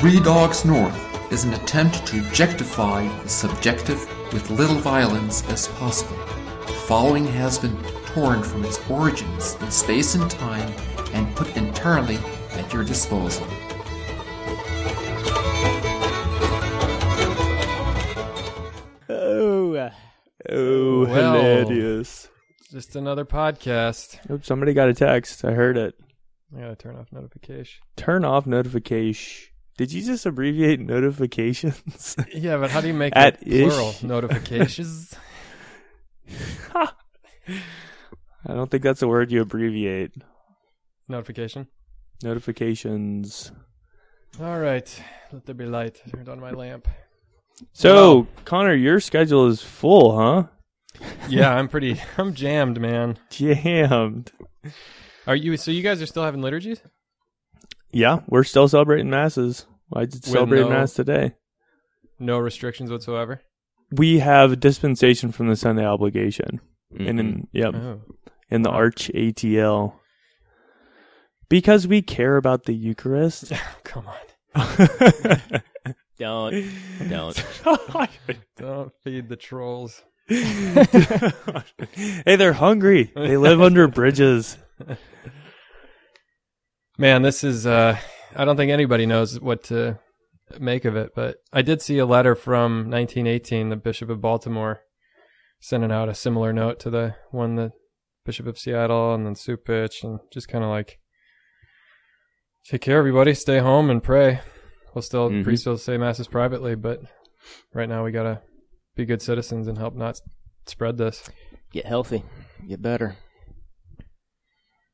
Three 0.00 0.18
Dogs 0.18 0.64
North 0.64 1.32
is 1.32 1.44
an 1.44 1.52
attempt 1.52 2.06
to 2.06 2.18
objectify 2.20 3.06
the 3.22 3.28
subjective 3.28 3.98
with 4.32 4.48
little 4.50 4.76
violence 4.76 5.46
as 5.50 5.68
possible. 5.68 6.16
The 6.66 6.72
following 6.72 7.26
has 7.26 7.58
been 7.58 7.76
torn 8.06 8.42
from 8.42 8.64
its 8.64 8.80
origins 8.90 9.56
in 9.60 9.70
space 9.70 10.14
and 10.14 10.30
time 10.30 10.72
and 11.12 11.34
put 11.36 11.54
entirely 11.56 12.16
at 12.52 12.72
your 12.72 12.82
disposal. 12.84 13.46
Oh, 19.08 19.90
Oh, 20.48 21.06
Well. 21.06 21.34
hilarious. 21.34 22.28
Just 22.70 22.96
another 22.96 23.24
podcast. 23.24 24.18
Oops, 24.30 24.46
somebody 24.46 24.72
got 24.72 24.88
a 24.88 24.94
text. 24.94 25.44
I 25.44 25.52
heard 25.52 25.76
it. 25.76 25.94
I 26.56 26.60
gotta 26.60 26.76
turn 26.76 26.96
off 26.96 27.12
notification. 27.12 27.82
Turn 27.96 28.24
off 28.24 28.46
notification. 28.46 29.49
Did 29.76 29.92
you 29.92 30.02
just 30.04 30.26
abbreviate 30.26 30.80
notifications? 30.80 32.16
Yeah, 32.34 32.58
but 32.58 32.70
how 32.70 32.80
do 32.80 32.88
you 32.88 32.94
make 32.94 33.14
At 33.16 33.38
it 33.42 33.68
plural? 33.68 33.90
ish. 33.90 34.02
Notifications. 34.02 35.14
I 36.74 38.54
don't 38.54 38.70
think 38.70 38.82
that's 38.82 39.02
a 39.02 39.08
word 39.08 39.30
you 39.32 39.40
abbreviate. 39.42 40.12
Notification. 41.08 41.66
Notifications. 42.22 43.52
All 44.40 44.58
right. 44.58 45.02
Let 45.32 45.46
there 45.46 45.54
be 45.54 45.66
light. 45.66 46.00
I 46.06 46.10
turned 46.10 46.28
on 46.28 46.40
my 46.40 46.50
lamp. 46.50 46.86
So, 47.72 48.26
Connor, 48.44 48.74
your 48.74 49.00
schedule 49.00 49.48
is 49.48 49.60
full, 49.60 50.16
huh? 50.16 50.44
Yeah, 51.28 51.52
I'm 51.54 51.68
pretty. 51.68 52.00
I'm 52.18 52.34
jammed, 52.34 52.80
man. 52.80 53.18
Jammed. 53.30 54.32
Are 55.26 55.36
you? 55.36 55.56
So 55.56 55.70
you 55.70 55.82
guys 55.82 56.00
are 56.00 56.06
still 56.06 56.24
having 56.24 56.42
liturgies? 56.42 56.80
Yeah, 57.92 58.20
we're 58.28 58.44
still 58.44 58.68
celebrating 58.68 59.10
masses. 59.10 59.66
I 59.94 60.04
did 60.04 60.24
celebrate 60.24 60.60
no- 60.60 60.68
mass 60.70 60.94
today. 60.94 61.34
No 62.18 62.38
restrictions 62.38 62.90
whatsoever. 62.90 63.40
We 63.92 64.20
have 64.20 64.60
dispensation 64.60 65.32
from 65.32 65.48
the 65.48 65.56
Sunday 65.56 65.84
obligation, 65.84 66.60
and 66.96 67.00
Mm-hmm. 67.00 67.18
in 67.18 67.48
yep, 67.52 67.74
Oh. 67.74 68.00
in 68.50 68.62
the 68.62 68.70
Wow. 68.70 68.76
Arch 68.76 69.10
ATL, 69.14 69.94
because 71.48 71.86
we 71.88 72.02
care 72.02 72.36
about 72.36 72.64
the 72.64 72.74
Eucharist. 72.74 73.52
Come 73.84 74.06
on. 74.06 74.16
don't, 76.18 76.64
don't. 77.08 77.44
Don't 78.56 78.92
feed 79.02 79.28
the 79.28 79.36
trolls. 79.36 80.02
hey, 80.28 80.84
they're 82.36 82.52
hungry. 82.52 83.10
They 83.14 83.36
live 83.36 83.60
under 83.62 83.86
bridges. 83.88 84.56
Man, 86.98 87.22
this 87.22 87.42
is. 87.42 87.66
uh 87.66 87.96
I 88.36 88.44
don't 88.44 88.56
think 88.56 88.70
anybody 88.70 89.06
knows 89.06 89.40
what 89.40 89.64
to 89.64 89.98
make 90.58 90.84
of 90.84 90.96
it, 90.96 91.12
but 91.14 91.38
I 91.52 91.62
did 91.62 91.82
see 91.82 91.98
a 91.98 92.06
letter 92.06 92.34
from 92.34 92.90
1918. 92.90 93.68
The 93.68 93.76
Bishop 93.76 94.10
of 94.10 94.20
Baltimore 94.20 94.80
sending 95.60 95.92
out 95.92 96.08
a 96.08 96.14
similar 96.14 96.52
note 96.52 96.78
to 96.80 96.90
the 96.90 97.14
one 97.30 97.56
the 97.56 97.72
Bishop 98.24 98.46
of 98.46 98.58
Seattle 98.58 99.14
and 99.14 99.26
then 99.26 99.34
Cupich, 99.34 100.02
and 100.04 100.20
just 100.32 100.48
kind 100.48 100.64
of 100.64 100.70
like 100.70 100.98
take 102.68 102.82
care, 102.82 102.98
everybody. 102.98 103.34
Stay 103.34 103.58
home 103.58 103.90
and 103.90 104.02
pray. 104.02 104.40
We'll 104.94 105.02
still 105.02 105.30
Mhm. 105.30 105.44
priests 105.44 105.66
will 105.66 105.78
say 105.78 105.96
masses 105.96 106.28
privately, 106.28 106.74
but 106.74 107.00
right 107.72 107.88
now 107.88 108.04
we 108.04 108.10
gotta 108.12 108.42
be 108.96 109.04
good 109.06 109.22
citizens 109.22 109.66
and 109.68 109.78
help 109.78 109.94
not 109.94 110.20
spread 110.66 110.98
this. 110.98 111.28
Get 111.72 111.86
healthy. 111.86 112.24
Get 112.68 112.82
better. 112.82 113.16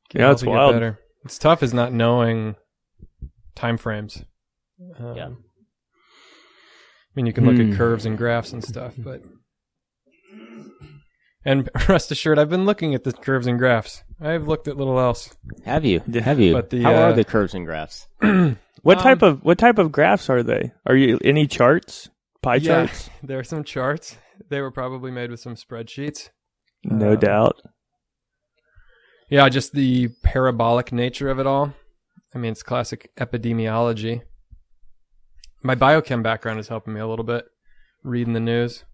Get 0.09 0.21
Yeah, 0.21 0.31
it's 0.31 0.41
healthy, 0.41 0.45
get 0.45 0.51
wild. 0.57 0.73
better. 0.75 0.99
It's 1.25 1.37
tough 1.37 1.61
is 1.63 1.73
not 1.73 1.91
knowing 1.91 2.55
time 3.57 3.77
frames. 3.77 4.23
Um, 4.99 5.15
Yeah. 5.15 5.27
I 5.29 7.11
mean, 7.15 7.25
you 7.25 7.33
can 7.33 7.45
look 7.45 7.57
Hmm. 7.57 7.71
at 7.71 7.77
curves 7.77 8.05
and 8.05 8.17
graphs 8.17 8.53
and 8.53 8.63
stuff, 8.63 8.93
but 8.97 9.23
and 11.43 11.69
rest 11.89 12.11
assured, 12.11 12.37
I've 12.39 12.49
been 12.49 12.65
looking 12.65 12.93
at 12.93 13.03
the 13.03 13.11
curves 13.13 13.47
and 13.47 13.57
graphs. 13.57 14.03
I've 14.21 14.47
looked 14.47 14.67
at 14.67 14.77
little 14.77 14.99
else. 14.99 15.35
Have 15.65 15.83
you? 15.85 15.99
Have 16.21 16.39
you? 16.39 16.53
But 16.53 16.69
the, 16.69 16.83
How 16.83 16.93
uh, 16.93 16.99
are 17.09 17.13
the 17.13 17.23
curves 17.23 17.53
and 17.53 17.65
graphs? 17.65 18.07
What 18.83 18.99
Um, 18.99 19.03
type 19.03 19.21
of 19.23 19.43
what 19.43 19.57
type 19.57 19.79
of 19.79 19.91
graphs 19.91 20.29
are 20.29 20.43
they? 20.43 20.71
Are 20.85 20.95
you 20.95 21.17
any 21.23 21.47
charts? 21.47 22.09
Pie 22.43 22.57
Yeah. 22.57 22.85
charts? 22.85 23.09
There 23.23 23.39
are 23.39 23.43
some 23.43 23.63
charts. 23.63 24.17
They 24.49 24.61
were 24.61 24.71
probably 24.71 25.11
made 25.11 25.31
with 25.31 25.39
some 25.41 25.55
spreadsheets. 25.55 26.29
No 26.85 27.13
Uh, 27.13 27.15
doubt. 27.15 27.61
Yeah, 29.29 29.49
just 29.49 29.73
the 29.73 30.09
parabolic 30.23 30.93
nature 30.93 31.29
of 31.29 31.39
it 31.39 31.47
all. 31.47 31.73
I 32.37 32.39
mean, 32.39 32.51
it's 32.51 32.61
classic 32.61 33.09
epidemiology. 33.17 34.21
My 35.63 35.73
biochem 35.73 36.21
background 36.21 36.59
is 36.59 36.67
helping 36.67 36.93
me 36.93 36.99
a 36.99 37.07
little 37.07 37.25
bit 37.25 37.45
reading 38.03 38.33
the 38.33 38.39
news. 38.39 38.85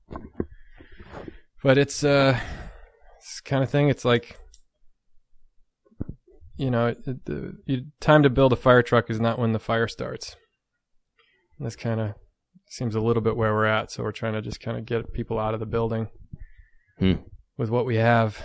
But 1.61 1.77
it's 1.77 2.05
uh 2.05 2.39
this 3.19 3.41
kind 3.41 3.61
of 3.61 3.69
thing 3.69 3.89
it's 3.89 4.05
like 4.05 4.37
you 6.55 6.71
know, 6.71 6.87
it, 6.87 7.25
the 7.25 7.57
you, 7.65 7.87
time 7.99 8.23
to 8.23 8.29
build 8.29 8.53
a 8.53 8.55
fire 8.55 8.81
truck 8.81 9.09
is 9.09 9.19
not 9.19 9.37
when 9.37 9.51
the 9.51 9.59
fire 9.59 9.89
starts. 9.89 10.37
That's 11.59 11.75
kind 11.75 11.99
of 11.99 12.13
seems 12.69 12.95
a 12.95 13.01
little 13.01 13.21
bit 13.21 13.35
where 13.35 13.53
we're 13.53 13.65
at, 13.65 13.91
so 13.91 14.03
we're 14.03 14.13
trying 14.13 14.33
to 14.35 14.41
just 14.41 14.61
kind 14.61 14.77
of 14.77 14.85
get 14.85 15.11
people 15.11 15.37
out 15.37 15.53
of 15.53 15.59
the 15.59 15.65
building 15.65 16.07
Hmm. 16.97 17.15
with 17.57 17.69
what 17.69 17.85
we 17.85 17.97
have. 17.97 18.41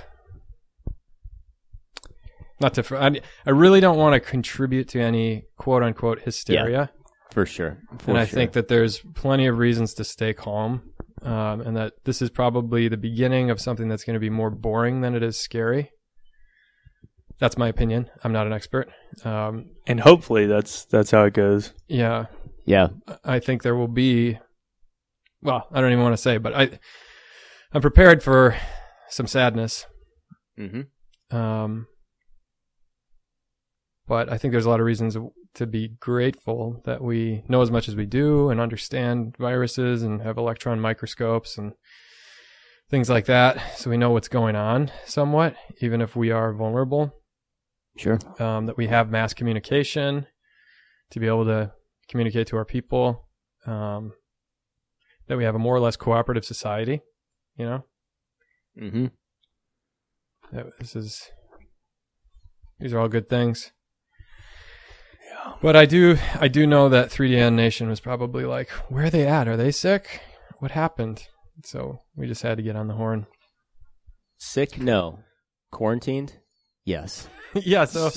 Not 2.60 2.74
to, 2.74 2.96
I, 2.98 3.20
I 3.46 3.50
really 3.50 3.80
don't 3.80 3.96
want 3.98 4.14
to 4.14 4.20
contribute 4.20 4.88
to 4.88 5.00
any 5.00 5.44
quote 5.56 5.82
unquote 5.82 6.20
hysteria. 6.20 6.90
For 7.30 7.46
sure. 7.46 7.78
For 7.98 8.10
and 8.10 8.18
I 8.18 8.24
sure. 8.24 8.34
think 8.36 8.52
that 8.52 8.68
there's 8.68 9.00
plenty 9.14 9.46
of 9.46 9.58
reasons 9.58 9.94
to 9.94 10.04
stay 10.04 10.32
calm. 10.32 10.82
Um, 11.20 11.60
and 11.62 11.76
that 11.76 11.94
this 12.04 12.22
is 12.22 12.30
probably 12.30 12.86
the 12.86 12.96
beginning 12.96 13.50
of 13.50 13.60
something 13.60 13.88
that's 13.88 14.04
going 14.04 14.14
to 14.14 14.20
be 14.20 14.30
more 14.30 14.50
boring 14.50 15.00
than 15.00 15.16
it 15.16 15.22
is 15.24 15.36
scary. 15.36 15.90
That's 17.40 17.58
my 17.58 17.66
opinion. 17.68 18.08
I'm 18.22 18.32
not 18.32 18.46
an 18.46 18.52
expert. 18.52 18.88
Um, 19.24 19.66
And 19.86 19.98
hopefully 20.00 20.46
that's 20.46 20.84
that's 20.84 21.10
how 21.10 21.24
it 21.24 21.34
goes. 21.34 21.72
yeah, 21.88 22.26
Yeah. 22.66 22.88
I 23.24 23.40
think 23.40 23.62
there 23.62 23.74
will 23.74 23.88
be. 23.88 24.38
Well, 25.42 25.66
I 25.72 25.80
don't 25.80 25.90
even 25.92 26.04
want 26.04 26.14
to 26.14 26.22
say, 26.22 26.38
but 26.38 26.54
I, 26.54 26.78
I'm 27.72 27.80
prepared 27.82 28.22
for 28.22 28.56
some 29.08 29.26
sadness. 29.26 29.86
Mm-hmm. 30.58 31.36
Um, 31.36 31.86
but 34.08 34.32
I 34.32 34.38
think 34.38 34.52
there's 34.52 34.64
a 34.64 34.70
lot 34.70 34.80
of 34.80 34.86
reasons 34.86 35.16
to 35.54 35.66
be 35.66 35.88
grateful 36.00 36.80
that 36.86 37.02
we 37.02 37.44
know 37.46 37.60
as 37.60 37.70
much 37.70 37.88
as 37.88 37.94
we 37.94 38.06
do 38.06 38.48
and 38.48 38.60
understand 38.60 39.36
viruses 39.38 40.02
and 40.02 40.22
have 40.22 40.38
electron 40.38 40.80
microscopes 40.80 41.58
and 41.58 41.74
things 42.90 43.10
like 43.10 43.26
that. 43.26 43.76
So 43.76 43.90
we 43.90 43.98
know 43.98 44.10
what's 44.10 44.28
going 44.28 44.56
on 44.56 44.90
somewhat, 45.04 45.54
even 45.82 46.00
if 46.00 46.16
we 46.16 46.30
are 46.30 46.54
vulnerable. 46.54 47.14
Sure. 47.98 48.18
Um, 48.38 48.66
that 48.66 48.78
we 48.78 48.86
have 48.86 49.10
mass 49.10 49.34
communication 49.34 50.26
to 51.10 51.20
be 51.20 51.26
able 51.26 51.44
to 51.44 51.72
communicate 52.08 52.46
to 52.48 52.56
our 52.56 52.64
people. 52.64 53.28
Um, 53.66 54.12
that 55.26 55.36
we 55.36 55.44
have 55.44 55.54
a 55.54 55.58
more 55.58 55.76
or 55.76 55.80
less 55.80 55.96
cooperative 55.96 56.44
society, 56.44 57.02
you 57.56 57.66
know? 57.66 57.84
Mm-hmm. 58.80 59.06
that 60.52 60.66
this 60.78 60.94
is 60.94 61.30
these 62.78 62.92
are 62.92 63.00
all 63.00 63.08
good 63.08 63.28
things. 63.28 63.72
But 65.62 65.76
I 65.76 65.86
do 65.86 66.18
I 66.40 66.48
do 66.48 66.66
know 66.66 66.88
that 66.88 67.10
3DN 67.10 67.54
Nation 67.54 67.88
was 67.88 68.00
probably 68.00 68.44
like, 68.44 68.70
where 68.88 69.04
are 69.06 69.10
they 69.10 69.26
at? 69.26 69.48
Are 69.48 69.56
they 69.56 69.70
sick? 69.70 70.20
What 70.58 70.70
happened? 70.72 71.26
So 71.64 72.00
we 72.16 72.26
just 72.26 72.42
had 72.42 72.56
to 72.58 72.62
get 72.62 72.76
on 72.76 72.88
the 72.88 72.94
horn. 72.94 73.26
Sick? 74.38 74.78
No. 74.78 75.20
Quarantined? 75.72 76.34
Yes. 76.84 77.28
yeah, 77.54 77.84
so 77.84 78.10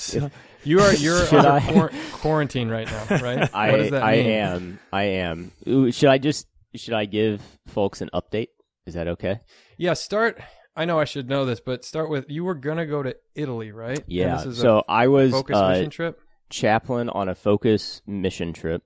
you 0.63 0.79
are 0.81 0.93
you're 0.93 1.17
under 1.35 1.71
quar- 1.71 1.91
quarantine 2.13 2.69
right 2.69 2.87
now, 2.87 3.17
right? 3.21 3.49
I 3.53 3.71
what 3.71 3.77
does 3.77 3.91
that 3.91 4.03
I 4.03 4.17
mean? 4.17 4.25
am. 4.27 4.79
I 4.93 5.03
am. 5.03 5.51
Ooh, 5.67 5.91
should 5.91 6.09
I 6.09 6.17
just 6.17 6.47
should 6.75 6.93
I 6.93 7.05
give 7.05 7.41
folks 7.67 8.01
an 8.01 8.09
update? 8.13 8.47
Is 8.85 8.93
that 8.93 9.07
okay? 9.07 9.39
Yeah, 9.77 9.93
start 9.93 10.39
I 10.75 10.85
know 10.85 10.99
I 10.99 11.05
should 11.05 11.29
know 11.29 11.45
this, 11.45 11.59
but 11.59 11.83
start 11.83 12.09
with 12.09 12.29
you 12.29 12.43
were 12.43 12.55
gonna 12.55 12.85
go 12.85 13.03
to 13.03 13.15
Italy, 13.35 13.71
right? 13.71 13.97
And 13.99 14.05
Yeah. 14.07 14.37
this 14.37 14.45
is 14.45 14.57
So 14.59 14.83
I 14.87 15.07
was 15.07 15.31
focus 15.31 15.57
uh, 15.57 15.69
mission 15.69 15.89
trip. 15.89 16.19
Chaplain 16.51 17.09
on 17.09 17.29
a 17.29 17.35
focus 17.35 18.01
mission 18.05 18.53
trip. 18.53 18.83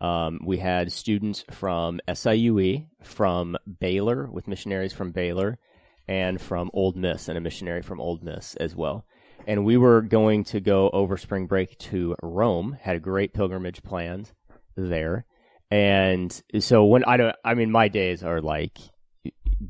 Um, 0.00 0.40
we 0.44 0.58
had 0.58 0.92
students 0.92 1.44
from 1.50 2.00
SIUE, 2.06 2.88
from 3.02 3.56
Baylor, 3.80 4.28
with 4.30 4.48
missionaries 4.48 4.92
from 4.92 5.12
Baylor, 5.12 5.58
and 6.06 6.38
from 6.40 6.70
Ole 6.74 6.92
Miss, 6.92 7.28
and 7.28 7.38
a 7.38 7.40
missionary 7.40 7.80
from 7.80 8.00
Ole 8.00 8.18
Miss 8.22 8.54
as 8.56 8.76
well. 8.76 9.06
And 9.46 9.64
we 9.64 9.76
were 9.76 10.02
going 10.02 10.44
to 10.44 10.60
go 10.60 10.90
over 10.90 11.16
spring 11.16 11.46
break 11.46 11.78
to 11.78 12.14
Rome. 12.22 12.76
Had 12.80 12.96
a 12.96 13.00
great 13.00 13.32
pilgrimage 13.32 13.82
planned 13.82 14.32
there, 14.76 15.24
and 15.70 16.42
so 16.60 16.84
when 16.84 17.04
I 17.04 17.16
don't, 17.16 17.36
I 17.44 17.54
mean, 17.54 17.70
my 17.70 17.88
days 17.88 18.22
are 18.22 18.40
like 18.42 18.78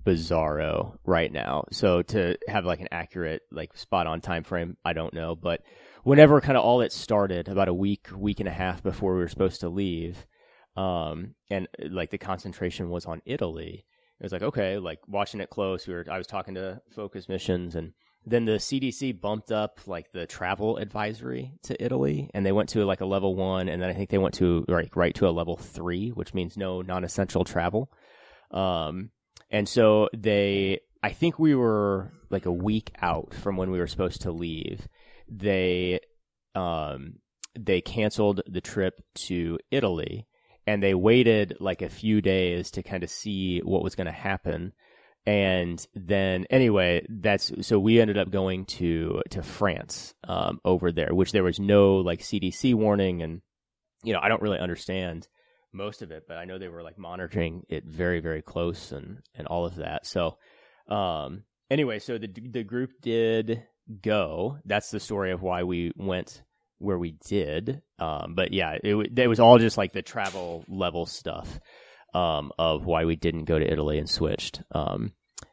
bizarro 0.04 0.98
right 1.04 1.32
now. 1.32 1.64
So 1.70 2.02
to 2.02 2.36
have 2.48 2.64
like 2.64 2.80
an 2.80 2.88
accurate, 2.90 3.42
like 3.52 3.76
spot 3.76 4.06
on 4.06 4.20
time 4.20 4.42
frame, 4.42 4.76
I 4.84 4.92
don't 4.92 5.14
know. 5.14 5.36
But 5.36 5.62
whenever 6.06 6.41
kind 6.41 6.56
of 6.56 6.64
all 6.64 6.81
it 6.82 6.93
started, 6.93 7.49
about 7.49 7.67
a 7.67 7.75
week, 7.75 8.06
week 8.17 8.38
and 8.38 8.49
a 8.49 8.53
half 8.53 8.81
before 8.81 9.14
we 9.14 9.20
were 9.20 9.29
supposed 9.29 9.61
to 9.61 9.69
leave, 9.69 10.25
um, 10.76 11.35
and 11.50 11.67
like 11.91 12.11
the 12.11 12.19
concentration 12.19 12.91
was 12.91 13.06
on 13.06 13.20
Italy. 13.26 13.85
It 14.20 14.23
was 14.23 14.32
like 14.32 14.43
okay, 14.43 14.79
like 14.79 15.00
watching 15.08 15.41
it 15.41 15.50
close. 15.50 15.87
We 15.87 15.94
were 15.94 16.06
I 16.08 16.19
was 16.19 16.29
talking 16.29 16.55
to 16.55 16.81
Focus 16.94 17.29
Missions 17.29 17.75
and 17.75 17.93
then 18.25 18.44
the 18.44 18.53
CDC 18.53 19.20
bumped 19.20 19.50
up 19.50 19.81
like 19.87 20.11
the 20.12 20.26
travel 20.26 20.76
advisory 20.76 21.53
to 21.62 21.82
Italy, 21.82 22.31
and 22.35 22.47
they 22.47 22.53
went 22.53 22.69
to 22.70 22.85
like 22.85 23.00
a 23.00 23.06
level 23.06 23.35
one, 23.35 23.69
and 23.69 23.82
then 23.82 23.91
I 23.91 23.93
think 23.93 24.11
they 24.11 24.19
went 24.19 24.35
to 24.35 24.64
like 24.69 24.94
right 24.94 25.14
to 25.17 25.29
a 25.29 25.31
level 25.31 25.56
three, 25.56 26.11
which 26.11 26.35
means 26.35 26.56
no 26.56 26.82
non-essential 26.82 27.44
travel. 27.44 27.91
Um, 28.50 29.11
and 29.50 29.69
so 29.69 30.08
they, 30.17 30.81
I 31.03 31.11
think 31.11 31.38
we 31.38 31.55
were 31.55 32.12
like 32.31 32.47
a 32.47 32.53
week 32.53 32.91
out 33.00 33.32
from 33.32 33.56
when 33.56 33.70
we 33.70 33.79
were 33.79 33.87
supposed 33.87 34.23
to 34.23 34.32
leave. 34.32 34.88
They, 35.28 36.00
um, 36.55 37.17
they 37.58 37.81
canceled 37.81 38.43
the 38.46 38.61
trip 38.61 39.02
to 39.14 39.58
Italy, 39.70 40.26
and 40.67 40.82
they 40.82 40.94
waited 40.94 41.56
like 41.61 41.82
a 41.82 41.88
few 41.88 42.20
days 42.20 42.70
to 42.73 42.82
kind 42.82 43.02
of 43.02 43.11
see 43.11 43.61
what 43.61 43.82
was 43.82 43.94
going 43.94 44.06
to 44.06 44.12
happen. 44.12 44.73
And 45.26 45.84
then 45.94 46.46
anyway 46.50 47.05
that's 47.08 47.50
so 47.67 47.81
we 47.81 48.00
ended 48.00 48.17
up 48.17 48.31
going 48.31 48.64
to 48.64 49.23
to 49.31 49.43
france 49.43 50.14
um, 50.23 50.61
over 50.64 50.93
there 50.93 51.12
which 51.12 51.32
there 51.32 51.43
was 51.43 51.58
no 51.58 51.96
like 51.96 52.20
cdc 52.20 52.75
warning 52.75 53.22
and 53.22 53.43
you 54.05 54.12
know 54.12 54.20
i 54.22 54.29
don't 54.29 54.40
really 54.40 54.61
understand 54.61 55.26
most 55.72 56.00
of 56.00 56.12
it 56.12 56.22
but 56.29 56.37
i 56.37 56.44
know 56.44 56.58
they 56.58 56.69
were 56.69 56.84
like 56.84 56.96
monitoring 56.96 57.64
it 57.69 57.84
very 57.84 58.20
very 58.20 58.40
close 58.40 58.93
and 58.93 59.19
and 59.34 59.49
all 59.49 59.67
of 59.67 59.76
that. 59.76 60.06
So 60.06 60.37
um 60.88 61.43
anyway 61.70 61.99
so 61.99 62.19
the 62.19 62.29
the 62.29 62.62
group 62.62 62.90
did 63.02 63.64
go 64.02 64.58
that's 64.64 64.90
the 64.90 65.00
story 65.00 65.32
of 65.32 65.42
why 65.42 65.62
we 65.62 65.92
went 65.96 66.42
where 66.78 66.98
we 66.98 67.16
did 67.26 67.82
um 67.98 68.34
but 68.34 68.52
yeah 68.52 68.76
it, 68.82 69.18
it 69.18 69.28
was 69.28 69.40
all 69.40 69.58
just 69.58 69.78
like 69.78 69.92
the 69.92 70.02
travel 70.02 70.64
level 70.68 71.06
stuff 71.06 71.60
um, 72.16 72.50
of 72.58 72.86
why 72.86 73.04
we 73.04 73.14
didn't 73.14 73.44
go 73.44 73.58
to 73.58 73.70
Italy 73.70 73.98
and 73.98 74.08
switched. 74.08 74.62
Um, 74.72 75.12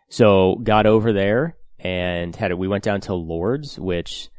so 0.10 0.56
got 0.64 0.86
over 0.86 1.12
there 1.12 1.58
and 1.78 2.34
had 2.34 2.52
it. 2.52 2.58
We 2.58 2.70
went 2.70 2.86
down 2.86 3.02
to 3.02 3.16
Lourdes, 3.16 3.78
which, 3.78 4.30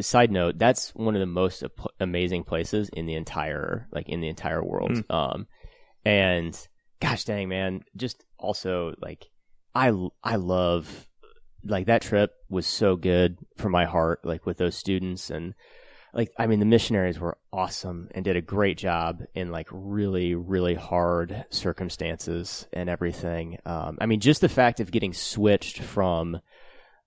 side 0.00 0.30
note, 0.30 0.56
that's 0.56 0.90
one 0.94 1.16
of 1.16 1.20
the 1.20 1.26
most 1.26 1.64
amazing 1.98 2.44
places 2.44 2.90
in 2.92 3.06
the 3.06 3.14
entire 3.14 3.88
like 3.90 4.08
in 4.08 4.20
the 4.20 4.28
entire 4.28 4.62
world. 4.62 4.92
Mm. 4.92 5.14
Um, 5.14 5.46
and 6.04 6.56
gosh 7.00 7.24
dang 7.24 7.48
man, 7.48 7.82
just 7.96 8.24
also 8.38 8.94
like 9.00 9.26
I 9.74 9.92
I 10.22 10.36
love 10.36 11.08
like 11.64 11.86
that 11.86 12.02
trip 12.02 12.34
was 12.48 12.66
so 12.66 12.96
good 12.96 13.38
for 13.56 13.68
my 13.68 13.84
heart, 13.84 14.24
like 14.24 14.46
with 14.46 14.58
those 14.58 14.76
students 14.76 15.30
and 15.30 15.54
like 16.14 16.30
I 16.38 16.46
mean 16.46 16.60
the 16.60 16.66
missionaries 16.66 17.18
were 17.18 17.36
awesome 17.52 18.08
and 18.14 18.24
did 18.24 18.36
a 18.36 18.40
great 18.40 18.78
job 18.78 19.22
in 19.34 19.50
like 19.50 19.68
really 19.70 20.34
really 20.34 20.74
hard 20.74 21.44
circumstances 21.50 22.66
and 22.72 22.88
everything. 22.88 23.58
Um, 23.66 23.98
I 24.00 24.06
mean 24.06 24.20
just 24.20 24.40
the 24.40 24.48
fact 24.48 24.80
of 24.80 24.92
getting 24.92 25.12
switched 25.12 25.80
from 25.80 26.40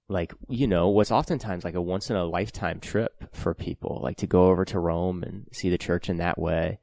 like 0.10 0.34
you 0.50 0.68
know 0.68 0.90
what's 0.90 1.12
oftentimes 1.12 1.64
like 1.64 1.76
a 1.76 1.82
once 1.82 2.10
in 2.10 2.16
a 2.16 2.26
lifetime 2.26 2.80
trip 2.80 3.34
for 3.34 3.54
people 3.54 4.00
like 4.04 4.18
to 4.18 4.28
go 4.28 4.48
over 4.48 4.66
to 4.66 4.80
Rome 4.80 5.24
and 5.24 5.48
see 5.52 5.70
the 5.70 5.78
church 5.78 6.10
in 6.10 6.18
that 6.18 6.38
way 6.38 6.80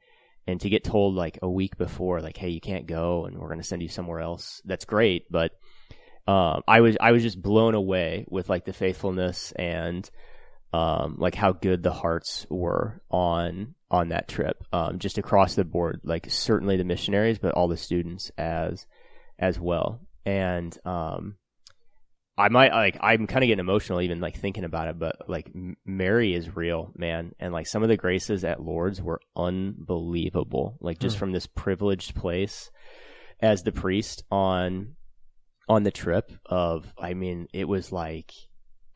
and 0.47 0.61
to 0.61 0.69
get 0.69 0.83
told 0.83 1.15
like 1.15 1.39
a 1.41 1.49
week 1.49 1.77
before 1.77 2.21
like 2.21 2.37
hey 2.37 2.49
you 2.49 2.61
can't 2.61 2.85
go 2.85 3.25
and 3.25 3.37
we're 3.37 3.47
going 3.47 3.59
to 3.59 3.65
send 3.65 3.81
you 3.81 3.87
somewhere 3.87 4.19
else 4.19 4.61
that's 4.65 4.85
great 4.85 5.31
but 5.31 5.53
um, 6.27 6.63
I 6.67 6.81
was 6.81 6.97
I 6.99 7.11
was 7.11 7.23
just 7.23 7.41
blown 7.41 7.75
away 7.75 8.25
with 8.29 8.49
like 8.49 8.65
the 8.65 8.73
faithfulness 8.73 9.51
and 9.51 10.09
um, 10.73 11.15
like 11.19 11.35
how 11.35 11.51
good 11.51 11.83
the 11.83 11.93
hearts 11.93 12.45
were 12.49 13.01
on 13.09 13.75
on 13.91 14.09
that 14.09 14.27
trip, 14.27 14.63
um, 14.73 14.99
just 14.99 15.17
across 15.17 15.55
the 15.55 15.63
board. 15.63 16.01
Like 16.03 16.27
certainly 16.29 16.77
the 16.77 16.83
missionaries, 16.83 17.39
but 17.39 17.53
all 17.53 17.67
the 17.67 17.77
students 17.77 18.31
as 18.37 18.87
as 19.37 19.59
well. 19.59 20.01
And 20.25 20.75
um, 20.83 21.35
I 22.37 22.49
might 22.49 22.73
like 22.73 22.97
I'm 22.99 23.27
kind 23.27 23.43
of 23.43 23.47
getting 23.47 23.59
emotional 23.59 24.01
even 24.01 24.19
like 24.19 24.37
thinking 24.37 24.63
about 24.63 24.87
it, 24.87 24.97
but 24.97 25.29
like 25.29 25.51
Mary 25.85 26.33
is 26.33 26.55
real, 26.55 26.91
man, 26.95 27.33
and 27.39 27.53
like 27.53 27.67
some 27.67 27.83
of 27.83 27.89
the 27.89 27.97
graces 27.97 28.43
at 28.43 28.61
Lourdes 28.61 29.01
were 29.01 29.21
unbelievable. 29.35 30.77
Like 30.81 30.99
just 30.99 31.17
hmm. 31.17 31.19
from 31.19 31.31
this 31.31 31.45
privileged 31.47 32.15
place 32.15 32.71
as 33.39 33.61
the 33.61 33.71
priest 33.71 34.23
on 34.31 34.95
on 35.67 35.83
the 35.83 35.91
trip 35.91 36.31
of 36.45 36.85
I 36.97 37.13
mean 37.13 37.47
it 37.53 37.67
was 37.67 37.91
like 37.91 38.33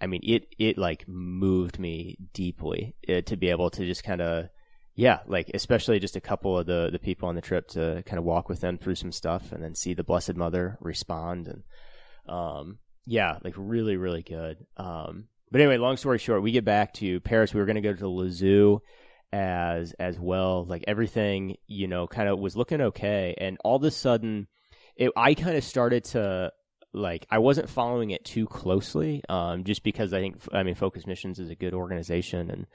I 0.02 0.08
mean, 0.08 0.22
it 0.24 0.48
it 0.58 0.78
like 0.78 1.08
moved 1.08 1.80
me 1.80 2.18
deeply 2.34 2.96
uh, 3.08 3.22
to 3.22 3.36
be 3.36 3.50
able 3.50 3.70
to 3.72 3.86
just 3.86 4.04
kind 4.04 4.22
of, 4.22 4.50
yeah, 4.96 5.20
like 5.28 5.52
especially 5.54 6.00
just 6.00 6.16
a 6.16 6.22
couple 6.22 6.58
of 6.58 6.66
the 6.66 6.90
the 6.92 7.00
people 7.00 7.28
on 7.28 7.36
the 7.36 7.42
trip 7.42 7.68
to 7.70 8.04
kind 8.06 8.18
of 8.18 8.26
walk 8.26 8.50
with 8.50 8.62
them 8.62 8.78
through 8.78 8.96
some 8.96 9.12
stuff 9.12 9.52
and 9.52 9.64
then 9.64 9.76
see 9.76 9.94
the 9.94 10.04
Blessed 10.04 10.36
Mother 10.36 10.78
respond 10.80 11.48
and, 11.48 11.64
um, 12.34 12.80
yeah, 13.06 13.40
like 13.44 13.56
really 13.58 13.98
really 13.98 14.24
good. 14.24 14.58
Um, 14.78 15.28
but 15.52 15.62
anyway, 15.62 15.78
long 15.78 15.98
story 15.98 16.18
short, 16.18 16.44
we 16.44 16.52
get 16.52 16.66
back 16.66 16.94
to 16.96 17.20
Paris. 17.20 17.54
We 17.54 17.60
were 17.60 17.66
going 17.66 17.76
to 17.76 17.82
go 17.82 17.94
to 17.94 18.24
the 18.24 18.30
Zoo 18.32 18.82
as 19.34 19.94
as 20.00 20.18
well. 20.18 20.64
Like 20.64 20.86
everything, 20.88 21.58
you 21.68 21.88
know, 21.88 22.08
kind 22.08 22.30
of 22.30 22.40
was 22.40 22.56
looking 22.56 22.82
okay, 22.82 23.36
and 23.38 23.58
all 23.66 23.76
of 23.76 23.84
a 23.84 23.92
sudden, 23.92 24.48
it 24.96 25.12
I 25.18 25.34
kind 25.34 25.58
of 25.58 25.64
started 25.66 26.06
to 26.06 26.54
like 26.94 27.26
I 27.30 27.40
wasn't 27.40 27.70
following 27.70 28.12
it 28.12 28.26
too 28.26 28.48
closely, 28.48 29.24
um, 29.30 29.64
just 29.64 29.84
because 29.84 30.14
I 30.14 30.20
think 30.20 30.42
I 30.52 30.64
mean 30.64 30.76
Focus 30.76 31.06
Missions 31.06 31.40
is 31.40 31.50
a 31.50 31.56
good 31.56 31.74
organization 31.74 32.50
and 32.50 32.66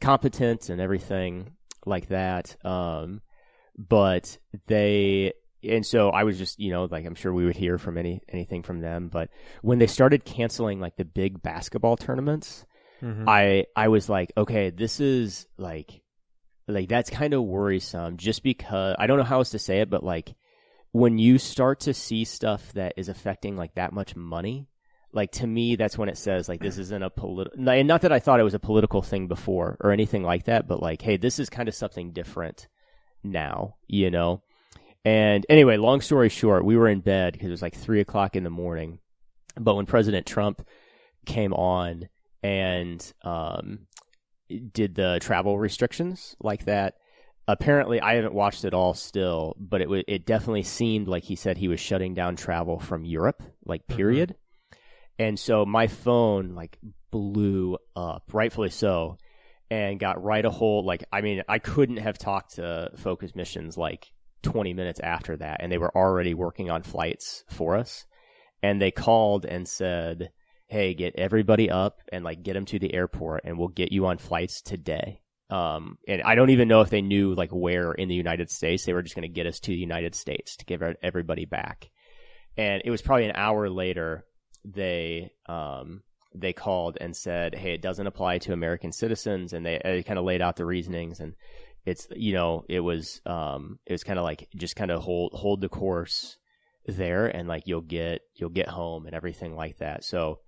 competent 0.00 0.68
and 0.68 0.80
everything 0.80 1.52
like 1.86 2.08
that. 2.08 2.56
Um, 2.64 3.20
but 3.76 4.38
they 4.66 5.32
and 5.62 5.84
so 5.84 6.10
I 6.10 6.24
was 6.24 6.38
just 6.38 6.58
you 6.58 6.70
know 6.70 6.88
like 6.90 7.06
I'm 7.06 7.14
sure 7.14 7.32
we 7.32 7.44
would 7.44 7.56
hear 7.56 7.78
from 7.78 7.96
any 7.96 8.20
anything 8.28 8.62
from 8.62 8.80
them, 8.80 9.08
but 9.08 9.30
when 9.62 9.78
they 9.78 9.86
started 9.86 10.24
canceling 10.24 10.80
like 10.80 10.96
the 10.96 11.04
big 11.04 11.42
basketball 11.42 11.96
tournaments, 11.96 12.64
mm-hmm. 13.00 13.28
I 13.28 13.66
I 13.76 13.88
was 13.88 14.08
like, 14.08 14.32
okay, 14.36 14.70
this 14.70 15.00
is 15.00 15.46
like 15.58 16.02
like 16.66 16.88
that's 16.88 17.10
kind 17.10 17.34
of 17.34 17.44
worrisome, 17.44 18.16
just 18.16 18.42
because 18.42 18.96
I 18.98 19.06
don't 19.06 19.18
know 19.18 19.24
how 19.24 19.38
else 19.38 19.50
to 19.50 19.58
say 19.58 19.80
it, 19.80 19.90
but 19.90 20.02
like 20.02 20.34
when 20.92 21.18
you 21.18 21.38
start 21.38 21.80
to 21.80 21.94
see 21.94 22.24
stuff 22.24 22.72
that 22.72 22.94
is 22.96 23.08
affecting 23.08 23.56
like 23.56 23.74
that 23.74 23.92
much 23.92 24.16
money, 24.16 24.68
like 25.12 25.32
to 25.32 25.46
me, 25.46 25.76
that's 25.76 25.98
when 25.98 26.08
it 26.08 26.18
says 26.18 26.48
like 26.48 26.60
this 26.60 26.78
isn't 26.78 27.02
a 27.02 27.10
political. 27.10 27.68
And 27.68 27.88
not 27.88 28.02
that 28.02 28.12
I 28.12 28.18
thought 28.18 28.40
it 28.40 28.44
was 28.44 28.54
a 28.54 28.60
political 28.60 29.02
thing 29.02 29.28
before 29.28 29.76
or 29.80 29.92
anything 29.92 30.22
like 30.22 30.44
that, 30.44 30.68
but 30.68 30.82
like, 30.82 31.02
hey, 31.02 31.16
this 31.16 31.38
is 31.38 31.50
kind 31.50 31.68
of 31.68 31.74
something 31.74 32.12
different 32.12 32.68
now, 33.22 33.76
you 33.86 34.10
know. 34.10 34.42
And 35.04 35.46
anyway, 35.48 35.76
long 35.76 36.00
story 36.00 36.28
short, 36.28 36.64
we 36.64 36.76
were 36.76 36.88
in 36.88 37.00
bed 37.00 37.32
because 37.32 37.48
it 37.48 37.52
was 37.52 37.62
like 37.62 37.74
three 37.74 38.00
o'clock 38.00 38.36
in 38.36 38.44
the 38.44 38.50
morning. 38.50 38.98
But 39.58 39.74
when 39.74 39.86
President 39.86 40.26
Trump 40.26 40.66
came 41.26 41.52
on 41.52 42.08
and 42.42 43.12
um, 43.22 43.86
did 44.72 44.94
the 44.94 45.18
travel 45.20 45.58
restrictions 45.58 46.36
like 46.40 46.66
that, 46.66 46.94
apparently 47.52 48.00
I 48.00 48.14
haven't 48.14 48.34
watched 48.34 48.64
it 48.64 48.74
all 48.74 48.94
still, 48.94 49.56
but 49.58 49.80
it 49.80 49.84
w- 49.84 50.04
it 50.06 50.26
definitely 50.26 50.62
seemed 50.62 51.08
like 51.08 51.24
he 51.24 51.36
said 51.36 51.56
he 51.56 51.68
was 51.68 51.80
shutting 51.80 52.14
down 52.14 52.36
travel 52.36 52.78
from 52.78 53.04
Europe, 53.04 53.42
like 53.64 53.82
mm-hmm. 53.86 53.96
period. 53.96 54.28
Mm-hmm. 54.30 54.76
And 55.24 55.38
so 55.38 55.66
my 55.66 55.86
phone 55.86 56.54
like 56.54 56.78
blew 57.10 57.76
up, 57.94 58.24
rightfully 58.32 58.70
so, 58.70 59.18
and 59.70 60.00
got 60.00 60.22
right 60.22 60.44
a 60.44 60.50
hold. 60.50 60.86
Like 60.86 61.04
I 61.12 61.20
mean, 61.20 61.42
I 61.48 61.58
couldn't 61.58 61.98
have 61.98 62.18
talked 62.18 62.56
to 62.56 62.90
Focus 62.96 63.34
Missions 63.34 63.76
like 63.76 64.12
20 64.42 64.72
minutes 64.72 65.00
after 65.00 65.36
that, 65.36 65.58
and 65.60 65.70
they 65.70 65.78
were 65.78 65.94
already 65.94 66.34
working 66.34 66.70
on 66.70 66.82
flights 66.82 67.44
for 67.50 67.76
us. 67.76 68.06
And 68.62 68.80
they 68.80 68.90
called 68.90 69.44
and 69.44 69.66
said, 69.68 70.30
"Hey, 70.68 70.94
get 70.94 71.16
everybody 71.16 71.70
up 71.70 72.00
and 72.12 72.24
like 72.24 72.42
get 72.42 72.54
them 72.54 72.66
to 72.66 72.78
the 72.78 72.94
airport, 72.94 73.42
and 73.44 73.58
we'll 73.58 73.68
get 73.68 73.92
you 73.92 74.06
on 74.06 74.18
flights 74.18 74.62
today." 74.62 75.19
Um, 75.50 75.98
and 76.06 76.22
I 76.22 76.36
don't 76.36 76.50
even 76.50 76.68
know 76.68 76.80
if 76.80 76.90
they 76.90 77.02
knew 77.02 77.34
like 77.34 77.50
where 77.50 77.92
in 77.92 78.08
the 78.08 78.14
United 78.14 78.50
States 78.50 78.84
they 78.84 78.92
were 78.92 79.02
just 79.02 79.16
going 79.16 79.28
to 79.28 79.28
get 79.28 79.46
us 79.46 79.58
to 79.60 79.72
the 79.72 79.76
United 79.76 80.14
States 80.14 80.56
to 80.56 80.64
give 80.64 80.82
everybody 81.02 81.44
back. 81.44 81.90
And 82.56 82.82
it 82.84 82.90
was 82.90 83.02
probably 83.02 83.26
an 83.26 83.36
hour 83.36 83.68
later 83.68 84.24
they 84.64 85.30
um, 85.46 86.02
they 86.34 86.52
called 86.52 86.98
and 87.00 87.16
said, 87.16 87.54
"Hey, 87.54 87.74
it 87.74 87.82
doesn't 87.82 88.06
apply 88.06 88.38
to 88.38 88.52
American 88.52 88.92
citizens," 88.92 89.52
and 89.52 89.64
they, 89.64 89.80
they 89.82 90.02
kind 90.02 90.18
of 90.18 90.24
laid 90.24 90.42
out 90.42 90.56
the 90.56 90.66
reasonings. 90.66 91.20
And 91.20 91.34
it's 91.84 92.06
you 92.14 92.32
know 92.32 92.64
it 92.68 92.80
was 92.80 93.20
um, 93.26 93.78
it 93.86 93.92
was 93.92 94.04
kind 94.04 94.18
of 94.18 94.24
like 94.24 94.48
just 94.56 94.76
kind 94.76 94.90
of 94.90 95.02
hold 95.02 95.32
hold 95.34 95.60
the 95.60 95.68
course 95.68 96.36
there, 96.86 97.26
and 97.26 97.48
like 97.48 97.64
you'll 97.66 97.80
get 97.80 98.22
you'll 98.36 98.50
get 98.50 98.68
home 98.68 99.06
and 99.06 99.14
everything 99.14 99.56
like 99.56 99.78
that. 99.78 100.04
So 100.04 100.40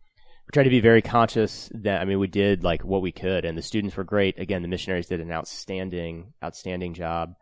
we 0.47 0.51
tried 0.53 0.65
to 0.65 0.71
be 0.71 0.81
very 0.81 1.03
conscious 1.03 1.71
that 1.75 2.01
I 2.01 2.05
mean 2.05 2.19
we 2.19 2.27
did 2.27 2.65
like 2.65 2.85
what 2.85 3.03
we 3.03 3.13
could, 3.13 3.45
and 3.45 3.57
the 3.57 3.63
students 3.63 3.97
were 3.97 4.05
great. 4.05 4.39
Again, 4.39 4.63
the 4.63 4.69
missionaries 4.69 5.07
did 5.07 5.21
an 5.21 5.31
outstanding, 5.31 6.33
outstanding 6.43 6.95
job 6.95 7.35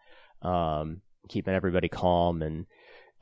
um, 0.42 1.02
keeping 1.28 1.54
everybody 1.54 1.88
calm 1.88 2.42
and 2.42 2.66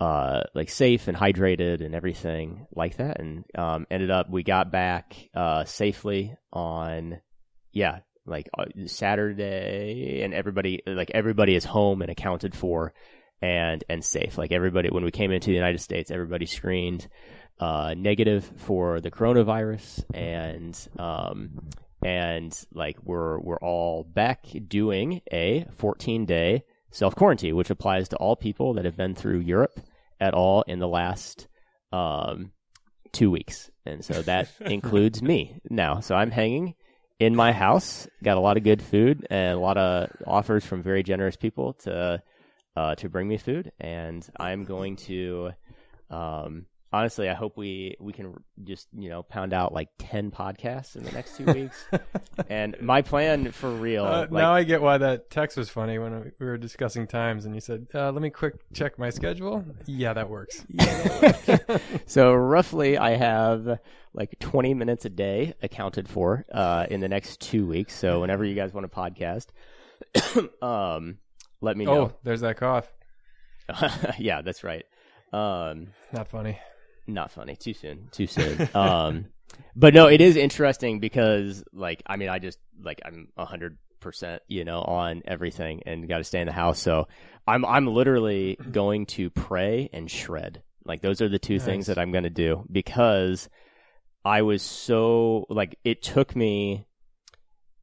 uh, 0.00 0.42
like 0.54 0.70
safe 0.70 1.08
and 1.08 1.16
hydrated 1.16 1.84
and 1.84 1.94
everything 1.94 2.66
like 2.74 2.96
that. 2.96 3.20
And 3.20 3.44
um, 3.56 3.86
ended 3.90 4.10
up 4.10 4.30
we 4.30 4.42
got 4.42 4.70
back 4.70 5.16
uh, 5.34 5.64
safely 5.64 6.36
on 6.52 7.20
yeah 7.72 8.00
like 8.26 8.48
uh, 8.56 8.66
Saturday, 8.86 10.20
and 10.22 10.34
everybody 10.34 10.82
like 10.86 11.10
everybody 11.14 11.54
is 11.54 11.64
home 11.64 12.02
and 12.02 12.10
accounted 12.10 12.54
for 12.54 12.92
and 13.42 13.82
and 13.88 14.04
safe. 14.04 14.38
Like 14.38 14.52
everybody 14.52 14.90
when 14.90 15.04
we 15.04 15.10
came 15.10 15.32
into 15.32 15.48
the 15.48 15.56
United 15.56 15.80
States, 15.80 16.10
everybody 16.10 16.46
screened 16.46 17.08
uh, 17.60 17.94
negative 17.96 18.50
for 18.56 19.00
the 19.00 19.10
coronavirus 19.10 20.04
and 20.14 20.88
um, 20.98 21.68
and 22.04 22.66
like 22.72 22.96
we're 23.02 23.38
we're 23.40 23.58
all 23.58 24.04
back 24.04 24.46
doing 24.68 25.20
a 25.32 25.66
14 25.76 26.26
day 26.26 26.64
self 26.90 27.14
quarantine, 27.14 27.56
which 27.56 27.70
applies 27.70 28.08
to 28.08 28.16
all 28.16 28.36
people 28.36 28.74
that 28.74 28.84
have 28.84 28.96
been 28.96 29.14
through 29.14 29.40
Europe 29.40 29.80
at 30.20 30.34
all 30.34 30.62
in 30.62 30.78
the 30.78 30.88
last 30.88 31.48
um, 31.92 32.52
two 33.12 33.30
weeks, 33.30 33.70
and 33.84 34.04
so 34.04 34.22
that 34.22 34.48
includes 34.60 35.22
me 35.22 35.60
now. 35.68 36.00
So 36.00 36.14
I'm 36.14 36.30
hanging 36.30 36.74
in 37.18 37.34
my 37.34 37.52
house, 37.52 38.06
got 38.22 38.36
a 38.36 38.40
lot 38.40 38.56
of 38.56 38.62
good 38.62 38.80
food 38.80 39.26
and 39.28 39.56
a 39.56 39.60
lot 39.60 39.76
of 39.76 40.10
offers 40.26 40.64
from 40.64 40.82
very 40.82 41.02
generous 41.02 41.36
people 41.36 41.72
to 41.74 42.22
uh, 42.76 42.94
to 42.94 43.08
bring 43.08 43.26
me 43.26 43.36
food, 43.36 43.72
and 43.80 44.26
I'm 44.38 44.64
going 44.64 44.96
to. 44.96 45.50
Um, 46.10 46.66
honestly, 46.92 47.28
I 47.28 47.34
hope 47.34 47.56
we 47.56 47.96
we 48.00 48.12
can 48.12 48.34
just 48.64 48.88
you 48.96 49.08
know 49.08 49.22
pound 49.22 49.52
out 49.52 49.72
like 49.72 49.88
ten 49.98 50.30
podcasts 50.30 50.96
in 50.96 51.04
the 51.04 51.12
next 51.12 51.36
two 51.36 51.44
weeks. 51.44 51.86
and 52.48 52.76
my 52.80 53.02
plan 53.02 53.52
for 53.52 53.70
real. 53.70 54.04
Uh, 54.04 54.20
like, 54.20 54.30
now 54.30 54.54
I 54.54 54.64
get 54.64 54.80
why 54.80 54.98
that 54.98 55.30
text 55.30 55.56
was 55.56 55.68
funny 55.68 55.98
when 55.98 56.32
we 56.38 56.46
were 56.46 56.56
discussing 56.56 57.06
times, 57.06 57.44
and 57.44 57.54
you 57.54 57.60
said, 57.60 57.88
uh, 57.94 58.10
"Let 58.10 58.22
me 58.22 58.30
quick 58.30 58.54
check 58.72 58.98
my 58.98 59.10
schedule." 59.10 59.64
Yeah, 59.86 60.14
that 60.14 60.28
works. 60.28 60.64
so 62.06 62.34
roughly, 62.34 62.98
I 62.98 63.16
have 63.16 63.78
like 64.14 64.38
20 64.40 64.74
minutes 64.74 65.04
a 65.04 65.10
day 65.10 65.54
accounted 65.62 66.08
for 66.08 66.44
uh, 66.52 66.86
in 66.90 67.00
the 67.00 67.08
next 67.08 67.40
two 67.40 67.66
weeks. 67.66 67.94
So 67.94 68.20
whenever 68.20 68.44
you 68.44 68.54
guys 68.54 68.72
want 68.72 68.86
a 68.86 68.88
podcast, 68.88 69.46
um, 70.62 71.18
let 71.60 71.76
me 71.76 71.84
know. 71.84 72.00
Oh, 72.00 72.12
there's 72.22 72.40
that 72.40 72.56
cough. 72.56 72.90
yeah, 74.18 74.40
that's 74.40 74.64
right. 74.64 74.86
Um, 75.32 75.88
Not 76.12 76.28
funny. 76.28 76.58
Not 77.08 77.32
funny. 77.32 77.56
Too 77.56 77.74
soon. 77.74 78.08
Too 78.12 78.26
soon. 78.26 78.68
um, 78.74 79.26
but 79.76 79.94
no, 79.94 80.06
it 80.06 80.20
is 80.20 80.36
interesting 80.36 81.00
because, 81.00 81.64
like, 81.72 82.02
I 82.06 82.16
mean, 82.16 82.28
I 82.28 82.38
just 82.38 82.58
like 82.80 83.00
I'm 83.04 83.28
a 83.36 83.44
hundred 83.44 83.78
percent, 84.00 84.42
you 84.48 84.64
know, 84.64 84.80
on 84.80 85.22
everything 85.24 85.82
and 85.86 86.08
got 86.08 86.18
to 86.18 86.24
stay 86.24 86.40
in 86.40 86.46
the 86.46 86.52
house. 86.52 86.78
So 86.80 87.08
I'm 87.46 87.64
I'm 87.64 87.86
literally 87.86 88.58
going 88.70 89.06
to 89.06 89.30
pray 89.30 89.90
and 89.92 90.10
shred. 90.10 90.62
Like 90.84 91.02
those 91.02 91.20
are 91.20 91.28
the 91.28 91.38
two 91.38 91.58
things 91.58 91.86
that 91.86 91.98
I'm 91.98 92.12
going 92.12 92.24
to 92.24 92.30
do 92.30 92.64
because 92.70 93.48
I 94.24 94.42
was 94.42 94.62
so 94.62 95.46
like 95.48 95.78
it 95.84 96.02
took 96.02 96.34
me. 96.34 96.86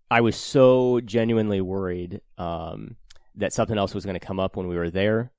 I 0.09 0.21
was 0.21 0.35
so 0.35 1.01
genuinely 1.01 1.61
worried 1.61 2.21
um, 2.37 2.95
that 3.35 3.53
something 3.53 3.77
else 3.77 3.95
was 3.95 4.05
going 4.05 4.19
to 4.19 4.25
come 4.25 4.39
up 4.39 4.55
when 4.55 4.67
we 4.67 4.75
were 4.75 4.91
there. 4.91 5.31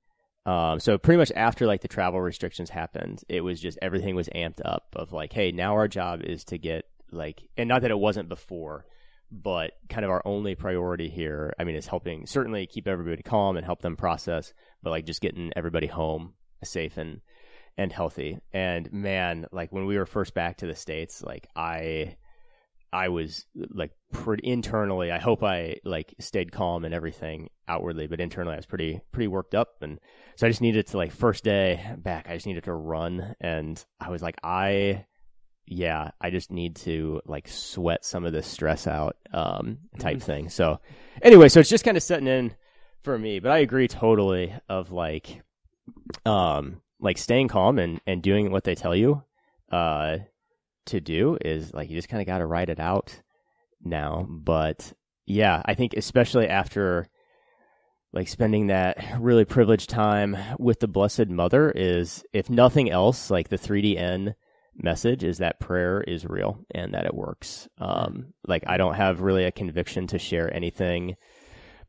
Um, 0.47 0.79
so 0.79 0.97
pretty 0.97 1.17
much 1.17 1.31
after 1.35 1.67
like 1.67 1.81
the 1.81 1.89
travel 1.89 2.21
restrictions 2.21 2.69
happened, 2.69 3.21
it 3.27 3.41
was 3.41 3.59
just 3.59 3.77
everything 3.81 4.15
was 4.15 4.29
amped 4.29 4.61
up 4.63 4.95
of 4.95 5.11
like, 5.11 5.33
hey, 5.33 5.51
now 5.51 5.73
our 5.73 5.89
job 5.89 6.21
is 6.23 6.45
to 6.45 6.57
get 6.57 6.85
like, 7.11 7.43
and 7.57 7.67
not 7.67 7.81
that 7.81 7.91
it 7.91 7.99
wasn't 7.99 8.29
before, 8.29 8.85
but 9.29 9.73
kind 9.89 10.05
of 10.05 10.09
our 10.11 10.21
only 10.23 10.55
priority 10.55 11.09
here. 11.09 11.53
I 11.59 11.65
mean, 11.65 11.75
is 11.75 11.85
helping 11.85 12.25
certainly 12.25 12.65
keep 12.65 12.87
everybody 12.87 13.23
calm 13.23 13.57
and 13.57 13.65
help 13.65 13.81
them 13.81 13.97
process, 13.97 14.53
but 14.81 14.91
like 14.91 15.05
just 15.05 15.21
getting 15.21 15.51
everybody 15.53 15.87
home 15.87 16.33
safe 16.63 16.95
and 16.95 17.19
and 17.77 17.91
healthy. 17.91 18.39
And 18.53 18.91
man, 18.93 19.47
like 19.51 19.73
when 19.73 19.85
we 19.85 19.97
were 19.97 20.05
first 20.05 20.33
back 20.33 20.57
to 20.57 20.65
the 20.65 20.75
states, 20.75 21.21
like 21.21 21.47
I. 21.55 22.15
I 22.91 23.09
was 23.09 23.45
like 23.69 23.91
pretty 24.13 24.47
internally. 24.47 25.11
I 25.11 25.19
hope 25.19 25.43
I 25.43 25.77
like 25.83 26.15
stayed 26.19 26.51
calm 26.51 26.85
and 26.85 26.93
everything 26.93 27.49
outwardly, 27.67 28.07
but 28.07 28.21
internally 28.21 28.53
I 28.53 28.57
was 28.57 28.65
pretty 28.65 29.01
pretty 29.11 29.27
worked 29.27 29.55
up, 29.55 29.69
and 29.81 29.99
so 30.35 30.47
I 30.47 30.49
just 30.49 30.61
needed 30.61 30.87
to 30.87 30.97
like 30.97 31.11
first 31.11 31.43
day 31.43 31.85
back. 31.97 32.27
I 32.29 32.35
just 32.35 32.45
needed 32.45 32.63
to 32.65 32.73
run, 32.73 33.35
and 33.41 33.83
I 33.99 34.09
was 34.09 34.21
like, 34.21 34.37
I 34.43 35.05
yeah, 35.65 36.11
I 36.21 36.29
just 36.29 36.49
need 36.49 36.77
to 36.77 37.21
like 37.25 37.47
sweat 37.47 38.05
some 38.05 38.25
of 38.25 38.31
this 38.31 38.47
stress 38.47 38.87
out, 38.87 39.17
um, 39.33 39.79
type 39.99 40.21
thing. 40.21 40.49
So 40.49 40.79
anyway, 41.21 41.49
so 41.49 41.59
it's 41.59 41.69
just 41.69 41.83
kind 41.83 41.97
of 41.97 42.03
setting 42.03 42.27
in 42.27 42.55
for 43.03 43.19
me, 43.19 43.39
but 43.39 43.51
I 43.51 43.59
agree 43.59 43.89
totally 43.89 44.55
of 44.69 44.91
like, 44.91 45.41
um, 46.25 46.81
like 47.01 47.17
staying 47.17 47.49
calm 47.49 47.79
and 47.79 47.99
and 48.07 48.23
doing 48.23 48.49
what 48.51 48.63
they 48.63 48.75
tell 48.75 48.95
you, 48.95 49.23
uh, 49.71 50.19
to 50.87 50.99
do 50.99 51.37
is 51.43 51.73
like 51.73 51.89
you 51.89 51.95
just 51.95 52.09
kind 52.09 52.21
of 52.21 52.27
got 52.27 52.39
to 52.39 52.45
write 52.45 52.69
it 52.69 52.79
out 52.79 53.21
now. 53.83 54.25
But 54.29 54.93
yeah, 55.25 55.61
I 55.65 55.73
think 55.73 55.93
especially 55.95 56.47
after 56.47 57.07
like 58.13 58.27
spending 58.27 58.67
that 58.67 58.97
really 59.19 59.45
privileged 59.45 59.89
time 59.89 60.37
with 60.57 60.79
the 60.79 60.87
Blessed 60.87 61.27
Mother 61.27 61.71
is, 61.71 62.23
if 62.33 62.49
nothing 62.49 62.89
else, 62.89 63.29
like 63.29 63.49
the 63.49 63.57
3DN 63.57 64.33
message 64.75 65.23
is 65.23 65.39
that 65.39 65.59
prayer 65.59 66.01
is 66.01 66.25
real 66.25 66.59
and 66.73 66.93
that 66.93 67.05
it 67.05 67.13
works. 67.13 67.67
Um, 67.77 68.33
like 68.47 68.63
I 68.67 68.77
don't 68.77 68.95
have 68.95 69.21
really 69.21 69.43
a 69.43 69.51
conviction 69.51 70.07
to 70.07 70.19
share 70.19 70.53
anything 70.53 71.15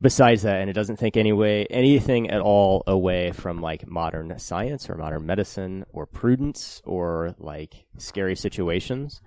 besides 0.00 0.42
that, 0.42 0.60
and 0.60 0.70
it 0.70 0.74
doesn't 0.74 0.96
think 0.96 1.16
anyway 1.16 1.66
anything 1.70 2.30
at 2.30 2.40
all 2.40 2.82
away 2.86 3.32
from 3.32 3.60
like 3.60 3.86
modern 3.86 4.38
science 4.38 4.88
or 4.88 4.96
modern 4.96 5.26
medicine 5.26 5.84
or 5.92 6.06
prudence 6.06 6.80
or 6.84 7.34
like 7.38 7.86
scary 7.96 8.36
situations. 8.36 9.20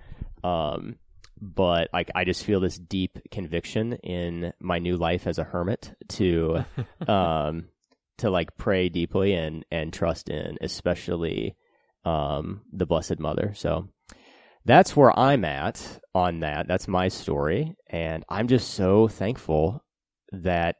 Um, 0.43 0.95
but 1.41 1.89
like 1.91 2.11
I 2.13 2.23
just 2.23 2.45
feel 2.45 2.59
this 2.59 2.77
deep 2.77 3.17
conviction 3.31 3.93
in 3.93 4.53
my 4.59 4.77
new 4.77 4.95
life 4.95 5.25
as 5.25 5.39
a 5.39 5.43
hermit 5.43 5.93
to 6.09 6.63
um 7.07 7.65
to 8.19 8.29
like 8.29 8.55
pray 8.57 8.89
deeply 8.89 9.33
and 9.33 9.65
and 9.71 9.91
trust 9.91 10.29
in 10.29 10.57
especially 10.61 11.55
um 12.05 12.61
the 12.71 12.85
blessed 12.85 13.19
mother. 13.19 13.53
So 13.55 13.89
that's 14.63 14.95
where 14.95 15.17
I'm 15.17 15.43
at 15.43 15.99
on 16.13 16.41
that. 16.41 16.67
That's 16.67 16.87
my 16.87 17.07
story 17.07 17.75
and 17.87 18.23
I'm 18.29 18.47
just 18.47 18.75
so 18.75 19.07
thankful 19.07 19.83
that 20.31 20.77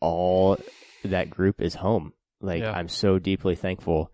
all 0.00 0.56
that 1.04 1.30
group 1.30 1.60
is 1.60 1.74
home. 1.74 2.12
Like 2.40 2.62
Yeah. 2.62 2.72
I'm 2.72 2.88
so 2.88 3.18
deeply 3.18 3.54
thankful 3.56 4.10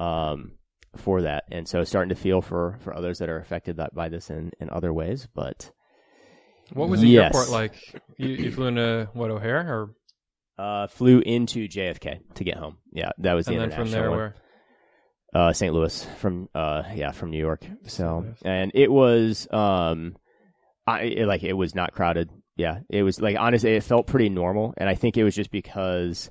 um 0.00 0.52
for 0.96 1.22
that. 1.22 1.44
And 1.50 1.68
so 1.68 1.84
starting 1.84 2.08
to 2.10 2.14
feel 2.14 2.40
for 2.40 2.76
for 2.80 2.94
others 2.94 3.18
that 3.18 3.28
are 3.28 3.38
affected 3.38 3.76
that, 3.76 3.94
by 3.94 4.08
this 4.08 4.30
in 4.30 4.52
in 4.60 4.70
other 4.70 4.92
ways, 4.92 5.28
but 5.34 5.70
What 6.72 6.88
was 6.88 7.00
the 7.00 7.08
Yes. 7.08 7.34
airport 7.34 7.50
like? 7.50 7.74
You, 8.16 8.28
you 8.28 8.50
flew 8.50 8.66
into 8.66 9.08
what 9.12 9.30
O'Hare, 9.30 9.60
or 9.72 9.94
uh 10.58 10.86
flew 10.88 11.20
into 11.20 11.68
JFK 11.68 12.34
to 12.34 12.44
get 12.44 12.56
home. 12.56 12.78
Yeah, 12.92 13.10
that 13.18 13.34
was 13.34 13.46
the 13.46 13.52
and 13.52 13.60
then 13.60 13.70
from 13.70 13.88
international 13.88 14.02
there 14.02 14.10
one. 14.10 14.18
where? 14.18 14.34
uh 15.34 15.52
St. 15.52 15.72
Louis 15.72 16.04
from 16.18 16.48
uh 16.54 16.82
yeah, 16.94 17.12
from 17.12 17.30
New 17.30 17.38
York. 17.38 17.64
So, 17.86 18.26
and 18.42 18.72
it 18.74 18.90
was 18.90 19.46
um 19.52 20.16
I 20.86 21.02
it, 21.02 21.26
like 21.26 21.44
it 21.44 21.52
was 21.52 21.74
not 21.74 21.92
crowded. 21.92 22.30
Yeah, 22.58 22.80
it 22.90 23.02
was 23.02 23.20
like 23.20 23.36
honestly 23.38 23.76
it 23.76 23.84
felt 23.84 24.06
pretty 24.06 24.28
normal 24.28 24.74
and 24.76 24.88
I 24.88 24.94
think 24.94 25.16
it 25.16 25.24
was 25.24 25.34
just 25.34 25.50
because 25.50 26.30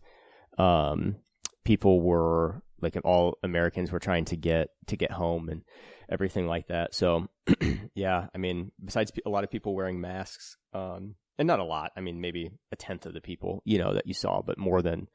um 0.59 1.15
people 1.63 2.01
were 2.01 2.61
like 2.81 2.97
all 3.03 3.37
Americans 3.43 3.91
were 3.91 3.99
trying 3.99 4.25
to 4.25 4.35
get 4.35 4.69
to 4.87 4.97
get 4.97 5.11
home 5.11 5.49
and 5.49 5.63
everything 6.09 6.47
like 6.47 6.67
that. 6.67 6.93
So, 6.93 7.27
yeah, 7.95 8.27
I 8.33 8.37
mean, 8.37 8.71
besides 8.83 9.11
a 9.25 9.29
lot 9.29 9.43
of 9.43 9.51
people 9.51 9.75
wearing 9.75 9.99
masks, 9.99 10.57
um, 10.73 11.15
and 11.37 11.47
not 11.47 11.59
a 11.59 11.63
lot. 11.63 11.91
I 11.95 12.01
mean, 12.01 12.21
maybe 12.21 12.51
a 12.71 12.75
tenth 12.75 13.05
of 13.05 13.13
the 13.13 13.21
people 13.21 13.61
you 13.65 13.77
know 13.77 13.93
that 13.93 14.07
you 14.07 14.13
saw, 14.13 14.41
but 14.41 14.57
more 14.57 14.81
than 14.81 15.07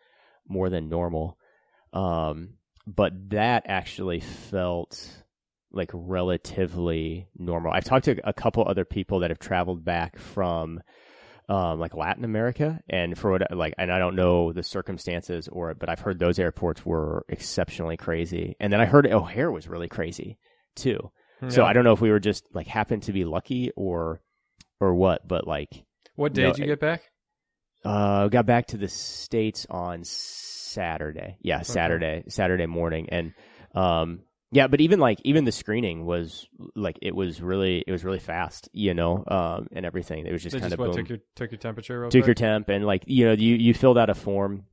more 0.48 0.68
than 0.68 0.88
normal. 0.88 1.38
Um, 1.92 2.54
but 2.86 3.12
that 3.30 3.64
actually 3.66 4.20
felt 4.20 5.24
like 5.72 5.90
relatively 5.92 7.28
normal. 7.36 7.72
I've 7.72 7.84
talked 7.84 8.04
to 8.06 8.16
a 8.28 8.32
couple 8.32 8.64
other 8.66 8.84
people 8.84 9.20
that 9.20 9.30
have 9.30 9.38
traveled 9.38 9.84
back 9.84 10.18
from 10.18 10.80
um, 11.52 11.78
like 11.78 11.94
Latin 11.94 12.24
America, 12.24 12.80
and 12.88 13.18
for 13.18 13.30
what 13.30 13.42
like, 13.54 13.74
and 13.76 13.92
I 13.92 13.98
don't 13.98 14.16
know 14.16 14.52
the 14.52 14.62
circumstances 14.62 15.48
or, 15.48 15.70
it, 15.72 15.78
but 15.78 15.90
I've 15.90 16.00
heard 16.00 16.18
those 16.18 16.38
airports 16.38 16.86
were 16.86 17.26
exceptionally 17.28 17.98
crazy, 17.98 18.56
and 18.58 18.72
then 18.72 18.80
I 18.80 18.86
heard 18.86 19.06
O'Hare 19.06 19.50
was 19.52 19.68
really 19.68 19.88
crazy 19.88 20.38
too. 20.74 21.10
So 21.48 21.64
I 21.64 21.72
don't 21.72 21.82
know 21.82 21.92
if 21.92 22.00
we 22.00 22.10
were 22.10 22.20
just 22.20 22.44
like 22.54 22.68
happened 22.68 23.02
to 23.02 23.12
be 23.12 23.24
lucky 23.24 23.72
or 23.76 24.22
or 24.80 24.94
what, 24.94 25.26
but 25.26 25.46
like 25.46 25.84
What 26.14 26.32
day 26.32 26.44
no, 26.44 26.52
did 26.52 26.58
you 26.58 26.66
get 26.66 26.80
back? 26.80 27.02
uh 27.84 28.28
got 28.28 28.46
back 28.46 28.68
to 28.68 28.76
the 28.78 28.88
states 28.88 29.66
on 29.68 30.04
Saturday. 30.04 31.36
Yeah, 31.40 31.62
Saturday, 31.62 32.22
Saturday 32.28 32.66
morning 32.66 33.08
and 33.10 33.34
um 33.74 34.20
yeah, 34.52 34.68
but 34.68 34.80
even 34.80 35.00
like 35.00 35.18
even 35.24 35.44
the 35.44 35.52
screening 35.52 36.04
was 36.04 36.46
like 36.76 36.98
it 37.02 37.14
was 37.16 37.40
really 37.40 37.82
it 37.86 37.90
was 37.90 38.04
really 38.04 38.18
fast, 38.20 38.68
you 38.72 38.94
know, 38.94 39.24
um 39.26 39.66
and 39.72 39.84
everything. 39.86 40.26
It 40.26 40.32
was 40.32 40.42
just 40.42 40.54
They 40.54 40.60
kind 40.60 40.70
just 40.70 40.78
of 40.80 40.86
what 40.86 40.94
took 40.94 41.08
your 41.08 41.18
took 41.34 41.50
your 41.50 41.58
temperature 41.58 41.98
real 42.00 42.10
took 42.10 42.26
your 42.26 42.34
temp 42.34 42.68
and 42.68 42.84
like 42.84 43.02
you 43.06 43.24
know 43.26 43.32
you 43.32 43.56
you 43.56 43.74
filled 43.74 43.98
out 43.98 44.10
a 44.10 44.14
form 44.14 44.64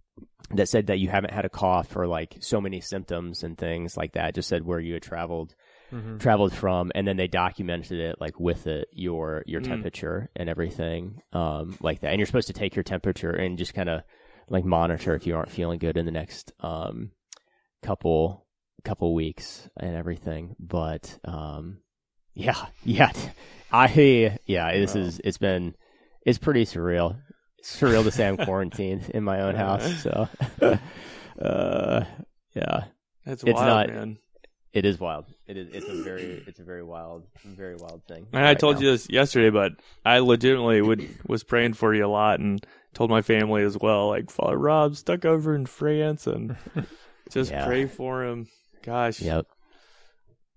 that 0.52 0.68
said 0.68 0.88
that 0.88 1.00
you 1.00 1.08
haven't 1.10 1.32
had 1.34 1.46
a 1.46 1.50
cough 1.50 1.96
or 1.96 2.08
like 2.08 2.36
so 2.42 2.60
many 2.60 2.82
symptoms 2.82 3.44
and 3.44 3.58
things 3.58 3.96
like 3.96 4.14
that. 4.14 4.36
Just 4.36 4.50
said 4.50 4.66
where 4.66 4.80
you 4.80 4.94
had 4.94 5.04
traveled 5.04 5.56
Mm-hmm. 5.92 6.18
traveled 6.20 6.54
from, 6.54 6.92
and 6.94 7.08
then 7.08 7.18
they 7.18 7.28
documented 7.28 8.00
it 8.00 8.18
like 8.22 8.40
with 8.40 8.68
it 8.68 8.90
your 8.92 9.44
your 9.48 9.60
Mm. 9.62 9.70
temperature 9.70 10.30
and 10.36 10.48
everything 10.48 11.22
um, 11.34 11.78
like 11.82 12.02
that. 12.02 12.10
And 12.12 12.20
you're 12.20 12.28
supposed 12.28 12.48
to 12.48 12.54
take 12.54 12.76
your 12.76 12.84
temperature 12.84 13.32
and 13.32 13.58
just 13.58 13.74
kind 13.74 13.90
of 13.90 14.02
like 14.50 14.66
monitor 14.66 15.16
if 15.16 15.26
you 15.26 15.36
aren't 15.36 15.50
feeling 15.50 15.80
good 15.80 15.98
in 15.98 16.06
the 16.06 16.12
next 16.12 16.52
um, 16.60 17.10
couple 17.82 18.46
couple 18.84 19.14
weeks 19.14 19.70
and 19.78 19.96
everything. 19.96 20.56
But 20.60 21.18
um, 21.26 21.80
yeah, 22.34 22.66
yeah, 22.84 23.12
I 23.72 24.38
yeah, 24.46 24.72
this 24.78 24.96
Wow. 24.96 25.02
is 25.02 25.22
it's 25.24 25.38
been 25.38 25.76
it's 26.26 26.38
pretty 26.40 26.66
surreal. 26.66 27.18
It's 27.60 27.80
surreal 27.80 28.04
to 28.04 28.12
say 28.12 28.28
I'm 28.28 28.38
quarantined 28.38 29.10
in 29.10 29.24
my 29.24 29.42
own 29.42 29.56
house. 29.56 30.02
So 30.04 30.28
uh, 31.42 32.04
yeah, 32.56 32.84
That's 33.26 33.44
It's 33.44 33.54
wild, 33.60 33.68
not- 33.68 33.90
man. 33.90 34.18
it 34.74 34.86
is 34.86 35.00
wild. 35.00 35.26
It 35.48 35.58
is. 35.58 35.70
It's 35.74 35.88
a 35.90 36.04
very. 36.04 36.44
It's 36.48 36.60
a 36.60 36.64
very 36.64 36.84
wild. 36.84 37.24
Very 37.44 37.76
wild 37.76 38.04
thing. 38.08 38.28
And 38.34 38.46
I 38.46 38.54
told 38.54 38.76
now. 38.76 38.82
you 38.84 38.92
this 38.92 39.10
yesterday, 39.10 39.50
but 39.50 39.72
I 40.06 40.20
legitimately 40.20 40.82
would 40.84 41.10
was 41.28 41.44
praying 41.44 41.74
for 41.74 41.94
you 41.94 42.06
a 42.06 42.08
lot 42.08 42.40
and 42.40 42.64
told 42.94 43.10
my 43.10 43.22
family 43.24 43.64
as 43.64 43.76
well. 43.78 44.10
Like 44.10 44.30
Father 44.30 44.58
Rob 44.58 44.96
stuck 44.96 45.26
over 45.26 45.56
in 45.56 45.66
France 45.66 46.28
and 46.28 46.56
just 47.32 47.50
Yeah. 47.52 47.66
pray 47.66 47.86
for 47.88 48.24
him. 48.24 48.48
Gosh, 48.84 49.22
Yep. 49.22 49.46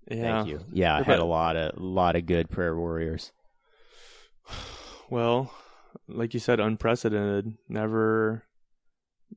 yeah. 0.09 0.21
Thank 0.43 0.47
you. 0.49 0.59
Yeah, 0.71 0.95
I 0.97 1.03
had 1.03 1.19
a 1.19 1.25
lot 1.25 1.55
of 1.55 1.79
lot 1.81 2.15
of 2.15 2.25
good 2.25 2.49
prayer 2.49 2.75
warriors. 2.75 3.31
Well, 5.09 5.53
like 6.07 6.33
you 6.33 6.39
said, 6.39 6.59
unprecedented. 6.59 7.53
Never, 7.69 8.43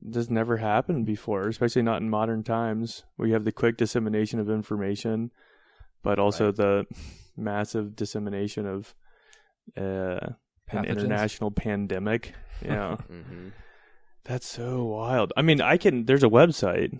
this 0.01 0.27
never 0.27 0.57
happened 0.57 1.05
before, 1.05 1.47
especially 1.47 1.83
not 1.83 2.01
in 2.01 2.09
modern 2.09 2.43
times. 2.43 3.03
We 3.15 3.31
have 3.31 3.43
the 3.45 3.51
quick 3.51 3.77
dissemination 3.77 4.39
of 4.39 4.49
information, 4.49 5.29
but 6.01 6.17
also 6.17 6.45
Right. 6.47 6.55
the 6.55 6.85
massive 7.37 7.95
dissemination 7.95 8.65
of 8.65 8.95
uh, 9.75 10.29
an 10.69 10.85
international 10.85 11.51
pandemic. 11.51 12.33
Yeah. 12.65 12.95
Mm-hmm. 13.11 13.49
That's 14.23 14.47
so 14.47 14.83
wild. 14.85 15.31
I 15.37 15.43
mean, 15.43 15.61
I 15.61 15.77
can. 15.77 16.05
There's 16.05 16.23
a 16.23 16.27
website 16.29 16.99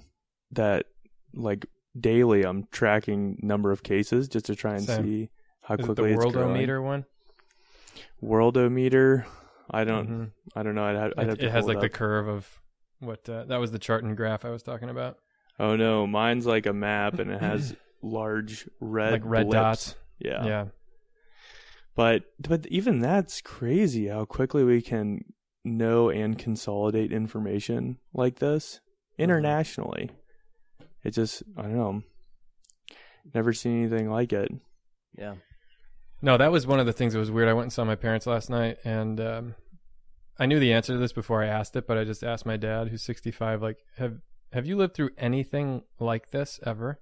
that, 0.52 0.86
like, 1.34 1.66
daily 2.00 2.44
I'm 2.44 2.68
tracking 2.72 3.38
number 3.42 3.72
of 3.72 3.84
cases 3.84 4.28
just 4.28 4.46
to 4.48 4.56
try 4.56 4.74
and 4.76 4.84
Same. 4.84 5.04
see 5.04 5.30
how 5.62 5.76
Is 5.76 5.80
it 5.80 5.82
the 5.82 5.94
quickly 5.96 6.14
it's 6.14 6.34
growing. 6.34 6.56
Worldometer 6.68 6.84
one? 6.84 7.06
Worldometer. 8.24 9.26
I 9.70 9.84
don't. 9.84 10.10
Mhm. 10.10 10.32
I 10.56 10.64
don't 10.64 10.76
know. 10.76 10.86
I'd, 10.86 11.14
I'd 11.18 11.24
It, 11.26 11.30
have 11.30 11.40
it 11.40 11.52
has 11.52 11.66
like 11.66 11.80
the 11.82 11.90
curve 11.90 12.28
of 12.28 12.62
what 13.00 13.28
uh, 13.30 13.44
that 13.46 13.58
was 13.60 13.72
the 13.72 13.80
chart 13.80 14.04
and 14.04 14.16
graph 14.16 14.46
I 14.46 14.50
was 14.50 14.64
talking 14.64 14.90
about. 14.90 15.18
Oh 15.60 15.76
no, 15.76 16.08
mine's 16.08 16.46
like 16.46 16.66
a 16.66 16.74
map 16.74 17.20
and 17.20 17.32
it 17.32 17.42
has 17.42 17.76
large 18.02 18.70
red 18.80 19.12
like 19.14 19.22
red 19.26 19.46
blips. 19.48 19.54
dots. 19.54 19.96
Yeah. 20.20 20.46
Yeah. 20.46 20.66
But 21.96 22.24
but 22.40 22.66
even 22.68 23.00
that's 23.00 23.42
crazy 23.42 24.08
how 24.08 24.26
quickly 24.26 24.64
we 24.64 24.82
can 24.82 25.22
know 25.66 26.10
and 26.10 26.38
consolidate 26.38 27.12
information 27.12 27.98
like 28.14 28.40
this 28.40 28.80
Mm-hmm. 29.20 29.22
Internationally. 31.08 31.12
It 31.12 31.14
just 31.14 31.44
I 31.58 31.62
don't 31.64 31.78
know. 31.78 32.04
Never 33.34 33.54
seen 33.54 33.80
anything 33.82 34.10
like 34.10 34.34
it. 34.34 34.52
Yeah. 35.18 35.36
No, 36.22 36.38
that 36.38 36.52
was 36.52 36.66
one 36.66 36.80
of 36.80 36.86
the 36.86 36.94
things 36.94 37.14
that 37.14 37.20
was 37.20 37.32
weird. 37.32 37.48
I 37.48 37.54
went 37.54 37.66
and 37.66 37.74
saw 37.74 37.84
my 37.84 37.96
parents 37.96 38.26
last 38.26 38.50
night, 38.50 38.78
and 38.84 39.20
um, 39.20 39.56
I 40.40 40.46
knew 40.46 40.60
the 40.60 40.74
answer 40.74 40.94
to 40.94 41.00
this 41.00 41.14
before 41.14 41.44
I 41.44 41.48
asked 41.48 41.76
it, 41.76 41.88
but 41.88 41.98
I 41.98 42.06
just 42.06 42.24
asked 42.24 42.46
my 42.46 42.58
dad, 42.58 42.88
who's 42.88 43.04
65, 43.04 43.62
like, 43.62 43.78
have 43.98 44.18
have 44.54 44.66
you 44.66 44.78
lived 44.78 44.96
through 44.96 45.12
anything 45.18 45.84
like 46.00 46.32
this 46.32 46.60
ever? 46.66 47.00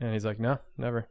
And 0.00 0.12
he's 0.12 0.24
like, 0.24 0.38
no, 0.38 0.58
never. 0.76 1.08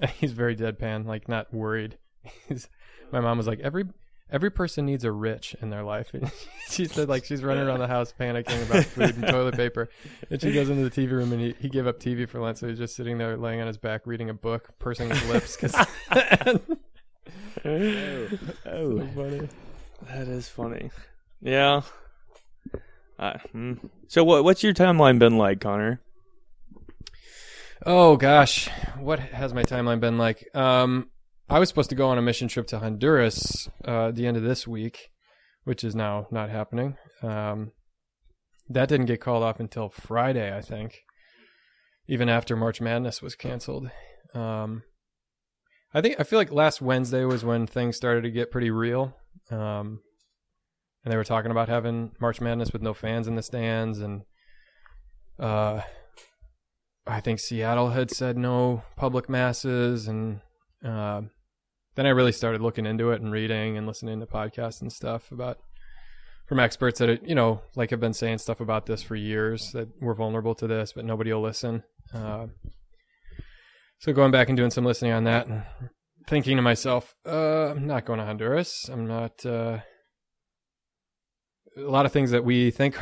And 0.00 0.10
he's 0.18 0.32
very 0.32 0.56
deadpan, 0.56 1.06
like 1.06 1.28
not 1.28 1.52
worried. 1.52 1.98
He's, 2.48 2.68
my 3.12 3.20
mom 3.20 3.38
was 3.38 3.46
like, 3.46 3.60
every 3.60 3.84
every 4.30 4.50
person 4.50 4.86
needs 4.86 5.04
a 5.04 5.12
rich 5.12 5.54
in 5.60 5.70
their 5.70 5.82
life. 5.82 6.12
She 6.70 6.84
said 6.84 7.08
like 7.08 7.24
she's 7.24 7.42
running 7.42 7.66
around 7.66 7.78
the 7.78 7.86
house 7.86 8.12
panicking 8.20 8.62
about 8.68 8.84
food 8.84 9.16
and 9.16 9.26
toilet 9.28 9.56
paper. 9.56 9.88
And 10.30 10.38
she 10.38 10.52
goes 10.52 10.68
into 10.68 10.86
the 10.86 10.90
TV 10.90 11.10
room 11.12 11.32
and 11.32 11.40
he, 11.40 11.54
he 11.58 11.68
gave 11.70 11.86
up 11.86 11.98
TV 11.98 12.28
for 12.28 12.40
lunch, 12.40 12.58
so 12.58 12.68
he's 12.68 12.76
just 12.76 12.94
sitting 12.94 13.16
there 13.16 13.38
laying 13.38 13.60
on 13.62 13.66
his 13.66 13.78
back 13.78 14.02
reading 14.06 14.28
a 14.28 14.34
book, 14.34 14.78
pursing 14.78 15.08
his 15.08 15.24
lips 15.28 15.56
because 15.56 15.74
Oh. 17.64 18.28
funny. 19.14 19.48
That 20.08 20.28
is 20.28 20.48
funny. 20.48 20.90
Yeah. 21.40 21.80
Uh, 23.18 23.38
hmm. 23.52 23.72
So 24.08 24.22
what 24.24 24.44
what's 24.44 24.62
your 24.62 24.74
timeline 24.74 25.18
been 25.18 25.38
like, 25.38 25.60
Connor? 25.60 26.00
Oh 27.86 28.16
gosh, 28.16 28.68
what 28.98 29.18
has 29.20 29.54
my 29.54 29.62
timeline 29.62 30.00
been 30.00 30.18
like? 30.18 30.48
Um, 30.54 31.08
I 31.50 31.58
was 31.58 31.68
supposed 31.68 31.90
to 31.90 31.96
go 31.96 32.08
on 32.08 32.18
a 32.18 32.22
mission 32.22 32.48
trip 32.48 32.66
to 32.68 32.78
Honduras 32.78 33.68
uh, 33.86 34.08
at 34.08 34.16
the 34.16 34.26
end 34.26 34.36
of 34.36 34.42
this 34.42 34.68
week, 34.68 35.10
which 35.64 35.82
is 35.82 35.94
now 35.94 36.26
not 36.30 36.50
happening. 36.50 36.96
Um, 37.22 37.72
that 38.68 38.88
didn't 38.88 39.06
get 39.06 39.20
called 39.20 39.42
off 39.42 39.58
until 39.58 39.88
Friday, 39.88 40.54
I 40.54 40.60
think. 40.60 41.00
Even 42.06 42.28
after 42.28 42.54
March 42.54 42.80
Madness 42.80 43.22
was 43.22 43.34
canceled. 43.34 43.90
Um, 44.34 44.82
I 45.94 46.02
think 46.02 46.20
I 46.20 46.22
feel 46.22 46.38
like 46.38 46.52
last 46.52 46.82
Wednesday 46.82 47.24
was 47.24 47.44
when 47.44 47.66
things 47.66 47.96
started 47.96 48.22
to 48.22 48.30
get 48.30 48.50
pretty 48.50 48.70
real. 48.70 49.16
Um, 49.50 50.00
and 51.04 51.12
they 51.12 51.16
were 51.16 51.24
talking 51.24 51.50
about 51.50 51.70
having 51.70 52.12
March 52.20 52.40
Madness 52.40 52.72
with 52.72 52.82
no 52.82 52.92
fans 52.92 53.26
in 53.26 53.36
the 53.36 53.42
stands, 53.42 54.00
and 54.00 54.22
uh, 55.38 55.80
I 57.06 57.20
think 57.20 57.40
Seattle 57.40 57.90
had 57.90 58.10
said 58.10 58.36
no 58.36 58.82
public 58.96 59.28
masses, 59.30 60.08
and 60.08 60.40
uh, 60.84 61.22
then 61.98 62.06
I 62.06 62.10
really 62.10 62.30
started 62.30 62.60
looking 62.60 62.86
into 62.86 63.10
it 63.10 63.20
and 63.20 63.32
reading 63.32 63.76
and 63.76 63.84
listening 63.84 64.20
to 64.20 64.26
podcasts 64.26 64.80
and 64.80 64.92
stuff 64.92 65.32
about 65.32 65.58
from 66.46 66.60
experts 66.60 67.00
that 67.00 67.28
you 67.28 67.34
know 67.34 67.60
like 67.74 67.90
have 67.90 67.98
been 67.98 68.12
saying 68.12 68.38
stuff 68.38 68.60
about 68.60 68.86
this 68.86 69.02
for 69.02 69.16
years 69.16 69.72
that 69.72 69.88
we're 70.00 70.14
vulnerable 70.14 70.54
to 70.54 70.68
this, 70.68 70.92
but 70.92 71.04
nobody 71.04 71.32
will 71.32 71.42
listen. 71.42 71.82
Uh, 72.14 72.46
so 73.98 74.12
going 74.12 74.30
back 74.30 74.48
and 74.48 74.56
doing 74.56 74.70
some 74.70 74.84
listening 74.84 75.10
on 75.10 75.24
that 75.24 75.48
and 75.48 75.64
thinking 76.28 76.54
to 76.54 76.62
myself, 76.62 77.16
uh, 77.26 77.70
I'm 77.70 77.88
not 77.88 78.04
going 78.04 78.20
to 78.20 78.24
Honduras. 78.24 78.88
I'm 78.88 79.08
not. 79.08 79.44
Uh, 79.44 79.80
a 81.76 81.80
lot 81.80 82.06
of 82.06 82.12
things 82.12 82.30
that 82.30 82.44
we 82.44 82.70
think 82.70 82.96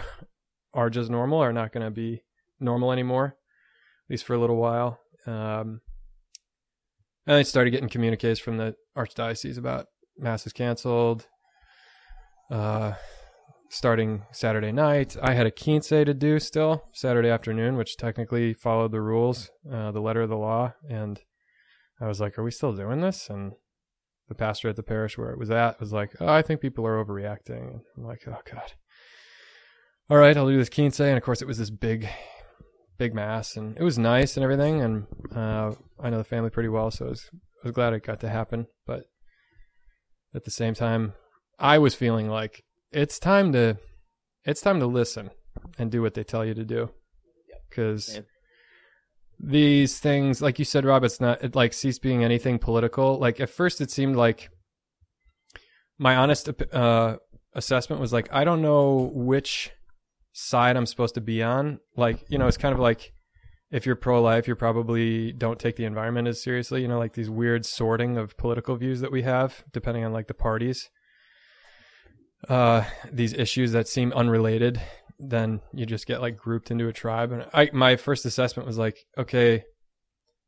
are 0.73 0.89
just 0.89 1.11
normal 1.11 1.39
are 1.39 1.53
not 1.53 1.71
going 1.71 1.85
to 1.85 1.91
be 1.91 2.23
normal 2.61 2.93
anymore 2.93 3.37
at 4.07 4.11
least 4.11 4.25
for 4.25 4.35
a 4.35 4.39
little 4.39 4.57
while. 4.57 5.01
Um, 5.27 5.81
and 7.27 7.37
I 7.37 7.43
started 7.43 7.71
getting 7.71 7.89
communiques 7.89 8.39
from 8.39 8.57
the 8.57 8.75
archdiocese 8.97 9.59
about 9.59 9.87
masses 10.19 10.53
canceled. 10.53 11.27
Uh, 12.51 12.93
starting 13.69 14.23
Saturday 14.33 14.71
night, 14.71 15.17
I 15.21 15.35
had 15.35 15.47
a 15.47 15.51
quince 15.51 15.89
to 15.89 16.15
do 16.15 16.39
still 16.39 16.85
Saturday 16.93 17.29
afternoon, 17.29 17.77
which 17.77 17.97
technically 17.97 18.55
followed 18.55 18.93
the 18.93 19.01
rules, 19.01 19.51
uh, 19.71 19.91
the 19.91 20.01
letter 20.01 20.23
of 20.23 20.29
the 20.29 20.37
law. 20.37 20.75
And 20.89 21.21
I 22.01 22.07
was 22.07 22.21
like, 22.21 22.39
"Are 22.39 22.45
we 22.45 22.51
still 22.51 22.73
doing 22.73 23.01
this?" 23.01 23.29
And 23.29 23.53
the 24.29 24.35
pastor 24.35 24.69
at 24.69 24.77
the 24.77 24.83
parish 24.83 25.19
where 25.19 25.31
it 25.31 25.39
was 25.39 25.51
at 25.51 25.81
was 25.81 25.93
like, 25.93 26.13
"Oh, 26.21 26.29
I 26.29 26.43
think 26.43 26.61
people 26.61 26.87
are 26.87 27.05
overreacting." 27.05 27.71
And 27.71 27.81
I'm 27.97 28.05
like, 28.05 28.23
"Oh 28.27 28.41
God." 28.45 28.73
All 30.09 30.19
right, 30.19 30.37
I'll 30.37 30.47
do 30.47 30.57
this 30.57 30.69
quince, 30.69 31.01
and 31.01 31.17
of 31.17 31.25
course 31.25 31.43
it 31.43 31.49
was 31.49 31.59
this 31.59 31.71
big 31.71 32.09
big 32.99 33.15
mass 33.15 33.57
and 33.57 33.77
it 33.77 33.83
was 33.83 33.99
nice 33.99 34.37
and 34.37 34.45
everything 34.45 34.81
and 34.81 35.07
uh, 35.35 35.73
I 36.01 36.11
know 36.11 36.19
the 36.19 36.25
family 36.25 36.51
pretty 36.51 36.69
well 36.69 36.91
so 36.91 37.07
I 37.07 37.09
was, 37.11 37.31
I 37.33 37.69
was 37.69 37.73
glad 37.73 37.93
it 37.93 38.03
got 38.03 38.21
to 38.21 38.29
happen 38.29 38.67
but 38.87 39.05
at 40.35 40.45
the 40.45 40.51
same 40.51 40.75
time 40.75 41.15
I 41.59 41.79
was 41.79 41.95
feeling 41.95 42.29
like 42.29 42.65
it's 42.93 43.19
time 43.19 43.53
to 43.53 43.79
it's 44.45 44.61
time 44.61 44.81
to 44.81 44.87
listen 44.87 45.31
and 45.79 45.91
do 45.91 46.03
what 46.03 46.15
they 46.15 46.25
tell 46.25 46.45
you 46.45 46.55
to 46.55 46.65
do. 46.65 46.91
Because 47.69 48.21
these 49.39 49.99
things 49.99 50.41
like 50.41 50.59
you 50.59 50.65
said 50.65 50.85
Rob 50.85 51.05
it's 51.05 51.21
not 51.21 51.45
it 51.45 51.55
like 51.55 51.73
ceased 51.73 52.03
being 52.03 52.25
anything 52.25 52.59
political. 52.59 53.19
Like 53.19 53.41
at 53.41 53.51
first 53.51 53.81
it 53.81 53.91
seemed 53.91 54.17
like 54.17 54.51
my 55.99 56.17
honest 56.17 56.49
uh, 56.73 57.17
assessment 57.55 58.01
was 58.01 58.13
like 58.13 58.29
I 58.33 58.45
don't 58.45 58.63
know 58.63 59.11
which 59.15 59.73
side 60.39 60.77
I'm 60.77 60.85
supposed 60.85 61.15
to 61.15 61.23
be 61.23 61.43
on. 61.43 61.81
Like, 61.97 62.23
you 62.29 62.37
know, 62.37 62.47
it's 62.47 62.59
kind 62.59 62.75
of 62.75 62.79
like 62.79 63.15
if 63.71 63.87
you're 63.87 63.97
pro 63.97 64.21
life, 64.21 64.47
you 64.47 64.55
probably 64.55 65.33
don't 65.33 65.59
take 65.59 65.77
the 65.77 65.87
environment 65.87 66.29
as 66.29 66.43
seriously, 66.43 66.83
you 66.83 66.89
know, 66.89 66.99
like 66.99 67.15
these 67.15 67.31
weird 67.31 67.65
sorting 67.65 68.19
of 68.19 68.37
political 68.37 68.77
views 68.77 69.01
that 69.01 69.11
we 69.11 69.23
have, 69.23 69.65
depending 69.73 70.05
on 70.05 70.13
like 70.13 70.27
the 70.27 70.35
parties. 70.35 70.91
Uh, 72.51 72.85
these 73.11 73.33
issues 73.33 73.73
that 73.73 73.89
seem 73.89 74.13
unrelated, 74.13 74.79
then 75.19 75.63
you 75.73 75.87
just 75.87 76.07
get 76.07 76.21
like 76.21 76.37
grouped 76.37 76.71
into 76.71 76.87
a 76.87 76.93
tribe. 76.93 77.33
And 77.33 77.47
I, 77.55 77.71
my 77.73 77.97
first 77.97 78.27
assessment 78.27 78.67
was 78.67 78.77
like, 78.77 78.99
okay, 79.17 79.65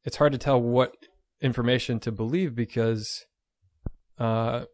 it's 0.04 0.18
hard 0.18 0.32
to 0.32 0.38
tell 0.38 0.60
what 0.60 0.92
information 1.40 1.98
to 2.00 2.12
believe 2.12 2.54
because, 2.54 3.24
uh, 4.18 4.64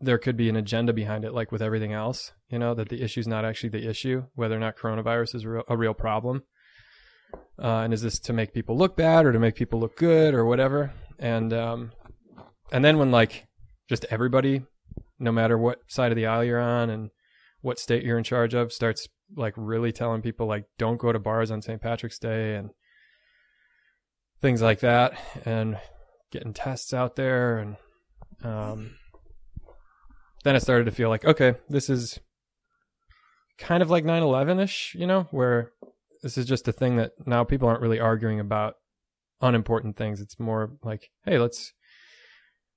there 0.00 0.18
could 0.18 0.36
be 0.36 0.48
an 0.48 0.56
agenda 0.56 0.92
behind 0.92 1.24
it, 1.24 1.32
like 1.32 1.52
with 1.52 1.62
everything 1.62 1.92
else. 1.92 2.32
You 2.50 2.58
know 2.58 2.74
that 2.74 2.88
the 2.88 3.02
issue 3.02 3.20
is 3.20 3.28
not 3.28 3.44
actually 3.44 3.70
the 3.70 3.88
issue, 3.88 4.24
whether 4.34 4.56
or 4.56 4.60
not 4.60 4.76
coronavirus 4.76 5.34
is 5.34 5.44
a 5.44 5.76
real 5.76 5.94
problem. 5.94 6.44
Uh, 7.62 7.80
and 7.80 7.92
is 7.92 8.02
this 8.02 8.18
to 8.20 8.32
make 8.32 8.54
people 8.54 8.76
look 8.76 8.96
bad 8.96 9.26
or 9.26 9.32
to 9.32 9.38
make 9.38 9.54
people 9.54 9.80
look 9.80 9.96
good 9.96 10.32
or 10.32 10.44
whatever? 10.44 10.92
And 11.18 11.52
um, 11.52 11.92
and 12.72 12.84
then 12.84 12.98
when 12.98 13.10
like 13.10 13.48
just 13.88 14.06
everybody, 14.10 14.62
no 15.18 15.32
matter 15.32 15.58
what 15.58 15.80
side 15.88 16.12
of 16.12 16.16
the 16.16 16.26
aisle 16.26 16.44
you're 16.44 16.60
on 16.60 16.88
and 16.88 17.10
what 17.60 17.78
state 17.78 18.04
you're 18.04 18.18
in 18.18 18.24
charge 18.24 18.54
of, 18.54 18.72
starts 18.72 19.08
like 19.36 19.54
really 19.56 19.92
telling 19.92 20.22
people 20.22 20.46
like 20.46 20.64
don't 20.78 20.98
go 20.98 21.12
to 21.12 21.18
bars 21.18 21.50
on 21.50 21.60
St. 21.60 21.82
Patrick's 21.82 22.18
Day 22.18 22.54
and 22.54 22.70
things 24.40 24.62
like 24.62 24.80
that, 24.80 25.12
and 25.44 25.78
getting 26.30 26.52
tests 26.52 26.94
out 26.94 27.16
there, 27.16 27.58
and 27.58 27.76
um, 28.44 28.92
then 30.44 30.54
I 30.54 30.58
started 30.58 30.84
to 30.84 30.92
feel 30.92 31.08
like 31.08 31.24
okay, 31.24 31.54
this 31.68 31.90
is 31.90 32.20
kind 33.58 33.82
of 33.82 33.90
like 33.90 34.04
9/11 34.04 34.62
ish, 34.62 34.94
you 34.98 35.06
know, 35.06 35.28
where 35.30 35.72
this 36.22 36.38
is 36.38 36.46
just 36.46 36.68
a 36.68 36.72
thing 36.72 36.96
that 36.96 37.12
now 37.26 37.44
people 37.44 37.68
aren't 37.68 37.82
really 37.82 38.00
arguing 38.00 38.40
about 38.40 38.74
unimportant 39.40 39.96
things. 39.96 40.20
It's 40.20 40.38
more 40.38 40.72
like, 40.82 41.10
hey, 41.24 41.38
let's 41.38 41.72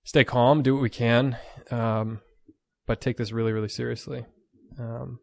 stay 0.03 0.23
calm, 0.23 0.61
do 0.61 0.73
what 0.73 0.81
we 0.81 0.89
can, 0.89 1.37
um, 1.69 2.21
but 2.85 3.01
take 3.01 3.17
this 3.17 3.31
really, 3.31 3.51
really 3.51 3.69
seriously. 3.69 4.25
Um, 4.79 5.19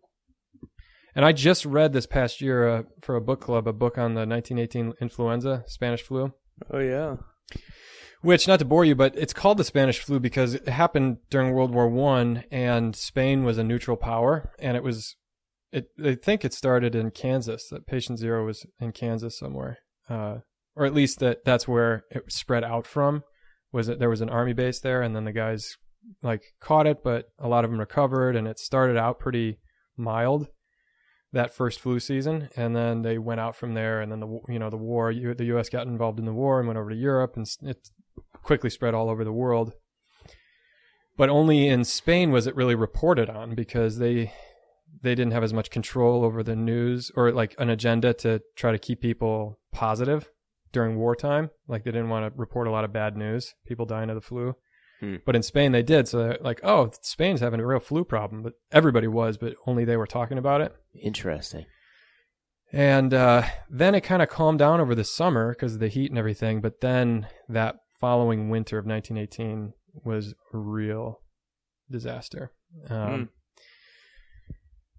and 1.14 1.25
I 1.25 1.33
just 1.33 1.64
read 1.64 1.92
this 1.92 2.07
past 2.07 2.40
year 2.40 2.68
uh, 2.68 2.83
for 3.01 3.16
a 3.16 3.21
book 3.21 3.40
club 3.40 3.66
a 3.66 3.73
book 3.73 3.99
on 3.99 4.14
the 4.14 4.27
1918 4.27 4.94
influenza, 5.01 5.64
Spanish 5.66 6.03
flu. 6.03 6.33
Oh 6.73 6.79
yeah. 6.79 7.16
Which, 8.21 8.49
not 8.49 8.59
to 8.59 8.64
bore 8.64 8.85
you, 8.85 8.97
but 8.97 9.16
it's 9.16 9.33
called 9.33 9.59
the 9.59 9.64
Spanish 9.64 10.01
flu 10.01 10.18
because 10.18 10.55
it 10.55 10.68
happened 10.68 11.18
during 11.31 11.53
World 11.53 11.73
War 11.73 11.88
One, 11.88 12.42
and 12.51 12.97
Spain 12.97 13.44
was 13.44 13.59
a 13.59 13.64
neutral 13.64 13.97
power, 13.97 14.53
and 14.59 14.77
it 14.77 14.83
was. 14.83 15.16
It, 15.72 15.88
I 16.02 16.14
think 16.14 16.44
it 16.44 16.54
started 16.54 16.94
in 16.94 17.11
Kansas. 17.11 17.68
That 17.70 17.87
patient 17.87 18.18
zero 18.18 18.46
was 18.46 18.64
in 18.81 18.92
Kansas 18.92 19.38
somewhere, 19.38 19.78
uh, 20.09 20.38
or 20.74 20.87
at 20.87 20.94
least 20.94 21.18
that 21.18 21.44
that's 21.44 21.68
where 21.68 22.04
it 22.11 22.33
spread 22.33 22.64
out 22.64 22.87
from. 22.87 23.22
Was 23.70 23.87
that 23.87 23.98
there 23.98 24.09
was 24.09 24.22
an 24.22 24.31
army 24.31 24.54
base 24.54 24.81
there, 24.81 25.02
and 25.02 25.14
then 25.14 25.24
the 25.24 25.33
guys 25.33 25.76
like 26.22 26.42
caught 26.61 26.87
it, 26.87 27.04
but 27.04 27.26
a 27.38 27.48
lot 27.48 27.64
of 27.64 27.70
them 27.70 27.81
recovered, 27.81 28.35
and 28.35 28.48
it 28.48 28.59
started 28.59 28.96
out 28.96 29.18
pretty 29.18 29.59
mild 29.96 30.48
that 31.33 31.54
first 31.54 31.81
flu 31.81 32.00
season, 32.00 32.48
and 32.57 32.74
then 32.74 33.02
they 33.02 33.18
went 33.18 33.40
out 33.40 33.57
from 33.57 33.74
there, 33.74 34.00
and 34.00 34.11
then 34.11 34.20
the 34.20 34.40
you 34.48 34.59
know 34.59 34.70
the 34.70 34.76
war, 34.76 35.12
the 35.12 35.44
U.S. 35.46 35.68
got 35.68 35.87
involved 35.87 36.18
in 36.18 36.24
the 36.24 36.33
war 36.33 36.59
and 36.59 36.66
went 36.66 36.78
over 36.78 36.90
to 36.90 36.96
Europe, 36.96 37.37
and 37.37 37.46
it 37.62 37.90
quickly 38.42 38.70
spread 38.70 38.94
all 38.94 39.11
over 39.11 39.24
the 39.24 39.33
world. 39.33 39.72
But 41.16 41.28
only 41.28 41.66
in 41.66 41.85
Spain 41.85 42.31
was 42.31 42.46
it 42.46 42.57
really 42.57 42.76
reported 42.76 43.28
on 43.28 43.54
because 43.54 43.98
they 43.98 44.33
they 45.03 45.14
didn't 45.14 45.33
have 45.33 45.44
as 45.44 45.53
much 45.53 45.70
control 45.70 46.24
over 46.24 46.42
the 46.42 46.57
news 46.57 47.11
or 47.14 47.33
like 47.33 47.55
an 47.59 47.70
agenda 47.70 48.12
to 48.14 48.40
try 48.57 48.72
to 48.72 48.79
keep 48.79 49.01
people 49.01 49.59
positive 49.72 50.31
during 50.72 50.96
wartime. 50.96 51.51
Like 51.66 51.85
they 51.85 51.90
didn't 51.90 52.09
want 52.09 52.33
to 52.33 52.38
report 52.38 52.66
a 52.66 52.70
lot 52.70 52.85
of 52.85 52.92
bad 52.92 53.16
news, 53.16 53.55
people 53.66 53.87
dying 53.87 54.11
of 54.11 54.16
the 54.16 54.20
flu. 54.20 54.55
Hmm. 55.01 55.16
But 55.24 55.37
in 55.37 55.42
Spain 55.42 55.72
they 55.72 55.83
did. 55.83 56.09
So 56.09 56.37
like, 56.40 56.61
oh, 56.64 56.90
Spain's 57.03 57.40
having 57.40 57.61
a 57.61 57.66
real 57.66 57.81
flu 57.81 58.05
problem, 58.05 58.42
but 58.42 58.55
everybody 58.72 59.07
was, 59.07 59.37
but 59.37 59.55
only 59.66 59.85
they 59.85 59.96
were 59.96 60.07
talking 60.07 60.38
about 60.38 60.61
it. 60.61 60.74
Interesting. 61.01 61.66
And 62.72 63.14
uh, 63.14 63.44
then 63.70 63.94
it 63.94 64.03
kind 64.03 64.20
of 64.20 64.29
calmed 64.29 64.59
down 64.59 64.81
over 64.81 64.94
the 64.94 65.05
summer 65.05 65.53
because 65.53 65.74
of 65.74 65.81
the 65.81 65.88
heat 65.88 66.11
and 66.11 66.18
everything. 66.18 66.61
But 66.61 66.81
then 66.81 67.29
that 67.48 67.77
following 67.98 68.51
winter 68.51 68.79
of 68.79 68.85
1918 68.85 69.72
was 70.05 70.35
a 70.53 70.59
real 70.59 71.22
disaster. 71.90 72.53
Um, 72.90 73.31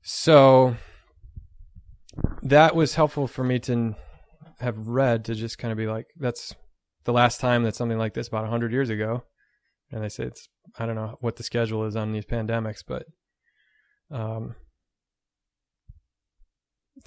So 0.01 0.75
that 2.41 2.75
was 2.75 2.95
helpful 2.95 3.27
for 3.27 3.43
me 3.43 3.59
to 3.59 3.95
have 4.59 4.87
read 4.87 5.25
to 5.25 5.35
just 5.35 5.57
kind 5.57 5.71
of 5.71 5.77
be 5.77 5.87
like, 5.87 6.07
that's 6.17 6.53
the 7.05 7.13
last 7.13 7.39
time 7.39 7.63
that 7.63 7.75
something 7.75 7.97
like 7.97 8.13
this 8.13 8.27
about 8.27 8.43
100 8.43 8.71
years 8.71 8.89
ago. 8.89 9.23
And 9.91 10.03
they 10.03 10.09
say 10.09 10.25
it's, 10.25 10.47
I 10.77 10.85
don't 10.85 10.95
know 10.95 11.17
what 11.21 11.37
the 11.37 11.43
schedule 11.43 11.85
is 11.85 11.95
on 11.95 12.11
these 12.11 12.25
pandemics, 12.25 12.83
but 12.85 13.05
um, 14.11 14.55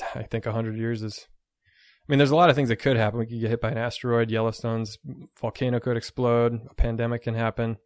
I 0.14 0.22
think 0.24 0.46
100 0.46 0.76
years 0.76 1.02
is. 1.02 1.26
I 2.02 2.04
mean, 2.08 2.18
there's 2.18 2.32
a 2.32 2.36
lot 2.36 2.50
of 2.50 2.56
things 2.56 2.68
that 2.68 2.76
could 2.76 2.96
happen. 2.96 3.20
We 3.20 3.26
could 3.26 3.40
get 3.40 3.50
hit 3.50 3.60
by 3.60 3.70
an 3.70 3.78
asteroid, 3.78 4.28
Yellowstone's 4.28 4.98
volcano 5.40 5.78
could 5.78 5.96
explode, 5.96 6.60
a 6.68 6.74
pandemic 6.74 7.22
can 7.22 7.34
happen. 7.34 7.76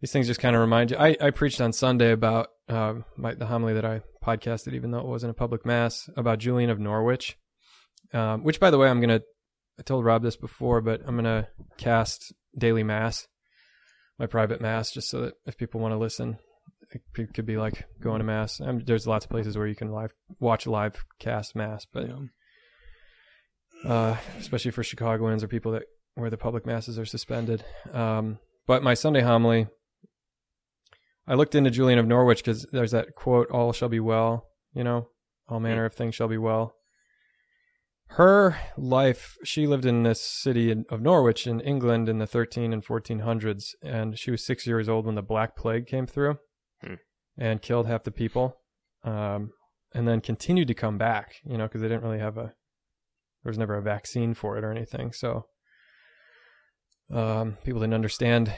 These 0.00 0.12
things 0.12 0.28
just 0.28 0.38
kind 0.38 0.54
of 0.54 0.60
remind 0.60 0.92
you. 0.92 0.96
I, 0.96 1.16
I 1.20 1.30
preached 1.30 1.60
on 1.60 1.72
Sunday 1.72 2.12
about 2.12 2.50
uh, 2.68 2.94
my, 3.16 3.34
the 3.34 3.46
homily 3.46 3.74
that 3.74 3.84
I 3.84 4.02
podcasted, 4.22 4.74
even 4.74 4.90
though 4.90 5.00
it 5.00 5.06
wasn't 5.06 5.30
a 5.30 5.34
public 5.34 5.66
mass, 5.66 6.08
about 6.16 6.38
Julian 6.38 6.70
of 6.70 6.78
Norwich. 6.78 7.36
Um, 8.12 8.44
which, 8.44 8.60
by 8.60 8.70
the 8.70 8.78
way, 8.78 8.88
I'm 8.88 9.00
gonna. 9.00 9.20
I 9.78 9.82
told 9.82 10.04
Rob 10.04 10.22
this 10.22 10.36
before, 10.36 10.80
but 10.80 11.00
I'm 11.06 11.16
gonna 11.16 11.48
cast 11.78 12.32
daily 12.56 12.82
mass, 12.82 13.26
my 14.18 14.26
private 14.26 14.60
mass, 14.60 14.92
just 14.92 15.08
so 15.08 15.22
that 15.22 15.34
if 15.46 15.56
people 15.56 15.80
want 15.80 15.92
to 15.92 15.98
listen, 15.98 16.38
it 16.94 17.34
could 17.34 17.46
be 17.46 17.56
like 17.56 17.86
going 18.00 18.18
to 18.18 18.24
mass. 18.24 18.60
I 18.60 18.66
mean, 18.66 18.84
there's 18.86 19.06
lots 19.06 19.24
of 19.24 19.30
places 19.30 19.56
where 19.56 19.66
you 19.66 19.74
can 19.74 19.92
live 19.92 20.12
watch 20.40 20.66
live 20.66 21.04
cast 21.18 21.56
mass, 21.56 21.86
but 21.90 22.10
uh, 23.84 24.16
especially 24.38 24.70
for 24.70 24.82
Chicagoans 24.82 25.42
or 25.42 25.48
people 25.48 25.72
that 25.72 25.84
where 26.14 26.30
the 26.30 26.36
public 26.36 26.66
masses 26.66 26.98
are 26.98 27.06
suspended. 27.06 27.64
Um, 27.92 28.38
but 28.66 28.82
my 28.82 28.94
Sunday 28.94 29.22
homily, 29.22 29.66
I 31.26 31.34
looked 31.34 31.54
into 31.54 31.70
Julian 31.70 31.98
of 31.98 32.06
Norwich 32.06 32.38
because 32.38 32.66
there's 32.72 32.90
that 32.90 33.14
quote, 33.14 33.50
"All 33.50 33.72
shall 33.72 33.88
be 33.88 34.00
well," 34.00 34.48
you 34.74 34.82
know, 34.84 35.08
all 35.48 35.60
manner 35.60 35.84
of 35.84 35.94
things 35.94 36.14
shall 36.14 36.28
be 36.28 36.38
well. 36.38 36.74
Her 38.16 38.58
life, 38.76 39.38
she 39.42 39.66
lived 39.66 39.86
in 39.86 40.02
this 40.02 40.20
city 40.20 40.70
in, 40.70 40.84
of 40.90 41.00
Norwich 41.00 41.46
in 41.46 41.60
England 41.60 42.08
in 42.10 42.18
the 42.18 42.26
13 42.26 42.72
and 42.72 42.84
1400s, 42.84 43.68
and 43.82 44.18
she 44.18 44.30
was 44.30 44.44
six 44.44 44.66
years 44.66 44.86
old 44.88 45.06
when 45.06 45.14
the 45.14 45.22
Black 45.22 45.56
Plague 45.56 45.86
came 45.86 46.06
through 46.06 46.36
Hmm. 46.82 46.94
and 47.38 47.62
killed 47.62 47.86
half 47.86 48.02
the 48.02 48.10
people, 48.10 48.58
um, 49.04 49.52
and 49.94 50.06
then 50.06 50.20
continued 50.20 50.68
to 50.68 50.74
come 50.74 50.98
back, 50.98 51.36
you 51.44 51.56
know, 51.56 51.64
because 51.64 51.80
they 51.80 51.88
didn't 51.88 52.02
really 52.02 52.18
have 52.18 52.36
a, 52.36 52.52
there 53.42 53.50
was 53.50 53.58
never 53.58 53.76
a 53.76 53.82
vaccine 53.82 54.34
for 54.34 54.58
it 54.58 54.64
or 54.64 54.70
anything. 54.72 55.12
So 55.12 55.46
um, 57.10 57.56
people 57.64 57.80
didn't 57.80 57.94
understand 57.94 58.52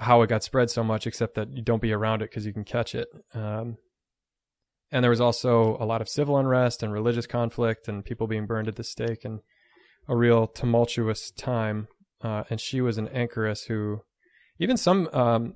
how 0.00 0.22
it 0.22 0.28
got 0.28 0.42
spread 0.42 0.70
so 0.70 0.82
much, 0.82 1.06
except 1.06 1.34
that 1.34 1.52
you 1.52 1.62
don't 1.62 1.82
be 1.82 1.92
around 1.92 2.22
it 2.22 2.30
because 2.30 2.46
you 2.46 2.52
can 2.52 2.64
catch 2.64 2.94
it. 2.94 3.08
Um, 3.34 3.76
and 4.90 5.04
there 5.04 5.10
was 5.10 5.20
also 5.20 5.76
a 5.78 5.84
lot 5.84 6.00
of 6.00 6.08
civil 6.08 6.38
unrest 6.38 6.82
and 6.82 6.92
religious 6.92 7.26
conflict 7.26 7.86
and 7.86 8.04
people 8.04 8.26
being 8.26 8.46
burned 8.46 8.66
at 8.66 8.76
the 8.76 8.82
stake 8.82 9.24
and 9.24 9.40
a 10.08 10.16
real 10.16 10.46
tumultuous 10.46 11.30
time. 11.30 11.86
Uh, 12.22 12.44
and 12.50 12.60
she 12.60 12.80
was 12.80 12.98
an 12.98 13.08
anchoress 13.08 13.66
who, 13.66 14.00
even 14.58 14.76
some 14.76 15.08
um, 15.12 15.54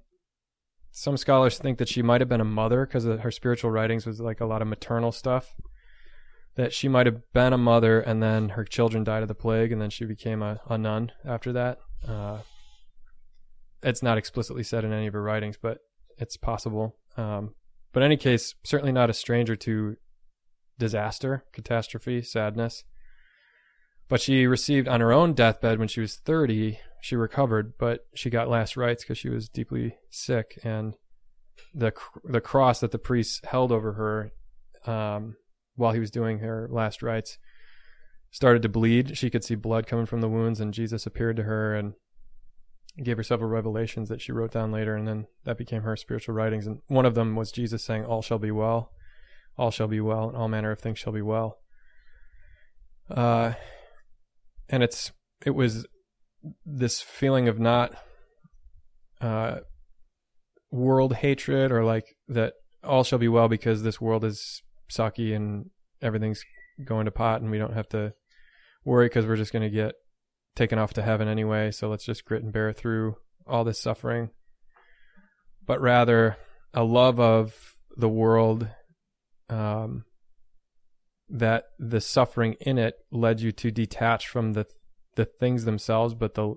some 0.92 1.16
scholars 1.16 1.58
think 1.58 1.78
that 1.78 1.88
she 1.88 2.02
might 2.02 2.20
have 2.20 2.28
been 2.28 2.40
a 2.40 2.44
mother 2.44 2.86
because 2.86 3.04
her 3.04 3.30
spiritual 3.30 3.70
writings 3.70 4.06
was 4.06 4.20
like 4.20 4.40
a 4.40 4.46
lot 4.46 4.62
of 4.62 4.68
maternal 4.68 5.10
stuff. 5.10 5.54
That 6.56 6.72
she 6.72 6.86
might 6.86 7.06
have 7.06 7.32
been 7.32 7.52
a 7.52 7.58
mother 7.58 7.98
and 8.00 8.22
then 8.22 8.50
her 8.50 8.64
children 8.64 9.02
died 9.02 9.22
of 9.22 9.28
the 9.28 9.34
plague 9.34 9.72
and 9.72 9.82
then 9.82 9.90
she 9.90 10.04
became 10.04 10.40
a, 10.40 10.60
a 10.68 10.78
nun 10.78 11.10
after 11.24 11.52
that. 11.52 11.78
Uh, 12.06 12.38
it's 13.84 14.02
not 14.02 14.18
explicitly 14.18 14.62
said 14.62 14.84
in 14.84 14.92
any 14.92 15.06
of 15.06 15.12
her 15.12 15.22
writings, 15.22 15.56
but 15.60 15.78
it's 16.18 16.36
possible. 16.36 16.96
Um, 17.16 17.54
but 17.92 18.02
in 18.02 18.06
any 18.06 18.16
case, 18.16 18.54
certainly 18.64 18.92
not 18.92 19.10
a 19.10 19.14
stranger 19.14 19.54
to 19.56 19.96
disaster, 20.78 21.44
catastrophe, 21.52 22.22
sadness. 22.22 22.84
But 24.08 24.20
she 24.20 24.46
received 24.46 24.88
on 24.88 25.00
her 25.00 25.12
own 25.12 25.32
deathbed 25.32 25.78
when 25.78 25.88
she 25.88 26.00
was 26.00 26.16
30, 26.16 26.78
she 27.00 27.16
recovered, 27.16 27.74
but 27.78 28.06
she 28.14 28.30
got 28.30 28.48
last 28.48 28.76
rites 28.76 29.04
because 29.04 29.18
she 29.18 29.28
was 29.28 29.48
deeply 29.48 29.96
sick. 30.10 30.58
And 30.64 30.94
the 31.74 31.92
the 32.24 32.40
cross 32.40 32.80
that 32.80 32.90
the 32.90 32.98
priest 32.98 33.44
held 33.46 33.70
over 33.70 33.92
her 33.92 34.32
um, 34.90 35.36
while 35.76 35.92
he 35.92 36.00
was 36.00 36.10
doing 36.10 36.38
her 36.38 36.68
last 36.70 37.02
rites 37.02 37.38
started 38.30 38.62
to 38.62 38.68
bleed. 38.68 39.16
She 39.16 39.30
could 39.30 39.44
see 39.44 39.54
blood 39.54 39.86
coming 39.86 40.06
from 40.06 40.20
the 40.20 40.28
wounds, 40.28 40.60
and 40.60 40.74
Jesus 40.74 41.06
appeared 41.06 41.36
to 41.36 41.44
her 41.44 41.74
and 41.74 41.94
gave 43.02 43.16
her 43.16 43.22
several 43.22 43.50
revelations 43.50 44.08
that 44.08 44.20
she 44.20 44.32
wrote 44.32 44.52
down 44.52 44.70
later, 44.70 44.94
and 44.94 45.08
then 45.08 45.26
that 45.44 45.58
became 45.58 45.82
her 45.82 45.96
spiritual 45.96 46.34
writings. 46.34 46.66
And 46.66 46.80
one 46.86 47.06
of 47.06 47.14
them 47.14 47.34
was 47.34 47.50
Jesus 47.50 47.84
saying, 47.84 48.04
"All 48.04 48.22
shall 48.22 48.38
be 48.38 48.50
well, 48.50 48.90
all 49.58 49.70
shall 49.70 49.88
be 49.88 50.00
well, 50.00 50.28
and 50.28 50.36
all 50.36 50.48
manner 50.48 50.70
of 50.70 50.78
things 50.78 50.98
shall 50.98 51.12
be 51.12 51.22
well." 51.22 51.58
Uh, 53.10 53.54
and 54.68 54.82
it's 54.82 55.12
it 55.44 55.50
was 55.50 55.86
this 56.64 57.00
feeling 57.00 57.48
of 57.48 57.58
not 57.58 57.94
uh, 59.20 59.60
world 60.70 61.14
hatred 61.14 61.72
or 61.72 61.84
like 61.84 62.16
that 62.28 62.54
all 62.82 63.04
shall 63.04 63.18
be 63.18 63.28
well 63.28 63.48
because 63.48 63.82
this 63.82 64.00
world 64.00 64.24
is 64.24 64.62
sucky 64.90 65.34
and 65.34 65.70
everything's 66.02 66.42
going 66.84 67.06
to 67.06 67.10
pot 67.10 67.40
and 67.40 67.50
we 67.50 67.58
don't 67.58 67.72
have 67.72 67.88
to 67.88 68.12
worry 68.84 69.06
because 69.06 69.24
we're 69.24 69.36
just 69.36 69.52
going 69.52 69.62
to 69.62 69.70
get 69.70 69.94
taken 70.56 70.78
off 70.78 70.92
to 70.94 71.02
heaven 71.02 71.28
anyway. 71.28 71.70
So 71.70 71.88
let's 71.88 72.04
just 72.04 72.24
grit 72.24 72.42
and 72.42 72.52
bear 72.52 72.72
through 72.72 73.16
all 73.46 73.64
this 73.64 73.80
suffering. 73.80 74.30
But 75.66 75.80
rather, 75.80 76.36
a 76.72 76.84
love 76.84 77.18
of 77.18 77.74
the 77.96 78.08
world 78.08 78.68
um, 79.48 80.04
that 81.28 81.64
the 81.78 82.00
suffering 82.00 82.56
in 82.60 82.78
it 82.78 82.94
led 83.10 83.40
you 83.40 83.52
to 83.52 83.70
detach 83.70 84.28
from 84.28 84.52
the 84.52 84.66
the 85.16 85.24
things 85.24 85.64
themselves, 85.64 86.14
but 86.14 86.34
the 86.34 86.56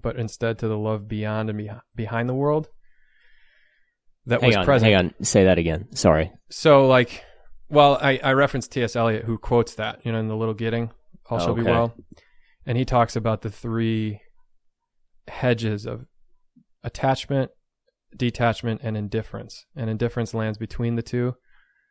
but 0.00 0.16
instead 0.16 0.58
to 0.58 0.68
the 0.68 0.78
love 0.78 1.08
beyond 1.08 1.48
and 1.48 1.58
be, 1.58 1.70
behind 1.94 2.28
the 2.28 2.34
world 2.34 2.68
that 4.26 4.40
hang 4.40 4.48
was 4.48 4.56
on, 4.56 4.64
present. 4.64 4.92
hang 4.92 5.04
on. 5.06 5.24
Say 5.24 5.44
that 5.44 5.58
again. 5.58 5.88
Sorry. 5.94 6.32
So 6.50 6.86
like, 6.86 7.24
well, 7.68 7.98
I 8.00 8.18
I 8.22 8.32
referenced 8.32 8.72
T.S. 8.72 8.96
Eliot 8.96 9.24
who 9.24 9.38
quotes 9.38 9.74
that 9.74 10.00
you 10.04 10.12
know 10.12 10.18
in 10.18 10.28
the 10.28 10.36
Little 10.36 10.54
Gidding, 10.54 10.90
all 11.30 11.38
shall 11.38 11.54
be 11.54 11.62
well, 11.62 11.94
and 12.68 12.76
he 12.76 12.84
talks 12.84 13.16
about 13.16 13.40
the 13.40 13.50
three 13.50 14.20
hedges 15.26 15.86
of 15.86 16.04
attachment, 16.84 17.50
detachment, 18.14 18.82
and 18.84 18.94
indifference. 18.94 19.64
And 19.74 19.88
indifference 19.88 20.34
lands 20.34 20.58
between 20.58 20.94
the 20.94 21.02
two 21.02 21.36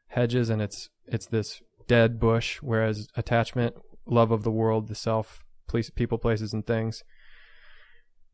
hedges, 0.09 0.51
and 0.51 0.61
it's 0.61 0.89
it's 1.07 1.25
this 1.25 1.63
dead 1.87 2.19
bush. 2.19 2.59
Whereas 2.61 3.07
attachment, 3.15 3.73
love 4.05 4.29
of 4.29 4.43
the 4.43 4.51
world, 4.51 4.87
the 4.87 4.93
self, 4.93 5.43
place, 5.67 5.89
people, 5.89 6.19
places, 6.19 6.53
and 6.53 6.65
things, 6.65 7.03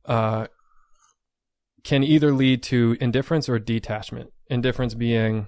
uh, 0.03 0.47
can 1.85 2.03
either 2.03 2.33
lead 2.33 2.61
to 2.63 2.97
indifference 2.99 3.47
or 3.47 3.57
detachment. 3.57 4.31
Indifference 4.49 4.95
being, 4.95 5.47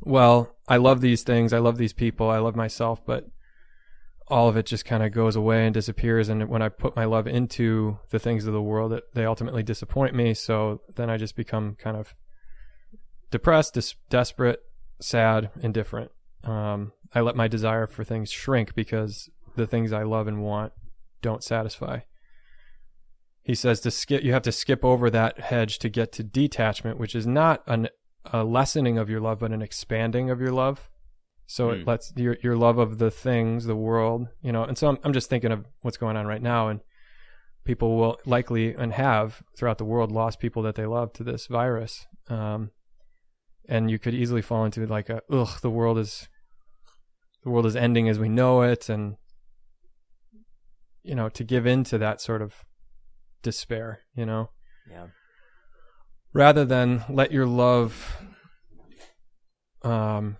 well, 0.00 0.56
I 0.66 0.76
love 0.76 1.02
these 1.02 1.22
things, 1.22 1.52
I 1.52 1.58
love 1.58 1.78
these 1.78 1.92
people, 1.92 2.30
I 2.30 2.38
love 2.38 2.56
myself, 2.56 3.06
but 3.06 3.26
all 4.28 4.48
of 4.48 4.56
it 4.56 4.66
just 4.66 4.84
kind 4.84 5.02
of 5.02 5.12
goes 5.12 5.36
away 5.36 5.66
and 5.66 5.74
disappears. 5.74 6.28
And 6.28 6.48
when 6.48 6.62
I 6.62 6.68
put 6.68 6.96
my 6.96 7.04
love 7.04 7.26
into 7.26 7.98
the 8.10 8.18
things 8.18 8.46
of 8.46 8.52
the 8.52 8.62
world, 8.62 8.92
it, 8.92 9.04
they 9.14 9.26
ultimately 9.26 9.62
disappoint 9.62 10.14
me. 10.14 10.34
So 10.34 10.80
then 10.94 11.10
I 11.10 11.16
just 11.16 11.36
become 11.36 11.76
kind 11.78 11.96
of 11.96 12.14
depressed, 13.30 13.74
dis- 13.74 13.96
desperate, 14.08 14.60
sad, 15.00 15.50
indifferent. 15.60 16.10
Um, 16.42 16.92
I 17.14 17.20
let 17.20 17.36
my 17.36 17.48
desire 17.48 17.86
for 17.86 18.04
things 18.04 18.30
shrink 18.30 18.74
because 18.74 19.28
the 19.56 19.66
things 19.66 19.92
I 19.92 20.02
love 20.02 20.26
and 20.26 20.42
want 20.42 20.72
don't 21.22 21.44
satisfy. 21.44 22.00
He 23.42 23.54
says 23.54 23.80
to 23.80 23.90
skip, 23.90 24.24
you 24.24 24.32
have 24.32 24.42
to 24.42 24.52
skip 24.52 24.84
over 24.84 25.10
that 25.10 25.38
hedge 25.38 25.78
to 25.80 25.90
get 25.90 26.12
to 26.12 26.22
detachment, 26.22 26.98
which 26.98 27.14
is 27.14 27.26
not 27.26 27.62
an, 27.66 27.88
a 28.32 28.42
lessening 28.42 28.96
of 28.96 29.10
your 29.10 29.20
love, 29.20 29.40
but 29.40 29.52
an 29.52 29.60
expanding 29.60 30.30
of 30.30 30.40
your 30.40 30.52
love. 30.52 30.88
So 31.46 31.70
it 31.70 31.80
Hmm. 31.80 31.88
lets 31.88 32.12
your 32.16 32.36
your 32.42 32.56
love 32.56 32.78
of 32.78 32.98
the 32.98 33.10
things, 33.10 33.66
the 33.66 33.76
world, 33.76 34.28
you 34.42 34.52
know. 34.52 34.64
And 34.64 34.76
so 34.78 34.88
I'm 34.88 34.98
I'm 35.04 35.12
just 35.12 35.28
thinking 35.28 35.52
of 35.52 35.66
what's 35.82 35.96
going 35.98 36.16
on 36.16 36.26
right 36.26 36.42
now, 36.42 36.68
and 36.68 36.80
people 37.64 37.96
will 37.96 38.18
likely 38.26 38.74
and 38.74 38.92
have 38.92 39.42
throughout 39.56 39.78
the 39.78 39.84
world 39.84 40.10
lost 40.12 40.38
people 40.38 40.62
that 40.62 40.74
they 40.74 40.86
love 40.86 41.12
to 41.14 41.24
this 41.24 41.46
virus. 41.46 42.06
Um, 42.28 42.70
and 43.68 43.90
you 43.90 43.98
could 43.98 44.14
easily 44.14 44.42
fall 44.42 44.64
into 44.64 44.86
like 44.86 45.08
a 45.08 45.22
ugh, 45.30 45.60
the 45.60 45.70
world 45.70 45.98
is 45.98 46.28
the 47.42 47.50
world 47.50 47.66
is 47.66 47.76
ending 47.76 48.08
as 48.08 48.18
we 48.18 48.28
know 48.28 48.62
it, 48.62 48.88
and 48.88 49.16
you 51.02 51.14
know 51.14 51.28
to 51.28 51.44
give 51.44 51.66
in 51.66 51.84
to 51.84 51.98
that 51.98 52.20
sort 52.20 52.40
of 52.42 52.64
despair, 53.42 54.00
you 54.14 54.24
know 54.24 54.50
Yeah. 54.90 55.08
rather 56.32 56.64
than 56.64 57.04
let 57.08 57.30
your 57.32 57.46
love 57.46 58.16
um 59.82 60.36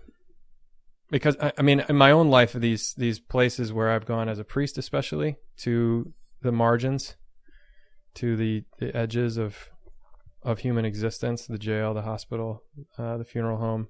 because 1.15 1.37
I, 1.39 1.51
I 1.57 1.61
mean 1.61 1.83
in 1.87 1.95
my 1.95 2.11
own 2.11 2.29
life 2.29 2.53
these 2.53 2.93
these 2.95 3.19
places 3.19 3.71
where 3.71 3.89
I've 3.89 4.05
gone 4.05 4.27
as 4.27 4.39
a 4.39 4.43
priest 4.43 4.77
especially 4.77 5.37
to 5.57 6.13
the 6.41 6.51
margins 6.51 7.15
to 8.15 8.35
the, 8.35 8.63
the 8.79 8.95
edges 8.95 9.37
of 9.37 9.69
of 10.43 10.59
human 10.59 10.85
existence 10.85 11.47
the 11.47 11.57
jail 11.57 11.93
the 11.93 12.01
hospital 12.01 12.63
uh, 12.97 13.17
the 13.17 13.23
funeral 13.23 13.57
home 13.57 13.87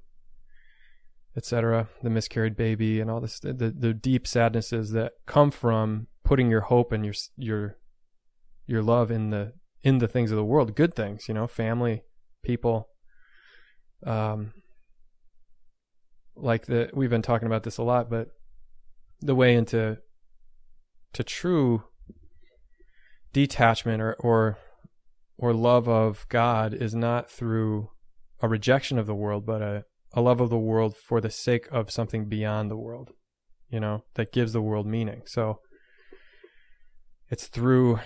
etc 1.36 1.90
the 2.04 2.10
miscarried 2.10 2.56
baby 2.56 3.00
and 3.00 3.10
all 3.10 3.20
this 3.20 3.40
the, 3.40 3.74
the 3.76 3.94
deep 3.94 4.28
sadnesses 4.28 4.92
that 4.92 5.14
come 5.26 5.52
from 5.52 6.08
putting 6.24 6.50
your 6.50 6.62
hope 6.62 6.92
and 6.92 7.06
your 7.06 7.16
your 7.38 7.78
your 8.68 8.84
love 8.84 9.10
in 9.10 9.32
the 9.32 9.54
in 9.84 10.00
the 10.00 10.08
things 10.08 10.32
of 10.32 10.38
the 10.38 10.46
world. 10.46 10.76
Good 10.76 10.94
things 10.94 11.28
you 11.28 11.34
know 11.34 11.48
family 11.48 12.04
people 12.44 12.90
um 14.06 14.54
like 16.36 16.66
the 16.66 16.90
we've 16.94 17.10
been 17.10 17.22
talking 17.22 17.46
about 17.46 17.64
this 17.64 17.78
a 17.78 17.84
lot 17.84 18.10
but 18.10 18.30
the 19.22 19.36
way 19.36 19.56
into 19.56 19.98
to 21.14 21.24
true 21.24 21.84
detachment 23.34 24.02
or 24.02 24.14
or 24.20 24.58
or 25.38 25.54
love 25.54 25.88
of 25.88 26.26
God 26.30 26.74
is 26.74 26.96
not 26.96 27.30
through 27.30 27.90
a 28.42 28.48
rejection 28.48 28.98
of 29.00 29.08
the 29.08 29.16
world 29.16 29.46
but 29.46 29.62
a 29.62 29.86
a 30.14 30.22
love 30.22 30.40
of 30.40 30.50
the 30.50 30.58
world 30.58 30.96
for 30.96 31.20
the 31.20 31.30
sake 31.30 31.68
of 31.72 31.92
something 31.92 32.26
beyond 32.26 32.72
the 32.72 32.78
world 32.78 33.12
you 33.70 33.80
know 33.80 34.04
that 34.14 34.32
gives 34.32 34.54
the 34.54 34.62
world 34.62 34.86
meaning. 34.88 35.24
So 35.26 35.60
it's 37.30 37.48
through 37.48 38.00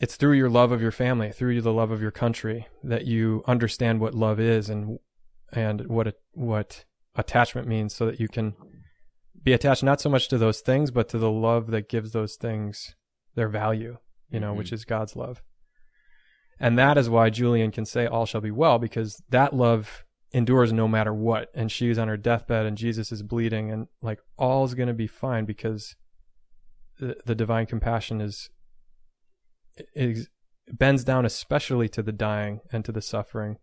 it's 0.00 0.16
through 0.16 0.32
your 0.32 0.50
love 0.50 0.72
of 0.72 0.82
your 0.82 0.90
family, 0.90 1.30
through 1.30 1.60
the 1.62 1.72
love 1.72 1.90
of 1.90 2.02
your 2.02 2.10
country, 2.10 2.66
that 2.82 3.04
you 3.04 3.42
understand 3.46 4.00
what 4.00 4.14
love 4.14 4.40
is 4.40 4.68
and 4.70 4.98
and 5.52 5.86
what 5.88 6.06
it, 6.08 6.16
what 6.32 6.84
attachment 7.16 7.68
means, 7.68 7.94
so 7.94 8.06
that 8.06 8.20
you 8.20 8.28
can 8.28 8.54
be 9.42 9.52
attached 9.52 9.82
not 9.82 10.00
so 10.00 10.08
much 10.08 10.28
to 10.28 10.38
those 10.38 10.60
things, 10.60 10.90
but 10.90 11.08
to 11.10 11.18
the 11.18 11.30
love 11.30 11.68
that 11.68 11.88
gives 11.88 12.12
those 12.12 12.36
things 12.36 12.94
their 13.34 13.48
value, 13.48 13.98
you 14.30 14.40
know, 14.40 14.54
Mhm. 14.54 14.56
which 14.58 14.72
is 14.72 14.84
God's 14.84 15.16
love. 15.16 15.42
And 16.60 16.78
that 16.78 16.96
is 16.96 17.10
why 17.10 17.30
Julian 17.30 17.70
can 17.72 17.84
say, 17.84 18.06
"All 18.06 18.26
shall 18.26 18.40
be 18.40 18.50
well," 18.50 18.78
because 18.78 19.22
that 19.28 19.52
love 19.54 20.04
endures 20.32 20.72
no 20.72 20.88
matter 20.88 21.12
what. 21.12 21.50
And 21.54 21.70
she's 21.70 21.98
on 21.98 22.08
her 22.08 22.16
deathbed, 22.16 22.64
and 22.66 22.78
Jesus 22.78 23.12
is 23.12 23.22
bleeding, 23.22 23.70
and 23.70 23.88
like 24.00 24.20
all's 24.36 24.74
going 24.74 24.88
to 24.88 24.94
be 24.94 25.06
fine 25.06 25.44
because 25.44 25.94
the, 26.98 27.20
the 27.26 27.34
divine 27.34 27.66
compassion 27.66 28.20
is 28.20 28.50
is 29.94 30.28
bends 30.72 31.02
down 31.02 31.26
especially 31.26 31.88
to 31.88 32.02
the 32.02 32.12
dying 32.12 32.60
and 32.72 32.84
to 32.84 32.92
the 32.92 33.02
suffering 33.02 33.58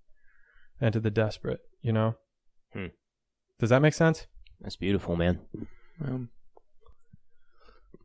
and 0.82 0.92
to 0.92 1.00
the 1.00 1.10
desperate 1.10 1.62
you 1.82 1.94
know 1.94 2.16
Hmm. 2.74 2.88
Does 3.62 3.69
that 3.69 3.82
make 3.82 3.93
sense 3.93 4.28
That's 4.60 4.76
beautiful, 4.76 5.15
man. 5.15 5.39
Um, 6.04 6.30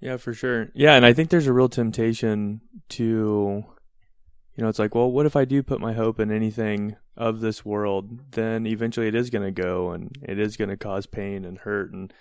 yeah, 0.01 0.19
for 0.19 0.35
sure. 0.35 0.69
Yeah, 0.75 0.95
and 0.95 1.07
I 1.07 1.13
think 1.13 1.31
there's 1.31 1.47
a 1.47 1.53
real 1.53 1.69
temptation 1.69 2.61
to, 2.91 3.65
you 4.55 4.63
know, 4.63 4.69
it's 4.69 4.79
like, 4.79 4.95
well, 4.95 5.11
what 5.11 5.27
if 5.27 5.35
I 5.35 5.45
do 5.45 5.63
put 5.63 5.81
my 5.81 5.95
hope 5.95 6.21
in 6.21 6.31
anything 6.31 6.97
of 7.17 7.41
this 7.41 7.65
world? 7.65 8.33
Then 8.33 8.67
eventually 8.67 9.09
it 9.09 9.15
is 9.15 9.31
going 9.31 9.45
to 9.45 9.63
go 9.63 9.93
and 9.93 10.17
it 10.23 10.39
is 10.39 10.57
going 10.57 10.69
to 10.69 10.77
cause 10.77 11.07
pain 11.07 11.45
and 11.45 11.59
hurt. 11.59 11.93
And, 11.93 12.13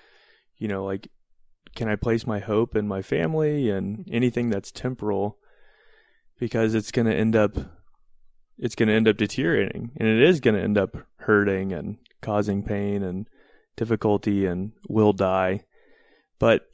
you 0.58 0.68
know, 0.68 0.86
like, 0.86 1.10
can 1.76 1.90
I 1.90 1.98
place 1.98 2.26
my 2.26 2.40
hope 2.40 2.76
in 2.76 2.88
my 2.88 3.02
family 3.02 3.70
and 3.70 4.08
anything 4.10 4.50
that's 4.50 4.72
temporal? 4.72 5.38
Because 6.40 6.74
it's 6.74 6.92
going 6.92 7.08
to 7.08 7.16
end 7.16 7.36
up, 7.36 7.58
it's 8.58 8.76
going 8.76 8.88
to 8.88 8.96
end 8.96 9.08
up 9.08 9.18
deteriorating 9.18 9.92
and 9.98 10.08
it 10.08 10.22
is 10.22 10.40
going 10.40 10.56
to 10.56 10.62
end 10.62 10.78
up 10.78 10.96
hurting 11.18 11.74
and 11.74 11.98
causing 12.22 12.64
pain 12.64 13.04
and 13.04 13.28
difficulty 13.76 14.46
and 14.46 14.72
will 14.88 15.14
die. 15.14 15.62
But 16.40 16.68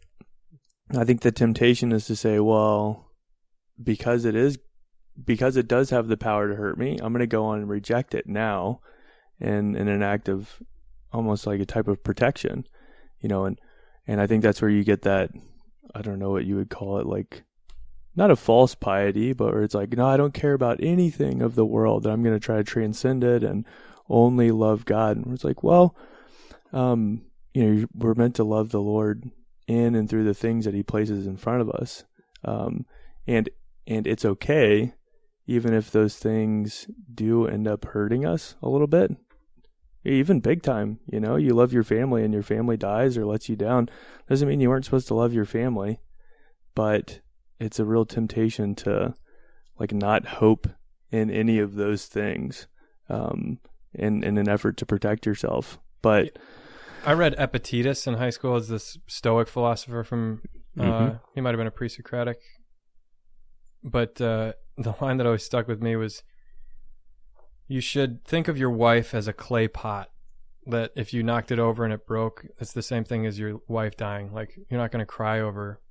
I 0.96 1.04
think 1.04 1.22
the 1.22 1.32
temptation 1.32 1.92
is 1.92 2.06
to 2.08 2.16
say, 2.16 2.40
well, 2.40 3.12
because 3.82 4.26
it 4.26 4.36
is, 4.36 4.60
because 5.24 5.58
it 5.58 5.68
does 5.68 5.90
have 5.90 6.08
the 6.08 6.18
power 6.18 6.50
to 6.50 6.56
hurt 6.56 6.78
me, 6.78 6.98
I'm 7.02 7.14
going 7.14 7.20
to 7.22 7.28
go 7.28 7.46
on 7.46 7.60
and 7.60 7.70
reject 7.70 8.14
it 8.14 8.28
now 8.28 8.82
and 9.40 9.76
in 9.76 9.88
an 9.88 10.04
act 10.04 10.30
of 10.30 10.62
almost 11.12 11.48
like 11.48 11.60
a 11.60 11.66
type 11.66 11.88
of 11.88 12.04
protection, 12.04 12.66
you 13.20 13.28
know, 13.28 13.46
and, 13.46 13.60
and 14.08 14.22
I 14.22 14.28
think 14.28 14.44
that's 14.44 14.62
where 14.62 14.72
you 14.72 14.84
get 14.84 15.02
that, 15.04 15.32
I 15.96 16.02
don't 16.02 16.20
know 16.20 16.32
what 16.32 16.46
you 16.46 16.56
would 16.56 16.70
call 16.70 17.00
it, 17.00 17.06
like, 17.06 17.44
not 18.16 18.32
a 18.32 18.36
false 18.36 18.76
piety, 18.76 19.34
but 19.34 19.54
where 19.54 19.64
it's 19.64 19.76
like, 19.76 19.92
no, 19.94 20.08
I 20.08 20.18
don't 20.18 20.34
care 20.34 20.54
about 20.54 20.80
anything 20.82 21.42
of 21.42 21.56
the 21.56 21.66
world. 21.66 22.04
That 22.04 22.12
I'm 22.12 22.24
going 22.24 22.36
to 22.36 22.46
try 22.46 22.58
to 22.58 22.64
transcend 22.64 23.24
it 23.24 23.44
and 23.44 23.66
only 24.10 24.52
love 24.52 24.86
God. 24.86 25.18
And 25.18 25.34
it's 25.34 25.44
like, 25.44 25.64
well, 25.64 25.96
um, 26.74 27.24
you 27.54 27.64
know, 27.64 27.88
we're 27.94 28.14
meant 28.14 28.36
to 28.36 28.44
love 28.44 28.70
the 28.70 28.82
Lord 28.82 29.30
in 29.68 29.96
and 29.96 30.10
through 30.10 30.26
the 30.26 30.34
things 30.34 30.66
that 30.66 30.74
He 30.74 30.84
places 30.84 31.28
in 31.28 31.38
front 31.38 31.62
of 31.62 31.70
us, 31.70 32.04
um, 32.44 32.86
and 33.28 33.50
and 33.88 34.08
it's 34.08 34.26
okay, 34.26 34.94
even 35.48 35.74
if 35.74 35.92
those 35.92 36.18
things 36.18 36.88
do 37.14 37.48
end 37.48 37.68
up 37.68 37.86
hurting 37.86 38.26
us 38.26 38.56
a 38.62 38.70
little 38.70 38.88
bit, 38.88 39.12
even 40.04 40.40
big 40.40 40.62
time. 40.62 41.00
You 41.08 41.20
know, 41.20 41.36
you 41.36 41.54
love 41.54 41.74
your 41.74 41.84
family 41.84 42.24
and 42.24 42.34
your 42.34 42.44
family 42.44 42.78
dies 42.78 43.18
or 43.18 43.26
lets 43.26 43.50
you 43.50 43.56
down, 43.56 43.90
doesn't 44.30 44.48
mean 44.48 44.60
you 44.60 44.70
weren't 44.70 44.86
supposed 44.86 45.08
to 45.10 45.16
love 45.16 45.34
your 45.34 45.46
family, 45.46 46.00
but 46.76 47.20
it's 47.62 47.80
a 47.80 47.86
real 47.86 48.06
temptation 48.06 48.76
to 48.76 49.16
like 49.80 49.94
not 49.94 50.26
hope 50.26 50.68
in 51.12 51.30
any 51.30 51.60
of 51.60 51.76
those 51.76 52.06
things, 52.06 52.68
um, 53.10 53.60
in 53.94 54.24
in 54.24 54.38
an 54.38 54.50
effort 54.50 54.78
to 54.78 54.86
protect 54.86 55.26
yourself, 55.26 55.80
but. 56.02 56.38
i 57.06 57.14
read 57.14 57.34
epictetus 57.40 58.06
in 58.06 58.14
high 58.16 58.30
school 58.30 58.56
as 58.56 58.68
this 58.68 58.98
stoic 59.08 59.48
philosopher 59.48 60.04
from 60.04 60.42
uh, 60.80 60.84
Mhm. 60.84 61.20
he 61.34 61.42
might 61.42 61.50
have 61.50 61.58
been 61.58 61.66
a 61.68 61.72
pre-socratic 61.72 62.38
but 63.84 64.22
uh, 64.22 64.54
the 64.78 64.94
line 65.02 65.18
that 65.18 65.26
always 65.26 65.44
stuck 65.44 65.68
with 65.68 65.82
me 65.82 65.96
was 65.96 66.24
you 67.68 67.82
should 67.82 68.24
think 68.26 68.48
of 68.48 68.58
your 68.58 68.70
wife 68.70 69.14
as 69.14 69.28
a 69.28 69.34
clay 69.34 69.68
pot. 69.68 70.10
That 70.68 70.92
if 70.96 71.12
you 71.14 71.24
knocked 71.24 71.52
it 71.52 71.58
over 71.58 71.84
and 71.84 71.92
it 71.94 72.06
broke, 72.06 72.46
it's 72.60 72.74
the 72.74 72.84
same 72.84 73.04
thing 73.04 73.26
as 73.26 73.40
your 73.40 73.62
wife 73.68 73.98
dying. 73.98 74.32
Like 74.32 74.52
you're 74.70 74.80
not 74.80 74.92
going 74.92 75.00
to 75.00 75.06
cry 75.08 75.40
over 75.40 75.82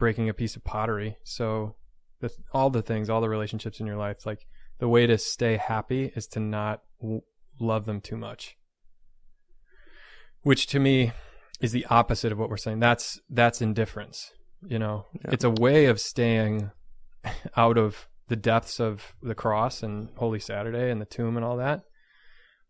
breaking 0.00 0.28
a 0.28 0.34
piece 0.34 0.56
of 0.56 0.64
pottery. 0.64 1.16
So, 1.22 1.76
the, 2.20 2.30
all 2.52 2.70
the 2.70 2.82
things, 2.82 3.08
all 3.08 3.20
the 3.20 3.28
relationships 3.28 3.78
in 3.78 3.86
your 3.86 3.96
life, 3.96 4.26
like 4.26 4.44
the 4.80 4.88
way 4.88 5.06
to 5.06 5.16
stay 5.16 5.56
happy 5.58 6.10
is 6.16 6.26
to 6.28 6.40
not 6.40 6.80
w- 7.00 7.20
love 7.60 7.84
them 7.86 8.00
too 8.00 8.16
much. 8.16 8.56
Which 10.42 10.66
to 10.68 10.80
me 10.80 11.12
is 11.60 11.70
the 11.72 11.86
opposite 11.90 12.32
of 12.32 12.38
what 12.38 12.48
we're 12.50 12.56
saying. 12.56 12.80
That's 12.80 13.20
that's 13.30 13.60
indifference. 13.62 14.32
You 14.66 14.78
know, 14.78 15.06
Yeah. 15.14 15.30
it's 15.32 15.44
a 15.44 15.50
way 15.50 15.86
of 15.86 16.00
staying 16.00 16.70
out 17.56 17.78
of 17.78 18.08
the 18.28 18.36
depths 18.36 18.80
of 18.80 19.14
the 19.22 19.34
cross 19.34 19.82
and 19.82 20.08
Holy 20.16 20.40
Saturday 20.40 20.90
and 20.90 21.00
the 21.00 21.06
tomb 21.06 21.36
and 21.36 21.44
all 21.44 21.56
that. 21.58 21.82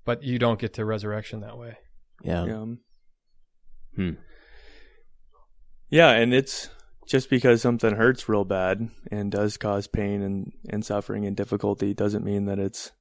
But 0.04 0.22
you 0.22 0.38
don't 0.38 0.58
get 0.58 0.74
to 0.74 0.84
resurrection 0.84 1.40
that 1.40 1.58
way. 1.58 1.78
Yeah. 2.22 2.44
Yeah. 2.46 2.64
Hmm. 3.96 4.10
Yeah, 5.90 6.10
and 6.10 6.32
it's 6.32 6.68
just 7.10 7.28
because 7.28 7.60
something 7.60 7.96
hurts 7.96 8.28
real 8.28 8.44
bad 8.44 8.88
and 9.10 9.32
does 9.32 9.56
cause 9.56 9.88
pain 9.88 10.22
and, 10.22 10.52
and 10.68 10.84
suffering 10.84 11.26
and 11.26 11.36
difficulty 11.36 11.92
doesn't 11.92 12.24
mean 12.24 12.44
that 12.44 12.60
it's 12.60 12.92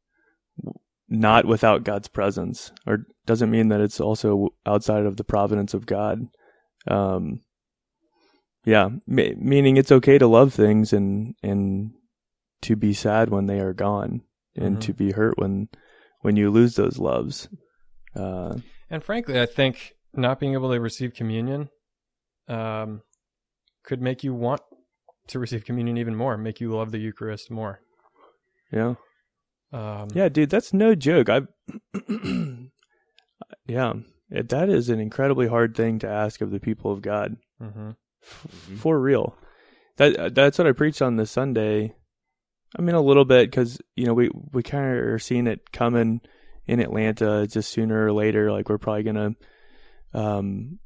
not 1.08 1.46
without 1.46 1.84
God's 1.84 2.08
presence 2.08 2.72
or 2.88 3.06
doesn't 3.28 3.52
mean 3.52 3.68
that 3.70 3.82
it's 3.82 4.00
also 4.00 4.50
outside 4.66 5.06
of 5.06 5.18
the 5.18 5.24
providence 5.24 5.76
of 5.76 5.86
God. 5.86 6.22
Um, 6.88 7.42
yeah, 8.66 8.90
ma- 9.06 9.36
meaning 9.38 9.78
it's 9.78 9.92
okay 9.92 10.18
to 10.18 10.28
love 10.28 10.56
things 10.56 10.92
and, 10.92 11.36
and 11.44 11.92
to 12.64 12.76
be 12.76 12.94
sad 12.94 13.30
when 13.30 13.46
they 13.46 13.60
are 13.60 13.74
gone 13.74 14.22
and 14.56 14.78
Mhm. 14.78 14.82
to 14.82 14.94
be 14.94 15.12
hurt 15.12 15.38
when, 15.38 15.70
when 16.22 16.36
you 16.36 16.50
lose 16.50 16.76
those 16.76 16.98
loves. 16.98 17.48
Uh, 18.16 18.56
And 18.90 19.04
frankly, 19.04 19.40
I 19.40 19.46
think 19.46 19.94
not 20.14 20.40
being 20.40 20.54
able 20.54 20.72
to 20.74 20.80
receive 20.80 21.14
communion 21.14 21.70
um, 22.48 23.04
could 23.90 24.02
make 24.02 24.24
you 24.24 24.34
want 24.34 24.62
to 25.28 25.40
receive 25.40 25.66
communion 25.66 25.98
even 25.98 26.16
more, 26.16 26.38
make 26.38 26.62
you 26.62 26.70
love 26.72 26.92
the 26.92 27.00
Eucharist 27.00 27.52
more. 27.52 27.82
yeah. 28.72 28.94
Um, 29.74 30.08
Yeah, 30.14 30.30
dude, 30.30 30.50
that's 30.50 30.74
no 30.74 30.96
joke. 30.96 31.28
I, 31.30 31.42
yeah, 33.68 33.94
it, 34.32 34.50
that 34.50 34.70
is 34.70 34.90
an 34.90 35.00
incredibly 35.00 35.48
hard 35.48 35.76
thing 35.76 36.00
to 36.00 36.08
ask 36.08 36.42
of 36.42 36.52
the 36.52 36.60
people 36.60 36.92
of 36.92 37.02
God, 37.02 37.38
hmm 37.60 37.92
f- 38.22 38.48
for 38.78 39.00
real. 39.00 39.36
That 39.98 40.34
that's 40.34 40.58
what 40.58 40.68
I 40.68 40.72
preached 40.72 41.02
on 41.02 41.18
this 41.18 41.32
Sunday. 41.32 41.94
I 42.78 42.82
mean, 42.82 42.96
a 42.96 43.02
little 43.02 43.26
bit 43.26 43.50
because 43.50 43.80
you 43.96 44.06
know 44.06 44.14
we 44.14 44.30
we 44.52 44.64
kind 44.64 44.86
of 44.98 45.06
are 45.06 45.20
seeing 45.20 45.48
it 45.48 45.72
coming 45.72 46.22
in 46.68 46.80
Atlanta 46.80 47.48
just 47.48 47.72
sooner 47.72 48.06
or 48.06 48.14
later. 48.14 48.52
Like 48.52 48.70
we're 48.70 48.78
probably 48.78 49.04
gonna, 49.04 49.32
um, 50.14 50.80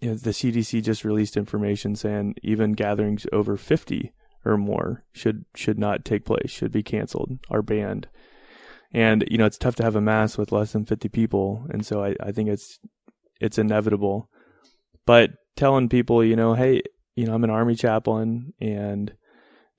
you 0.00 0.10
know, 0.10 0.14
the 0.14 0.30
CDC 0.30 0.82
just 0.82 1.04
released 1.04 1.36
information 1.36 1.94
saying 1.94 2.34
even 2.42 2.72
gatherings 2.72 3.26
over 3.32 3.56
fifty 3.56 4.12
or 4.44 4.56
more 4.56 5.04
should 5.12 5.44
should 5.54 5.78
not 5.78 6.04
take 6.04 6.24
place, 6.24 6.50
should 6.50 6.72
be 6.72 6.82
canceled, 6.82 7.38
are 7.50 7.62
banned. 7.62 8.08
And 8.92 9.24
you 9.30 9.38
know, 9.38 9.46
it's 9.46 9.58
tough 9.58 9.76
to 9.76 9.84
have 9.84 9.96
a 9.96 10.00
mass 10.00 10.38
with 10.38 10.52
less 10.52 10.72
than 10.72 10.86
fifty 10.86 11.08
people, 11.08 11.66
and 11.70 11.84
so 11.84 12.02
I, 12.02 12.16
I 12.20 12.32
think 12.32 12.48
it's 12.48 12.78
it's 13.40 13.58
inevitable. 13.58 14.28
But 15.06 15.30
telling 15.56 15.88
people, 15.88 16.24
you 16.24 16.36
know, 16.36 16.54
hey, 16.54 16.82
you 17.14 17.26
know, 17.26 17.34
I'm 17.34 17.44
an 17.44 17.50
army 17.50 17.74
chaplain, 17.74 18.54
and 18.60 19.12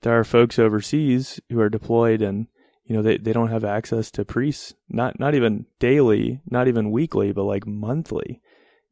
there 0.02 0.18
are 0.18 0.24
folks 0.24 0.58
overseas 0.58 1.40
who 1.50 1.60
are 1.60 1.68
deployed, 1.68 2.22
and 2.22 2.46
you 2.84 2.96
know, 2.96 3.02
they, 3.02 3.18
they 3.18 3.32
don't 3.32 3.50
have 3.50 3.64
access 3.64 4.10
to 4.12 4.24
priests, 4.24 4.74
not 4.88 5.18
not 5.18 5.34
even 5.34 5.66
daily, 5.80 6.40
not 6.48 6.68
even 6.68 6.90
weekly, 6.90 7.32
but 7.32 7.44
like 7.44 7.66
monthly, 7.66 8.40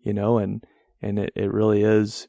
you 0.02 0.12
know, 0.12 0.38
and 0.38 0.64
and 1.02 1.18
it, 1.18 1.32
it 1.34 1.52
really 1.52 1.82
is 1.82 2.28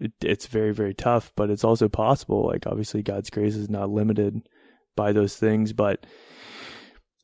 it, 0.00 0.12
it's 0.22 0.46
very 0.46 0.72
very 0.72 0.94
tough 0.94 1.32
but 1.36 1.50
it's 1.50 1.64
also 1.64 1.88
possible. 1.88 2.46
Like 2.46 2.66
obviously 2.66 3.02
god's 3.02 3.30
grace 3.30 3.56
is 3.56 3.70
not 3.70 3.90
limited 3.90 4.40
by 4.96 5.12
those 5.12 5.36
things 5.36 5.72
but 5.72 6.06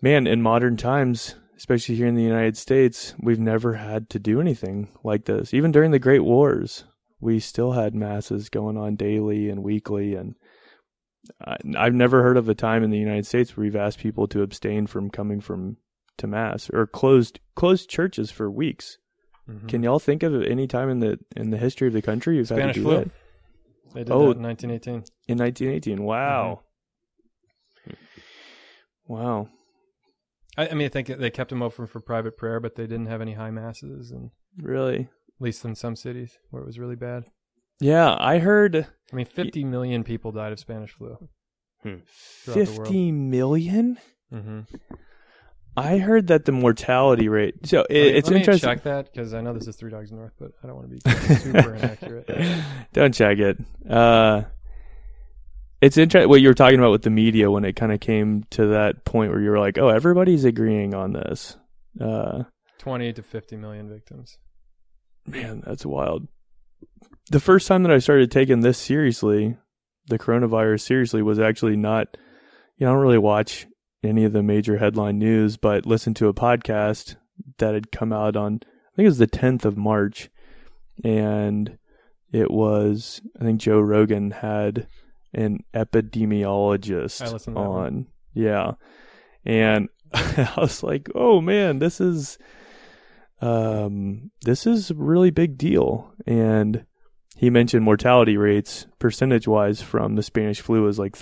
man 0.03 0.27
in 0.27 0.43
modern 0.43 0.77
times 0.77 1.35
especially 1.57 1.95
here 1.95 2.07
in 2.07 2.15
the 2.15 2.23
united 2.23 2.57
states 2.57 3.15
we've 3.21 3.41
never 3.41 3.75
had 3.75 4.09
to 4.11 4.19
do 4.19 4.41
anything 4.41 4.89
like 5.05 5.27
this. 5.27 5.53
Even 5.53 5.73
during 5.73 5.91
the 5.91 5.99
great 5.99 6.25
wars 6.25 6.85
we 7.21 7.39
still 7.39 7.73
had 7.73 7.95
masses 7.95 8.49
going 8.49 8.77
on 8.77 8.97
daily 8.97 9.49
and 9.51 9.63
weekly 9.63 10.15
and 10.15 10.35
I, 11.45 11.57
i've 11.77 11.95
never 11.95 12.23
heard 12.23 12.39
of 12.39 12.49
a 12.49 12.55
time 12.55 12.83
in 12.83 12.91
the 12.91 12.99
united 12.99 13.27
states 13.27 13.57
where 13.57 13.65
we've 13.65 13.77
asked 13.77 13.99
people 13.99 14.27
to 14.29 14.43
abstain 14.43 14.87
from 14.87 15.11
coming 15.11 15.41
from 15.41 15.77
to 16.17 16.27
mass 16.27 16.71
or 16.71 16.87
closed 16.87 17.41
closed 17.55 17.91
churches 17.91 18.31
for 18.31 18.51
weeks 18.51 18.99
hmm 19.59 19.67
can 19.67 19.83
y'all 19.83 19.99
think 19.99 20.23
of 20.23 20.43
any 20.43 20.67
time 20.67 20.89
in 20.91 21.01
the 21.01 21.19
in 21.37 21.51
the 21.51 21.57
history 21.59 21.89
of 21.89 21.95
the 21.95 22.03
country 22.03 22.37
you've 22.37 22.47
Spanish 22.49 22.65
had 22.67 22.75
to 22.75 22.81
do 22.81 22.85
flu. 22.85 22.97
that? 22.99 23.11
They 23.95 24.05
did 24.05 24.11
Oh. 24.13 24.29
that 24.29 24.37
in 24.37 24.43
1918. 24.43 24.95
in 25.29 25.39
1918? 25.39 26.03
Wow, 26.05 26.61
wow. 29.07 29.49
I, 30.57 30.69
I 30.69 30.75
mean, 30.75 30.87
I 30.87 30.89
think 30.89 31.09
they 31.09 31.31
kept 31.31 31.51
them 31.51 31.63
open 31.63 31.87
for 31.87 32.01
private 32.01 32.37
prayer, 32.37 32.61
but 32.61 32.75
they 32.75 32.87
didn't 32.87 33.07
have 33.07 33.21
any 33.21 33.35
high 33.35 33.51
masses, 33.51 34.11
and 34.11 34.31
Really? 34.59 35.01
at 35.03 35.41
least 35.41 35.65
in 35.65 35.75
some 35.75 35.97
cities 35.97 36.39
where 36.51 36.63
it 36.63 36.67
was 36.67 36.79
really 36.79 36.97
bad. 36.97 37.25
Yeah, 37.81 38.17
I 38.19 38.39
heard 38.39 38.87
I 39.13 39.17
mean, 39.17 39.27
50 39.27 39.65
million 39.65 40.05
people 40.05 40.33
died 40.33 40.53
of 40.53 40.59
Spanish 40.59 40.93
flu. 40.93 41.17
Hmm. 41.83 41.95
throughout 42.45 42.55
the 42.67 42.73
world. 42.73 42.87
50 42.89 43.13
million. 43.13 43.99
Mm-hmm. 44.33 44.61
I 45.77 45.99
heard 45.99 46.27
that 46.29 46.45
the 46.45 46.53
mortality 46.53 47.29
rate. 47.29 47.67
So 47.67 47.81
it, 47.89 47.97
it's 48.17 48.29
Let 48.29 48.35
me 48.35 48.41
interesting. 48.41 48.69
check 48.69 48.83
that 48.85 49.13
because 49.13 49.35
I 49.35 49.41
know 49.41 49.53
this 49.53 49.69
is 49.69 49.77
Three 49.77 49.91
Dogs 49.91 50.11
North, 50.13 50.33
but 50.39 50.53
I 50.63 50.67
don't 50.67 50.77
want 50.77 50.91
to 50.91 50.97
be 50.97 51.35
super 51.37 51.75
inaccurate. 51.75 52.29
Don't 52.93 53.15
check 53.15 53.39
it. 53.39 53.59
Uh, 53.89 54.43
it's 55.81 55.97
interesting 55.97 56.29
what 56.29 56.41
you 56.41 56.49
were 56.49 56.55
talking 56.55 56.79
about 56.79 56.91
with 56.91 57.03
the 57.03 57.11
media 57.11 57.51
when 57.51 57.65
it 57.65 57.75
kind 57.77 57.93
of 57.93 58.01
came 58.01 58.45
to 58.51 58.67
that 58.69 59.05
point 59.05 59.31
where 59.33 59.41
you 59.41 59.51
were 59.51 59.59
like, 59.59 59.79
"Oh, 59.79 59.89
everybody's 59.89 60.45
agreeing 60.45 60.95
on 60.95 61.13
this." 61.13 61.57
Uh, 62.01 62.45
20 62.79 63.13
to 63.15 63.23
50 63.23 63.57
million 63.57 63.89
victims. 63.89 64.39
Man, 65.27 65.63
that's 65.67 65.87
wild. 65.87 66.29
The 67.31 67.41
first 67.41 67.69
time 67.69 67.83
that 67.85 67.93
I 67.93 67.99
started 67.99 68.31
taking 68.31 68.61
this 68.61 68.79
seriously, 68.79 69.57
the 70.07 70.19
coronavirus 70.19 70.81
seriously, 70.81 71.23
was 71.23 71.39
actually 71.39 71.77
not, 71.77 72.17
you 72.77 72.85
know, 72.87 72.91
I 72.91 72.95
don't 72.95 73.03
really 73.03 73.19
watch 73.19 73.67
any 74.03 74.25
of 74.25 74.33
the 74.33 74.43
major 74.43 74.79
headline 74.79 75.19
news, 75.19 75.57
but 75.57 75.87
listened 75.87 76.17
to 76.17 76.29
a 76.29 76.35
podcast 76.35 77.17
that 77.59 77.75
had 77.75 77.93
come 77.93 78.13
out 78.13 78.37
on, 78.37 78.61
I 78.63 78.97
think 78.97 79.07
it 79.07 79.11
was 79.11 79.19
the 79.19 79.27
10th 79.27 79.65
of 79.65 79.77
March. 79.77 80.31
And 81.05 81.79
it 82.33 82.51
was, 82.51 83.21
I 83.41 83.45
think 83.45 83.61
Joe 83.61 83.81
Rogan 83.81 84.31
had 84.31 84.87
an 85.33 85.65
epidemiologist 85.75 87.23
I 87.23 87.31
listened 87.31 87.57
to 87.57 87.63
that 87.63 87.69
one. 87.69 87.85
on. 87.85 88.07
Yeah. 88.35 88.73
And 89.45 89.89
I 90.15 90.55
was 90.57 90.83
like, 90.83 91.09
oh 91.15 91.41
man, 91.41 91.79
this 91.79 92.01
is, 92.01 92.39
um, 93.41 94.31
this 94.43 94.67
is 94.67 94.91
a 94.91 94.95
really 94.95 95.31
big 95.31 95.57
deal. 95.57 96.13
And 96.27 96.85
he 97.37 97.49
mentioned 97.49 97.85
mortality 97.85 98.37
rates 98.37 98.87
percentage 98.99 99.49
wise 99.49 99.81
from 99.81 100.15
the 100.17 100.23
Spanish 100.23 100.61
flu 100.61 100.87
is 100.89 100.99
like 100.99 101.17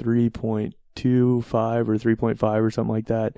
3.25 1.03 1.89
or 1.89 1.97
3.5 1.97 2.43
or 2.63 2.71
something 2.71 2.93
like 2.93 3.07
that. 3.07 3.37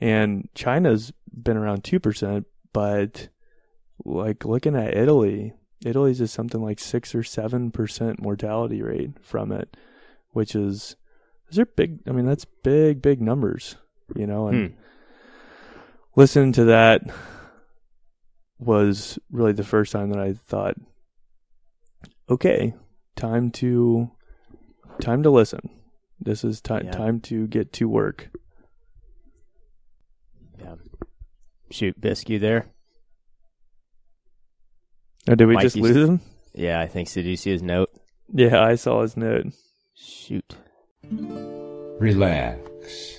And 0.00 0.48
China's 0.54 1.12
been 1.32 1.56
around 1.56 1.84
2%, 1.84 2.44
but 2.72 3.28
like 4.04 4.44
looking 4.44 4.74
at 4.76 4.96
Italy, 4.96 5.52
Italy's 5.84 6.20
is 6.20 6.32
something 6.32 6.62
like 6.62 6.78
6 6.80 7.14
or 7.14 7.22
7% 7.22 8.20
mortality 8.20 8.82
rate 8.82 9.12
from 9.20 9.52
it, 9.52 9.76
which 10.30 10.54
is, 10.54 10.96
those 11.50 11.58
are 11.58 11.66
big. 11.66 12.00
I 12.06 12.12
mean, 12.12 12.26
that's 12.26 12.44
big, 12.44 13.02
big 13.02 13.20
numbers, 13.20 13.76
you 14.16 14.26
know, 14.26 14.48
and 14.48 14.70
Hmm. 14.70 14.76
listening 16.16 16.52
to 16.52 16.64
that 16.64 17.02
was 18.58 19.18
really 19.30 19.52
the 19.52 19.64
first 19.64 19.92
time 19.92 20.10
that 20.10 20.20
I 20.20 20.32
thought, 20.32 20.76
okay, 22.28 22.74
time 23.16 23.50
to 23.52 24.10
time 25.00 25.22
to 25.22 25.30
listen. 25.30 25.68
This 26.24 26.44
is 26.44 26.60
time 26.60 26.84
Yeah. 26.86 26.92
time 26.92 27.20
to 27.22 27.46
get 27.48 27.72
to 27.74 27.88
work. 27.88 28.30
Yeah. 30.58 30.76
Shoot, 31.70 32.00
Bisk, 32.00 32.28
you 32.30 32.38
there? 32.38 32.66
Oh, 35.28 35.34
did 35.34 35.46
we 35.46 35.54
Mike, 35.54 35.62
just 35.62 35.76
lose 35.76 35.96
s- 35.96 36.08
him? 36.08 36.20
Yeah, 36.54 36.80
I 36.80 36.86
think 36.86 37.08
so. 37.08 37.22
Did 37.22 37.28
you 37.30 37.36
see 37.36 37.50
his 37.50 37.62
note? 37.62 37.90
Yeah, 38.32 38.62
I 38.62 38.74
saw 38.76 39.02
his 39.02 39.16
note. 39.16 39.46
Shoot. 39.94 40.56
Relax. 41.98 43.18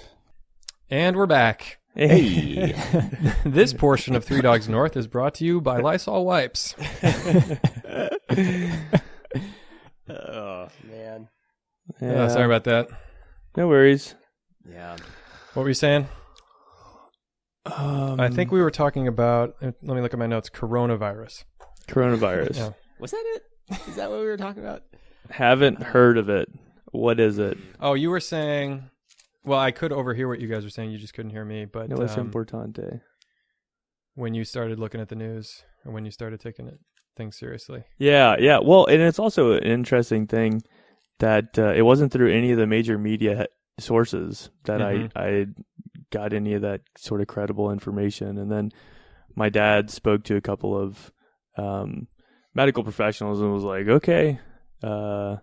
And 0.89 1.16
we're 1.16 1.26
back. 1.26 1.80
Hey. 1.95 2.74
this 3.45 3.74
portion 3.74 4.16
of 4.16 4.24
Three 4.26 4.41
Dogs 4.41 4.68
North 4.70 4.95
is 4.97 5.08
brought 5.08 5.36
to 5.36 5.45
you 5.45 5.62
by 5.62 5.80
Lysol 5.80 6.26
Wipes. 6.26 6.76
oh 10.10 10.68
man. 10.89 11.28
Yeah, 12.02 12.28
sorry 12.28 12.46
about 12.46 12.64
that. 12.66 12.90
No 13.56 13.68
worries. 13.68 14.16
Yeah. 14.70 14.96
What 15.54 15.64
were 15.64 15.70
you 15.70 15.74
saying? 15.74 16.08
Um, 17.66 18.20
I 18.20 18.30
think 18.30 18.52
we 18.52 18.62
were 18.62 18.72
talking 18.72 19.08
about. 19.08 19.56
Let 19.62 19.82
me 19.84 20.02
look 20.02 20.14
at 20.14 20.20
my 20.20 20.28
notes. 20.28 20.50
Coronavirus. 20.50 21.44
coronavirus. 21.88 22.56
Yeah. 22.56 22.70
Was 23.00 23.12
that 23.12 23.24
it? 23.36 23.44
Is 23.88 23.96
that 23.96 24.10
what 24.10 24.20
we 24.20 24.26
were 24.26 24.38
talking 24.38 24.64
about? 24.64 24.84
Haven't 25.30 25.82
heard 25.82 26.18
of 26.18 26.30
it. 26.30 26.50
What 26.92 27.20
is 27.20 27.40
it? 27.40 27.58
Oh, 27.80 27.94
you 27.94 28.10
were 28.10 28.20
saying. 28.20 28.90
Well, 29.46 29.60
I 29.60 29.72
could 29.72 29.92
overhear 29.92 30.28
what 30.28 30.40
you 30.40 30.48
guys 30.48 30.64
were 30.64 30.70
saying. 30.70 30.92
You 30.92 30.98
just 30.98 31.14
couldn't 31.14 31.32
hear 31.32 31.46
me. 31.46 31.66
But 31.66 31.90
No 31.90 31.98
es 31.98 32.18
um, 32.18 32.30
importante. 32.30 33.02
when 34.16 34.34
you 34.34 34.44
started 34.44 34.80
looking 34.80 35.02
at 35.02 35.10
the 35.10 35.16
news, 35.16 35.64
or 35.86 35.92
when 35.92 36.06
you 36.06 36.12
started 36.12 36.40
taking 36.40 36.68
it 36.68 36.80
things 37.16 37.38
seriously. 37.38 37.84
Yeah, 37.98 38.36
yeah. 38.40 38.60
Well, 38.60 38.86
and 38.86 39.02
it's 39.02 39.20
also 39.20 39.54
an 39.54 39.64
interesting 39.64 40.28
thing 40.28 40.64
that 41.20 41.57
uh, 41.59 41.74
it 41.76 41.82
wasn't 41.84 42.11
through 42.11 42.32
any 42.32 42.51
of 42.51 42.57
the 42.57 42.68
major 42.68 42.97
media 42.97 43.47
sources 43.80 44.49
that 44.66 44.80
Mhm. 44.82 45.11
I 45.16 45.26
I 45.26 45.45
got 46.11 46.34
any 46.34 46.53
of 46.53 46.61
that 46.61 46.82
sort 46.97 47.22
of 47.22 47.28
credible 47.28 47.72
information. 47.72 48.38
And 48.38 48.51
then 48.51 48.72
my 49.36 49.49
dad 49.49 49.89
spoke 49.89 50.24
to 50.26 50.36
a 50.36 50.41
couple 50.41 50.78
of 50.78 51.11
um, 51.57 52.07
medical 52.53 52.84
professionals 52.84 53.41
and 53.41 53.51
was 53.53 53.64
like, 53.64 53.88
"Okay, 53.88 54.39
uh, 54.84 55.38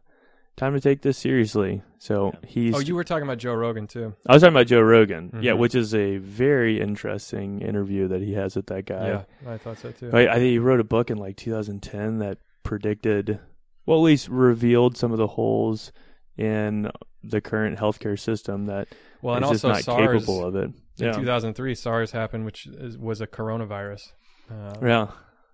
time 0.56 0.74
to 0.74 0.80
take 0.80 1.02
this 1.02 1.18
seriously." 1.18 1.82
So 1.98 2.32
he's. 2.46 2.74
Oh, 2.74 2.78
you 2.80 2.94
were 2.94 3.04
talking 3.04 3.24
about 3.24 3.38
Joe 3.38 3.54
Rogan 3.54 3.86
too. 3.86 4.14
I 4.28 4.32
was 4.34 4.42
talking 4.42 4.54
about 4.54 4.66
Joe 4.68 4.80
Rogan, 4.80 5.38
yeah, 5.42 5.52
Mhm. 5.52 5.58
which 5.58 5.74
is 5.74 5.94
a 5.94 6.18
very 6.18 6.80
interesting 6.80 7.60
interview 7.62 8.08
that 8.08 8.20
he 8.22 8.34
has 8.34 8.54
with 8.56 8.66
that 8.66 8.86
guy. 8.86 9.08
yeah, 9.08 9.22
I 9.52 9.56
thought 9.58 9.78
so 9.78 9.90
too. 9.92 10.10
I, 10.12 10.28
I 10.28 10.34
think 10.34 10.50
he 10.50 10.58
wrote 10.58 10.80
a 10.80 10.84
book 10.84 11.10
in 11.10 11.18
like 11.18 11.36
2010 11.36 12.18
that 12.18 12.38
predicted, 12.62 13.40
well, 13.91 13.99
at 13.99 14.05
least 14.05 14.28
revealed 14.28 14.97
some 14.97 15.11
of 15.11 15.18
the 15.18 15.26
holes 15.26 15.91
in 16.36 16.88
the 17.24 17.41
current 17.41 17.76
healthcare 17.76 18.16
system 18.16 18.66
that 18.66 18.86
Well, 19.20 19.34
and 19.34 19.45
also 19.45 19.70
not 19.70 19.82
SARS. 19.82 20.22
capable 20.22 20.45
of 20.45 20.55
it. 20.55 20.70
In 21.01 21.12
2003, 21.12 21.74
SARS 21.74 22.12
happened, 22.12 22.45
which 22.45 22.68
is, 22.68 22.97
was 22.97 23.20
a 23.20 23.26
coronavirus. 23.26 24.12
Uh, 24.49 24.74
yeah, 24.80 25.07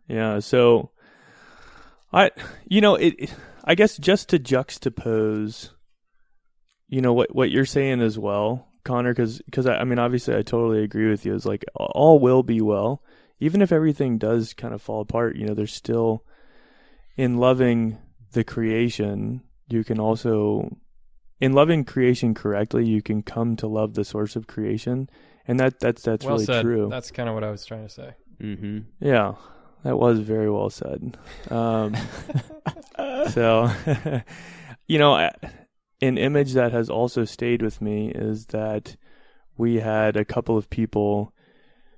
yeah. 0.06 0.40
So, 0.40 0.90
I, 2.12 2.30
you 2.68 2.82
know, 2.82 2.96
it, 2.96 3.14
it. 3.18 3.34
I 3.64 3.74
guess 3.74 3.96
just 3.96 4.28
to 4.28 4.38
juxtapose, 4.38 5.70
you 6.88 7.00
know, 7.00 7.14
what 7.14 7.34
what 7.34 7.50
you're 7.50 7.64
saying 7.64 8.02
as 8.02 8.18
well, 8.18 8.68
Connor, 8.84 9.14
because 9.14 9.66
I, 9.66 9.76
I 9.76 9.84
mean, 9.84 9.98
obviously, 9.98 10.36
I 10.36 10.42
totally 10.42 10.84
agree 10.84 11.08
with 11.08 11.24
you. 11.24 11.34
It's 11.34 11.46
like 11.46 11.64
all 11.74 12.18
will 12.18 12.42
be 12.42 12.60
well, 12.60 13.02
even 13.40 13.62
if 13.62 13.72
everything 13.72 14.18
does 14.18 14.52
kind 14.52 14.74
of 14.74 14.82
fall 14.82 15.00
apart. 15.00 15.36
You 15.36 15.46
know, 15.46 15.54
there's 15.54 15.72
still 15.72 16.22
in 17.16 17.38
loving 17.38 17.96
the 18.32 18.44
creation, 18.44 19.42
you 19.68 19.84
can 19.84 19.98
also 19.98 20.76
in 21.40 21.52
loving 21.52 21.84
creation 21.84 22.34
correctly, 22.34 22.86
you 22.86 23.02
can 23.02 23.22
come 23.22 23.56
to 23.56 23.66
love 23.66 23.94
the 23.94 24.04
source 24.04 24.36
of 24.36 24.46
creation, 24.46 25.10
and 25.46 25.60
that 25.60 25.80
that's 25.80 26.02
that's 26.02 26.24
well 26.24 26.34
really 26.34 26.46
said. 26.46 26.62
true. 26.62 26.88
That's 26.90 27.10
kind 27.10 27.28
of 27.28 27.34
what 27.34 27.44
I 27.44 27.50
was 27.50 27.64
trying 27.64 27.86
to 27.86 27.92
say. 27.92 28.14
Mm-hmm. 28.40 28.78
Yeah, 29.00 29.34
that 29.84 29.98
was 29.98 30.20
very 30.20 30.50
well 30.50 30.70
said. 30.70 31.16
Um, 31.50 31.94
so, 33.30 33.70
you 34.86 34.98
know, 34.98 35.14
I- 35.14 35.34
an 36.02 36.18
image 36.18 36.52
that 36.52 36.72
has 36.72 36.90
also 36.90 37.24
stayed 37.24 37.62
with 37.62 37.80
me 37.80 38.10
is 38.14 38.46
that 38.46 38.96
we 39.56 39.76
had 39.76 40.14
a 40.16 40.26
couple 40.26 40.58
of 40.58 40.68
people, 40.68 41.32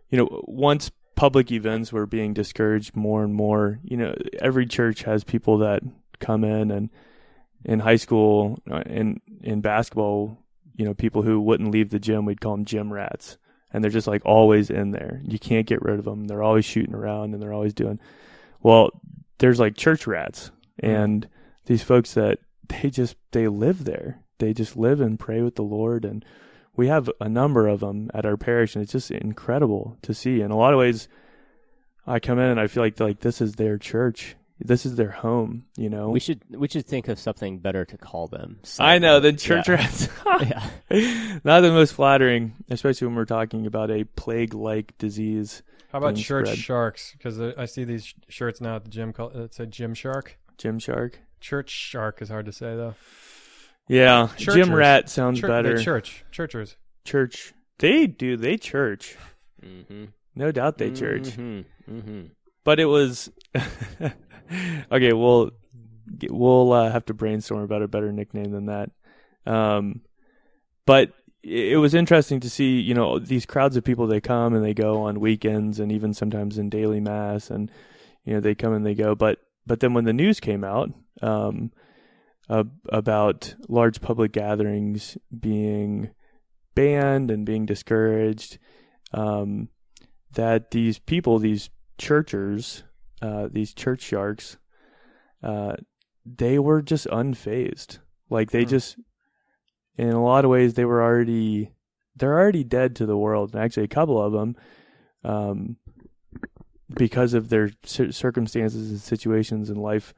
you 0.09 0.17
know, 0.17 0.43
once 0.47 0.93
public 1.17 1.51
events 1.51 1.93
were 1.93 2.07
being 2.07 2.33
discouraged 2.33 2.95
more 2.95 3.25
and 3.25 3.35
more, 3.35 3.81
you 3.83 3.97
know, 3.97 4.15
every 4.41 4.67
church 4.67 5.03
has 5.03 5.25
people 5.25 5.59
that 5.59 5.83
come 6.21 6.45
in 6.45 6.71
and 6.71 6.91
in 7.65 7.81
high 7.81 7.97
school 7.97 8.59
in 8.87 9.21
in 9.43 9.61
basketball, 9.61 10.39
you 10.75 10.85
know, 10.85 10.95
people 10.95 11.23
who 11.23 11.41
wouldn't 11.41 11.71
leave 11.71 11.91
the 11.91 11.99
gym, 11.99 12.25
we'd 12.25 12.41
call 12.41 12.53
them 12.53 12.65
gym 12.65 12.93
rats 12.93 13.39
and 13.73 13.83
they're 13.83 13.91
just 13.91 14.07
like 14.07 14.25
always 14.25 14.71
in 14.71 14.93
there. 14.93 15.21
You 15.25 15.39
can't 15.39 15.67
get 15.67 15.83
rid 15.83 15.99
of 15.99 16.05
them. 16.05 16.27
They're 16.27 16.43
always 16.43 16.65
shooting 16.65 16.95
around 16.95 17.35
and 17.35 17.43
they're 17.43 17.53
always 17.53 17.75
doing. 17.75 18.01
Well, 18.63 18.91
there's 19.39 19.61
like 19.61 19.77
church 19.77 20.07
rats 20.07 20.51
mm-hmm. 20.83 20.95
and 20.95 21.29
these 21.67 21.83
folks 21.83 22.15
that 22.15 22.39
they 22.69 22.91
just 22.91 23.17
they 23.33 23.49
live 23.49 23.85
there. 23.85 24.21
They 24.39 24.53
just 24.53 24.77
live 24.77 25.01
and 25.01 25.19
pray 25.19 25.43
with 25.43 25.57
the 25.57 25.63
Lord 25.63 26.05
and 26.05 26.25
we 26.77 26.87
have 26.87 27.11
a 27.21 27.29
number 27.29 27.67
of 27.67 27.81
them 27.81 28.09
at 28.15 28.25
our 28.25 28.37
parish 28.37 28.77
and 28.77 28.83
it's 28.83 28.93
just 28.93 29.11
incredible 29.11 29.99
to 30.03 30.15
see. 30.15 30.41
In 30.41 30.51
a 30.51 30.57
lot 30.57 30.73
of 30.73 30.79
ways 30.79 31.09
I 32.07 32.21
come 32.21 32.39
in 32.39 32.49
and 32.49 32.61
I 32.61 32.69
feel 32.69 32.83
like 32.83 32.99
like 33.01 33.21
this 33.21 33.41
is 33.41 33.55
their 33.55 33.79
church. 33.79 34.37
This 34.61 34.85
is 34.85 34.97
their 34.97 35.11
home, 35.13 35.67
you 35.77 35.89
know. 35.89 36.09
We 36.11 36.19
should 36.19 36.43
we 36.51 36.67
should 36.69 36.85
think 36.87 37.07
of 37.09 37.19
something 37.19 37.59
better 37.61 37.85
to 37.85 37.97
call 37.97 38.27
them. 38.27 38.59
I 38.81 38.99
know 38.99 39.21
the 39.21 39.31
Yeah. 39.31 39.37
church 39.37 39.69
rats. 39.69 40.09
yeah. 40.41 41.39
Not 41.45 41.61
the 41.61 41.71
most 41.71 41.93
flattering, 41.95 42.55
especially 42.69 43.07
when 43.07 43.17
we're 43.17 43.25
talking 43.25 43.67
about 43.67 43.91
a 43.91 44.03
plague-like 44.05 44.99
disease. 44.99 45.63
How 45.93 45.99
about 45.99 46.17
church 46.17 46.47
spread. 46.49 46.59
sharks? 46.59 47.13
Because 47.13 47.41
I 47.41 47.67
see 47.67 47.85
these 47.85 48.07
sh- 48.07 48.15
shirts 48.29 48.61
now 48.61 48.77
at 48.77 48.85
the 48.85 48.91
gym. 48.91 49.13
Called, 49.13 49.37
it 49.37 49.55
said 49.55 49.71
Gym 49.71 49.95
Shark. 49.95 50.37
Gymshark. 50.59 51.15
Church 51.41 51.71
shark 51.71 52.21
is 52.21 52.29
hard 52.29 52.47
to 52.47 52.53
say 52.53 52.75
though. 52.75 52.95
Yeah, 53.89 54.29
Churchers. 54.37 54.55
gym 54.67 54.75
rat 54.75 55.09
sounds 55.09 55.41
Chur- 55.41 55.47
better. 55.49 55.75
they're 55.77 55.83
church 55.85 56.25
churchers. 56.33 56.77
church. 57.05 57.55
They 57.79 58.07
do. 58.09 58.37
They 58.37 58.57
church. 58.59 59.17
Mm-hmm. 59.65 60.07
No 60.35 60.51
doubt 60.53 60.79
they 60.79 60.91
church. 60.91 61.29
Mm-hmm. 61.31 62.27
But 62.69 62.81
it 62.81 62.85
was 62.85 63.31
okay. 64.93 65.15
We'll 65.15 65.53
we'll 66.29 66.73
uh, 66.75 66.93
have 66.93 67.07
to 67.07 67.15
brainstorm 67.15 67.63
about 67.63 67.81
a 67.81 67.89
better 67.89 68.13
nickname 68.13 68.51
than 68.51 68.67
that. 68.67 68.91
Um, 69.47 70.03
but 70.85 71.15
it 71.43 71.73
it 71.73 71.77
was 71.79 71.95
interesting 71.95 72.41
to 72.41 72.51
see, 72.51 72.79
you 72.79 72.93
know, 72.93 73.19
these 73.19 73.47
crowds 73.47 73.79
of 73.79 73.85
people. 73.85 74.07
They 74.07 74.21
come 74.21 74.53
and 74.53 74.63
they 74.63 74.75
go 74.75 75.01
on 75.05 75.19
weekends, 75.19 75.81
and 75.81 75.91
even 75.91 76.13
sometimes 76.13 76.59
in 76.59 76.69
daily 76.69 77.01
mass, 77.01 77.49
and 77.49 77.71
you 78.27 78.35
know 78.35 78.41
they 78.41 78.55
come 78.55 78.75
and 78.75 78.85
they 78.85 78.95
go. 78.95 79.15
But 79.15 79.39
but 79.67 79.81
then 79.81 79.95
when 79.95 80.05
the 80.05 80.13
news 80.13 80.39
came 80.39 80.63
out 80.63 80.91
um, 81.23 81.73
uh, 82.51 82.65
about 82.91 83.55
large 83.67 84.03
public 84.03 84.31
gatherings 84.33 85.17
being 85.41 86.11
banned 86.75 87.31
and 87.31 87.47
being 87.47 87.65
discouraged, 87.65 88.59
um, 89.15 89.71
that 90.33 90.73
these 90.73 90.99
people, 90.99 91.39
these 91.39 91.71
churchers, 91.99 92.85
uh, 93.21 93.49
these 93.51 93.75
church 93.75 94.01
sharks, 94.01 94.57
uh, 95.43 95.75
they 96.25 96.59
were 96.59 96.83
just 96.83 97.07
unfazed. 97.09 97.99
Like 98.31 98.51
they 98.51 98.65
Hmm. 98.65 98.71
just, 98.71 98.97
in 99.97 100.11
a 100.11 100.23
lot 100.23 100.45
of 100.45 100.51
ways, 100.51 100.75
they 100.75 100.85
were 100.85 101.03
already, 101.03 101.73
they're 102.17 102.39
already 102.39 102.65
dead 102.65 102.97
to 102.97 103.07
the 103.07 103.17
world. 103.17 103.55
And 103.55 103.63
actually, 103.63 103.85
a 103.85 103.89
couple 103.89 104.21
of 104.23 104.33
them, 104.33 104.57
um, 105.25 105.77
because 106.95 107.35
of 107.35 107.49
their 107.49 107.71
cir- 107.85 108.13
circumstances 108.13 108.91
and 108.91 109.01
situations 109.01 109.71
in 109.71 109.77
life, 109.77 110.15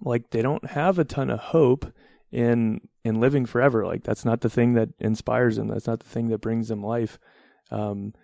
like 0.00 0.30
they 0.30 0.42
don't 0.42 0.64
have 0.70 0.98
a 0.98 1.04
ton 1.04 1.30
of 1.30 1.38
hope 1.38 1.86
in 2.30 2.80
in 3.04 3.20
living 3.20 3.46
forever. 3.46 3.86
Like 3.86 4.02
that's 4.02 4.24
not 4.24 4.40
the 4.40 4.50
thing 4.50 4.74
that 4.74 4.88
inspires 4.98 5.56
them. 5.56 5.68
That's 5.68 5.86
not 5.86 6.00
the 6.00 6.08
thing 6.08 6.28
that 6.28 6.40
brings 6.40 6.68
them 6.68 6.82
life. 6.82 7.18
Um, 7.70 8.14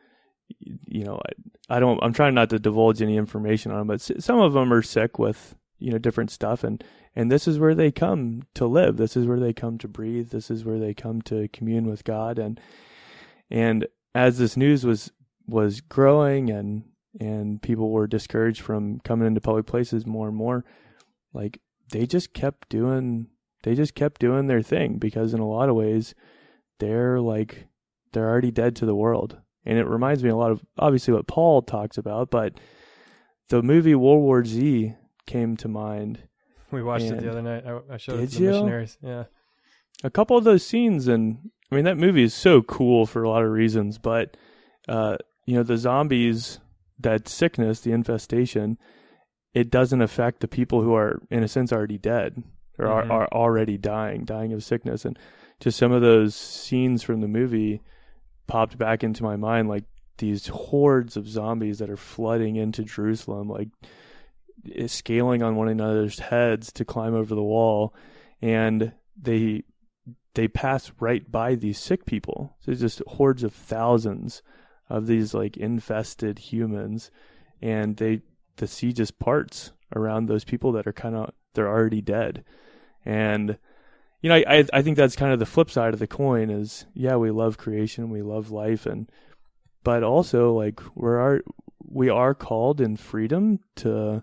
you 0.58 1.04
know, 1.04 1.20
I, 1.68 1.76
I 1.76 1.80
don't. 1.80 2.02
I'm 2.02 2.12
trying 2.12 2.34
not 2.34 2.50
to 2.50 2.58
divulge 2.58 3.02
any 3.02 3.16
information 3.16 3.72
on 3.72 3.78
them, 3.78 3.86
but 3.86 4.00
some 4.00 4.40
of 4.40 4.52
them 4.52 4.72
are 4.72 4.82
sick 4.82 5.18
with 5.18 5.54
you 5.78 5.90
know 5.90 5.98
different 5.98 6.30
stuff, 6.30 6.64
and 6.64 6.82
and 7.14 7.30
this 7.30 7.48
is 7.48 7.58
where 7.58 7.74
they 7.74 7.90
come 7.90 8.42
to 8.54 8.66
live. 8.66 8.96
This 8.96 9.16
is 9.16 9.26
where 9.26 9.40
they 9.40 9.52
come 9.52 9.78
to 9.78 9.88
breathe. 9.88 10.30
This 10.30 10.50
is 10.50 10.64
where 10.64 10.78
they 10.78 10.94
come 10.94 11.22
to 11.22 11.48
commune 11.48 11.86
with 11.86 12.04
God, 12.04 12.38
and 12.38 12.60
and 13.50 13.86
as 14.14 14.38
this 14.38 14.56
news 14.56 14.84
was 14.84 15.10
was 15.46 15.80
growing 15.80 16.50
and 16.50 16.84
and 17.18 17.60
people 17.60 17.90
were 17.90 18.06
discouraged 18.06 18.60
from 18.60 19.00
coming 19.00 19.26
into 19.26 19.40
public 19.40 19.66
places 19.66 20.06
more 20.06 20.28
and 20.28 20.36
more, 20.36 20.64
like 21.32 21.60
they 21.90 22.06
just 22.06 22.32
kept 22.32 22.68
doing 22.68 23.26
they 23.62 23.74
just 23.74 23.94
kept 23.94 24.20
doing 24.20 24.46
their 24.46 24.62
thing 24.62 24.98
because 24.98 25.34
in 25.34 25.40
a 25.40 25.48
lot 25.48 25.68
of 25.68 25.74
ways 25.74 26.14
they're 26.78 27.20
like 27.20 27.66
they're 28.12 28.28
already 28.28 28.50
dead 28.50 28.76
to 28.76 28.86
the 28.86 28.94
world. 28.94 29.39
And 29.66 29.78
it 29.78 29.86
reminds 29.86 30.22
me 30.24 30.30
a 30.30 30.36
lot 30.36 30.50
of 30.50 30.64
obviously 30.78 31.12
what 31.14 31.26
Paul 31.26 31.62
talks 31.62 31.98
about, 31.98 32.30
but 32.30 32.54
the 33.48 33.62
movie 33.62 33.94
World 33.94 34.22
War 34.22 34.44
Z 34.44 34.94
came 35.26 35.56
to 35.58 35.68
mind. 35.68 36.22
We 36.70 36.82
watched 36.82 37.06
it 37.06 37.20
the 37.20 37.30
other 37.30 37.42
night. 37.42 37.64
I, 37.66 37.94
I 37.94 37.96
showed 37.96 38.20
it 38.20 38.30
to 38.30 38.38
the 38.38 38.44
you? 38.44 38.50
missionaries. 38.50 38.98
Yeah. 39.02 39.24
A 40.04 40.10
couple 40.10 40.36
of 40.36 40.44
those 40.44 40.64
scenes 40.64 41.08
and 41.08 41.50
I 41.70 41.74
mean 41.74 41.84
that 41.84 41.98
movie 41.98 42.22
is 42.22 42.32
so 42.34 42.62
cool 42.62 43.06
for 43.06 43.22
a 43.22 43.28
lot 43.28 43.42
of 43.44 43.50
reasons, 43.50 43.98
but 43.98 44.36
uh 44.88 45.16
you 45.46 45.54
know 45.56 45.62
the 45.62 45.76
zombies 45.76 46.58
that 46.98 47.28
sickness, 47.28 47.80
the 47.80 47.92
infestation, 47.92 48.78
it 49.52 49.70
doesn't 49.70 50.00
affect 50.02 50.40
the 50.40 50.48
people 50.48 50.82
who 50.82 50.94
are 50.94 51.20
in 51.30 51.42
a 51.42 51.48
sense 51.48 51.72
already 51.72 51.98
dead 51.98 52.42
or 52.78 52.86
Mhm. 52.86 52.90
are, 52.90 53.10
are 53.12 53.28
already 53.32 53.76
dying, 53.76 54.24
dying 54.24 54.52
of 54.52 54.62
sickness 54.64 55.04
and 55.04 55.18
just 55.60 55.76
some 55.78 55.92
of 55.92 56.00
those 56.02 56.34
scenes 56.34 57.02
from 57.02 57.20
the 57.20 57.28
movie 57.28 57.82
popped 58.50 58.76
back 58.76 59.04
into 59.04 59.22
my 59.22 59.36
mind 59.36 59.68
like 59.68 59.84
these 60.18 60.48
hordes 60.48 61.16
of 61.16 61.28
zombies 61.28 61.78
that 61.78 61.88
are 61.88 61.96
flooding 61.96 62.56
into 62.56 62.82
Jerusalem 62.82 63.48
like 63.48 63.68
eh, 64.74 64.88
scaling 64.88 65.40
on 65.42 65.54
one 65.54 65.68
another's 65.68 66.18
heads 66.18 66.72
to 66.72 66.84
climb 66.84 67.14
over 67.14 67.34
the 67.34 67.42
wall. 67.42 67.94
And 68.42 68.92
they 69.20 69.62
they 70.34 70.48
pass 70.48 70.90
right 70.98 71.30
by 71.30 71.54
these 71.54 71.78
sick 71.78 72.06
people. 72.06 72.56
So 72.60 72.72
it's 72.72 72.80
just 72.80 73.02
hordes 73.06 73.44
of 73.44 73.54
thousands 73.54 74.42
of 74.88 75.06
these 75.06 75.32
like 75.32 75.56
infested 75.56 76.38
humans, 76.38 77.10
and 77.62 77.96
they 77.96 78.22
the 78.56 78.66
sea 78.66 78.92
just 78.92 79.18
parts 79.20 79.72
around 79.94 80.26
those 80.26 80.44
people 80.44 80.72
that 80.72 80.86
are 80.86 80.92
kind 80.92 81.14
of 81.14 81.30
they're 81.54 81.68
already 81.68 82.00
dead, 82.00 82.44
and 83.04 83.58
you 84.20 84.28
know 84.28 84.36
I 84.36 84.64
I 84.72 84.82
think 84.82 84.96
that's 84.96 85.16
kind 85.16 85.32
of 85.32 85.38
the 85.38 85.46
flip 85.46 85.70
side 85.70 85.94
of 85.94 86.00
the 86.00 86.06
coin 86.06 86.50
is 86.50 86.86
yeah 86.94 87.16
we 87.16 87.30
love 87.30 87.58
creation 87.58 88.10
we 88.10 88.22
love 88.22 88.50
life 88.50 88.86
and 88.86 89.10
but 89.82 90.02
also 90.02 90.52
like 90.52 90.80
we're 90.94 91.40
we 91.90 92.08
are 92.08 92.34
called 92.34 92.80
in 92.80 92.96
freedom 92.96 93.58
to 93.76 94.22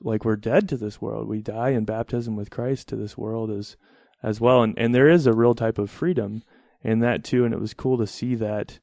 like 0.00 0.24
we're 0.24 0.36
dead 0.36 0.68
to 0.68 0.76
this 0.76 1.00
world. 1.00 1.28
We 1.28 1.42
die 1.42 1.70
in 1.70 1.84
baptism 1.84 2.36
with 2.36 2.50
Christ 2.50 2.88
to 2.88 2.96
this 2.96 3.16
world 3.16 3.50
as 3.50 3.76
as 4.22 4.40
well 4.40 4.62
and 4.62 4.74
and 4.78 4.94
there 4.94 5.08
is 5.08 5.26
a 5.26 5.32
real 5.32 5.54
type 5.54 5.78
of 5.78 5.90
freedom 5.90 6.42
in 6.82 7.00
that 7.00 7.24
too 7.24 7.44
and 7.44 7.54
it 7.54 7.60
was 7.60 7.74
cool 7.74 7.98
to 7.98 8.06
see 8.06 8.34
that 8.34 8.78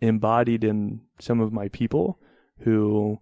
embodied 0.00 0.62
in 0.62 1.00
some 1.20 1.40
of 1.40 1.52
my 1.52 1.68
people 1.68 2.18
who 2.60 3.18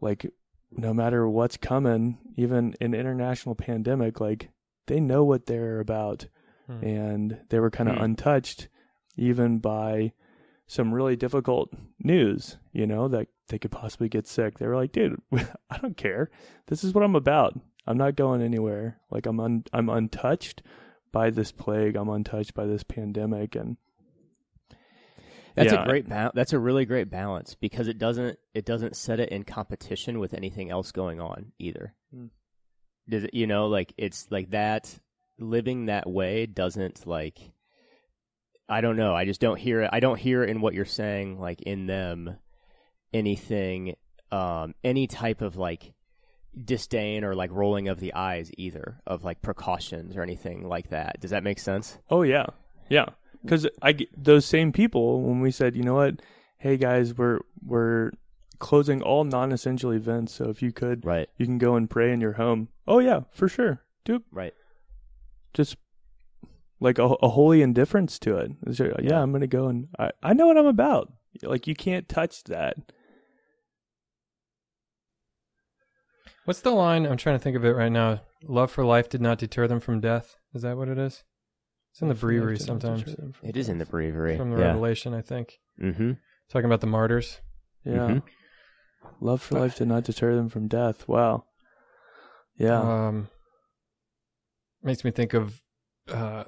like 0.00 0.26
no 0.72 0.92
matter 0.92 1.28
what's 1.28 1.56
coming 1.56 2.18
even 2.36 2.74
an 2.80 2.94
international 2.94 3.54
pandemic 3.54 4.20
like 4.20 4.50
they 4.88 5.00
know 5.00 5.22
what 5.24 5.46
they're 5.46 5.78
about 5.80 6.26
Hmm. 6.66 6.84
and 6.84 7.38
they 7.48 7.60
were 7.60 7.70
kind 7.70 7.88
of 7.88 7.96
Hmm. 7.96 8.02
untouched 8.04 8.68
even 9.16 9.58
by 9.58 10.12
some 10.66 10.92
really 10.92 11.16
difficult 11.16 11.72
news 11.98 12.58
you 12.72 12.86
know 12.86 13.08
that 13.08 13.28
they 13.48 13.58
could 13.58 13.70
possibly 13.70 14.08
get 14.10 14.26
sick 14.26 14.58
they 14.58 14.66
were 14.66 14.76
like 14.76 14.92
dude 14.92 15.18
i 15.70 15.78
don't 15.78 15.96
care 15.96 16.30
this 16.66 16.84
is 16.84 16.92
what 16.92 17.02
i'm 17.02 17.14
about 17.16 17.58
i'm 17.86 17.96
not 17.96 18.16
going 18.16 18.42
anywhere 18.42 19.00
like 19.10 19.24
i'm 19.24 19.40
un- 19.40 19.64
i'm 19.72 19.88
untouched 19.88 20.60
by 21.10 21.30
this 21.30 21.52
plague 21.52 21.96
i'm 21.96 22.10
untouched 22.10 22.52
by 22.52 22.66
this 22.66 22.82
pandemic 22.82 23.54
and 23.56 23.78
That's 25.54 25.72
Yeah. 25.72 25.82
a 25.84 25.86
great 25.88 26.08
ba- 26.08 26.30
that's 26.34 26.52
a 26.52 26.58
really 26.58 26.84
great 26.84 27.10
balance 27.10 27.54
because 27.54 27.88
it 27.88 27.98
doesn't 27.98 28.38
it 28.54 28.64
doesn't 28.64 28.94
set 28.94 29.18
it 29.20 29.30
in 29.30 29.42
competition 29.44 30.18
with 30.20 30.34
anything 30.34 30.70
else 30.70 30.92
going 30.92 31.20
on 31.20 31.52
either. 31.58 31.94
Hmm. 32.14 32.26
Does 33.08 33.24
it, 33.24 33.34
you 33.34 33.46
know 33.46 33.66
like 33.66 33.94
it's 33.96 34.26
like 34.30 34.50
that 34.50 34.98
living 35.38 35.86
that 35.86 36.08
way 36.08 36.46
doesn't 36.46 37.06
like 37.06 37.38
I 38.70 38.82
don't 38.82 38.96
know. 38.96 39.14
I 39.14 39.24
just 39.24 39.40
don't 39.40 39.58
hear 39.58 39.80
it. 39.82 39.90
I 39.92 40.00
don't 40.00 40.18
hear 40.18 40.44
in 40.44 40.60
what 40.60 40.74
you're 40.74 40.84
saying 40.84 41.40
like 41.40 41.62
in 41.62 41.86
them 41.86 42.36
anything 43.14 43.94
um 44.30 44.74
any 44.84 45.06
type 45.06 45.40
of 45.40 45.56
like 45.56 45.94
disdain 46.64 47.24
or 47.24 47.34
like 47.34 47.50
rolling 47.50 47.88
of 47.88 48.00
the 48.00 48.12
eyes 48.14 48.50
either 48.58 49.00
of 49.06 49.24
like 49.24 49.42
precautions 49.42 50.16
or 50.16 50.22
anything 50.22 50.68
like 50.68 50.90
that. 50.90 51.20
Does 51.20 51.30
that 51.30 51.44
make 51.44 51.58
sense? 51.58 51.98
Oh 52.10 52.22
yeah, 52.22 52.46
yeah. 52.88 53.06
Because 53.42 53.66
I 53.82 53.96
those 54.16 54.44
same 54.44 54.72
people 54.72 55.22
when 55.22 55.40
we 55.40 55.50
said, 55.50 55.76
you 55.76 55.82
know 55.82 55.94
what, 55.94 56.20
hey 56.58 56.76
guys, 56.76 57.16
we're 57.16 57.40
we're 57.64 58.10
closing 58.58 59.02
all 59.02 59.24
non-essential 59.24 59.90
events. 59.92 60.32
So 60.34 60.48
if 60.50 60.62
you 60.62 60.72
could, 60.72 61.04
Right. 61.04 61.28
you 61.36 61.46
can 61.46 61.58
go 61.58 61.74
and 61.76 61.88
pray 61.88 62.12
in 62.12 62.20
your 62.20 62.34
home. 62.34 62.68
Oh 62.86 62.98
yeah, 62.98 63.20
for 63.30 63.48
sure. 63.48 63.82
Do 64.04 64.22
Right. 64.32 64.54
just 65.54 65.76
like 66.80 66.98
a, 66.98 67.04
a 67.04 67.28
holy 67.30 67.62
indifference 67.62 68.18
to 68.20 68.36
it. 68.38 68.52
It's 68.66 68.78
just, 68.78 68.90
yeah, 69.00 69.10
Yeah. 69.10 69.22
I'm 69.22 69.32
gonna 69.32 69.46
go 69.46 69.68
and 69.68 69.88
I 69.98 70.10
I 70.22 70.32
know 70.34 70.46
what 70.46 70.56
I'm 70.58 70.66
about. 70.66 71.12
Like 71.42 71.66
you 71.66 71.74
can't 71.74 72.08
touch 72.08 72.44
that. 72.44 72.76
What's 76.44 76.60
the 76.60 76.70
line? 76.70 77.04
I'm 77.06 77.16
trying 77.18 77.36
to 77.36 77.42
think 77.42 77.56
of 77.56 77.64
it 77.64 77.72
right 77.72 77.92
now. 77.92 78.22
Love 78.42 78.70
for 78.70 78.84
life 78.84 79.08
did 79.08 79.20
not 79.20 79.38
deter 79.38 79.66
them 79.66 79.80
from 79.80 80.00
death. 80.00 80.36
Is 80.54 80.62
that 80.62 80.76
what 80.76 80.88
it 80.88 80.98
is? 80.98 81.24
It's 81.92 82.00
in 82.00 82.08
the 82.08 82.14
breviary 82.14 82.58
sometimes. 82.58 83.04
It 83.42 83.56
is 83.56 83.68
in 83.68 83.78
the 83.78 83.84
breviary. 83.86 84.36
From 84.36 84.50
the 84.50 84.58
yeah. 84.58 84.66
Revelation, 84.68 85.12
I 85.14 85.20
think. 85.20 85.58
Mm-hmm. 85.80 86.12
Talking 86.48 86.64
about 86.66 86.80
the 86.80 86.86
martyrs. 86.86 87.40
Yeah. 87.84 87.92
Mhm. 88.08 88.22
Love 89.20 89.42
for 89.42 89.58
life 89.58 89.76
did 89.76 89.88
not 89.88 90.04
deter 90.04 90.34
them 90.36 90.48
from 90.48 90.68
death. 90.68 91.08
Wow. 91.08 91.44
Yeah. 92.56 92.80
Um, 92.80 93.28
makes 94.82 95.04
me 95.04 95.10
think 95.10 95.34
of 95.34 95.60
uh, 96.08 96.44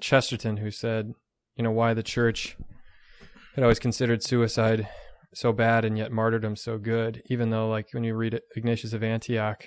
Chesterton, 0.00 0.58
who 0.58 0.70
said, 0.70 1.14
you 1.56 1.64
know, 1.64 1.70
why 1.72 1.94
the 1.94 2.02
church 2.02 2.56
had 3.54 3.62
always 3.64 3.78
considered 3.78 4.22
suicide 4.22 4.88
so 5.34 5.52
bad 5.52 5.84
and 5.84 5.98
yet 5.98 6.12
martyrdom 6.12 6.56
so 6.56 6.78
good, 6.78 7.22
even 7.26 7.50
though, 7.50 7.68
like, 7.68 7.88
when 7.92 8.04
you 8.04 8.14
read 8.14 8.40
Ignatius 8.56 8.92
of 8.92 9.02
Antioch, 9.02 9.64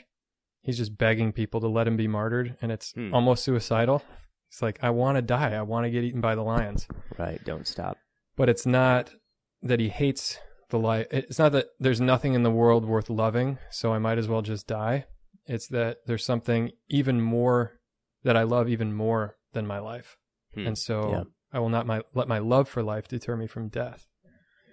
he's 0.62 0.78
just 0.78 0.98
begging 0.98 1.32
people 1.34 1.60
to 1.62 1.68
let 1.68 1.88
him 1.88 1.98
be 1.98 2.08
martyred, 2.08 2.56
and 2.62 2.72
it's 2.72 2.92
Hmm. 2.94 3.14
almost 3.14 3.44
suicidal. 3.44 4.04
It's 4.50 4.62
like, 4.62 4.80
I 4.82 4.90
want 4.90 5.18
to 5.18 5.22
die. 5.22 5.54
I 5.54 5.62
want 5.62 5.86
to 5.86 5.92
get 5.92 6.04
eaten 6.04 6.22
by 6.22 6.34
the 6.36 6.42
lions. 6.42 6.88
Right. 7.18 7.40
Don't 7.44 7.68
stop. 7.68 7.98
But 8.36 8.50
it's 8.50 8.66
not 8.66 9.14
that 9.62 9.80
he 9.80 9.90
hates 9.90 10.40
the 10.70 10.80
life. 10.80 11.08
It's 11.12 11.40
not 11.40 11.52
that 11.54 11.68
there's 11.80 12.02
nothing 12.02 12.34
in 12.34 12.44
the 12.44 12.52
world 12.52 12.86
worth 12.86 13.10
loving, 13.10 13.58
so 13.70 13.94
I 13.94 14.00
might 14.00 14.18
as 14.18 14.28
well 14.28 14.42
just 14.42 14.68
die. 14.68 15.06
It's 15.46 15.68
that 15.70 15.98
there's 16.06 16.26
something 16.26 16.72
even 16.90 17.22
more 17.22 17.80
that 18.24 18.38
I 18.38 18.44
love 18.44 18.70
even 18.70 18.94
more 18.94 19.36
than 19.54 19.66
my 19.66 19.80
life. 19.80 20.18
Hmm. 20.54 20.68
And 20.68 20.78
so 20.78 21.12
Yeah. 21.12 21.24
I 21.52 21.60
will 21.60 21.70
not 21.70 21.88
my, 21.88 22.02
let 22.14 22.28
my 22.28 22.38
love 22.40 22.68
for 22.70 22.84
life 22.84 23.08
deter 23.08 23.36
me 23.36 23.48
from 23.48 23.70
death. 23.70 24.08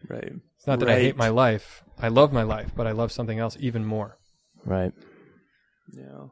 right. 0.09 0.33
It's 0.57 0.67
not 0.67 0.81
that 0.81 0.91
I 0.91 1.01
hate 1.01 1.17
my 1.17 1.29
life. 1.29 1.83
I 1.99 2.09
love 2.09 2.33
my 2.33 2.43
life, 2.43 2.73
but 2.77 2.87
I 2.87 2.93
love 2.93 3.13
something 3.13 3.39
else 3.39 3.57
even 3.61 3.85
more. 3.85 4.19
Right. 4.65 4.93
Yeah. 5.93 6.27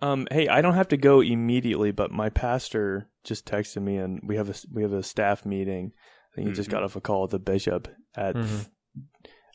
Um. 0.00 0.26
Hey, 0.30 0.48
I 0.48 0.62
don't 0.62 0.74
have 0.74 0.88
to 0.88 0.96
go 0.96 1.20
immediately, 1.20 1.90
but 1.92 2.10
my 2.10 2.28
pastor 2.28 3.08
just 3.24 3.46
texted 3.46 3.82
me, 3.82 3.96
and 3.96 4.20
we 4.26 4.36
have 4.36 4.48
a 4.48 4.54
we 4.72 4.82
have 4.82 4.92
a 4.92 5.02
staff 5.02 5.44
meeting. 5.46 5.92
I 6.32 6.36
think 6.36 6.48
he 6.48 6.54
just 6.54 6.68
Mhm. 6.68 6.72
got 6.72 6.82
off 6.82 6.96
a 6.96 7.00
call 7.00 7.22
with 7.22 7.30
the 7.32 7.38
bishop. 7.38 7.88
At 8.14 8.34
Mhm. 8.36 8.68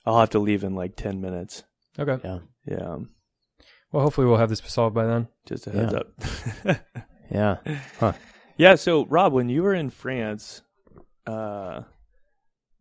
I'll 0.05 0.19
have 0.19 0.29
to 0.31 0.39
leave 0.39 0.63
in 0.63 0.75
like 0.75 0.95
ten 0.95 1.19
minutes. 1.21 1.63
Okay. 1.99 2.19
Yeah. 2.23 2.39
Yeah. 2.65 2.97
Well, 3.91 4.03
hopefully 4.03 4.27
we'll 4.27 4.37
have 4.37 4.49
this 4.49 4.59
solved 4.65 4.93
by 4.95 5.05
then. 5.05 5.27
Just 5.45 5.67
a 5.67 5.71
heads 5.71 5.93
Yeah. 7.31 7.51
up. 7.51 7.57
Yeah. 8.01 8.13
yeah. 8.57 8.75
So 8.75 9.05
Rob, 9.05 9.33
when 9.33 9.49
you 9.49 9.63
were 9.63 9.73
in 9.73 9.89
France, 9.89 10.61
uh, 11.25 11.81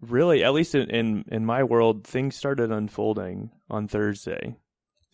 really, 0.00 0.44
at 0.44 0.52
least 0.52 0.74
in 0.74 0.90
in, 0.90 1.24
in 1.28 1.44
my 1.46 1.64
world, 1.64 2.06
things 2.06 2.36
started 2.36 2.70
unfolding 2.70 3.50
on 3.70 3.88
Thursday, 3.88 4.56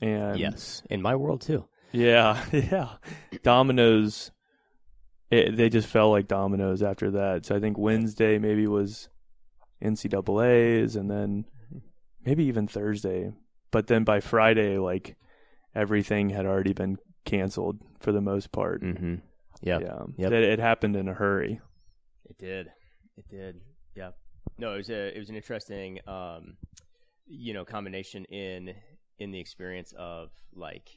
and 0.01 0.39
yes. 0.39 0.83
In 0.91 1.01
my 1.03 1.15
world 1.17 1.41
too. 1.43 1.67
Yeah, 1.93 2.43
yeah. 2.53 2.97
Dominoes, 3.43 4.31
it, 5.33 5.57
they 5.57 5.71
just 5.71 5.89
fell 5.89 6.11
like 6.11 6.29
dominoes 6.29 6.83
after 6.83 7.11
that. 7.13 7.47
So 7.47 7.57
I 7.57 7.61
think 7.61 7.79
Wednesday 7.79 8.39
maybe 8.39 8.67
was 8.67 9.09
NCAA's, 9.83 10.95
and 10.95 11.11
then 11.11 11.47
maybe 12.25 12.45
even 12.45 12.69
Thursday. 12.69 13.33
But 13.71 13.87
then 13.87 14.05
by 14.05 14.21
Friday, 14.21 14.77
like 14.77 15.17
everything 15.75 16.29
had 16.29 16.45
already 16.45 16.75
been 16.75 16.99
canceled 17.25 17.79
for 18.01 18.13
the 18.13 18.21
most 18.21 18.53
part. 18.53 18.83
Mm-hmm. 18.83 19.15
Yep. 19.63 19.81
Yeah, 19.81 20.03
Yep. 20.19 20.31
That 20.31 20.43
it 20.43 20.59
happened 20.59 20.97
in 20.97 21.09
a 21.09 21.15
hurry. 21.15 21.61
It 22.29 22.37
did. 22.39 22.67
It 23.17 23.29
did. 23.31 23.61
Yeah. 23.95 24.11
No, 24.59 24.75
it 24.75 24.79
was 24.79 24.91
a 24.91 25.17
it 25.17 25.19
was 25.19 25.31
an 25.31 25.37
interesting 25.37 25.99
um 26.07 26.57
you 27.27 27.55
know 27.55 27.65
combination 27.65 28.27
in 28.27 28.75
in 29.19 29.31
the 29.31 29.41
experience 29.41 29.95
of 29.97 30.31
like 30.55 30.91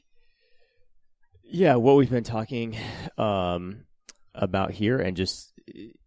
yeah, 1.48 1.76
what 1.76 1.96
we've 1.96 2.10
been 2.10 2.24
talking 2.24 2.76
um 3.16 3.86
about 4.36 4.70
here 4.70 4.98
and 4.98 5.16
just 5.16 5.52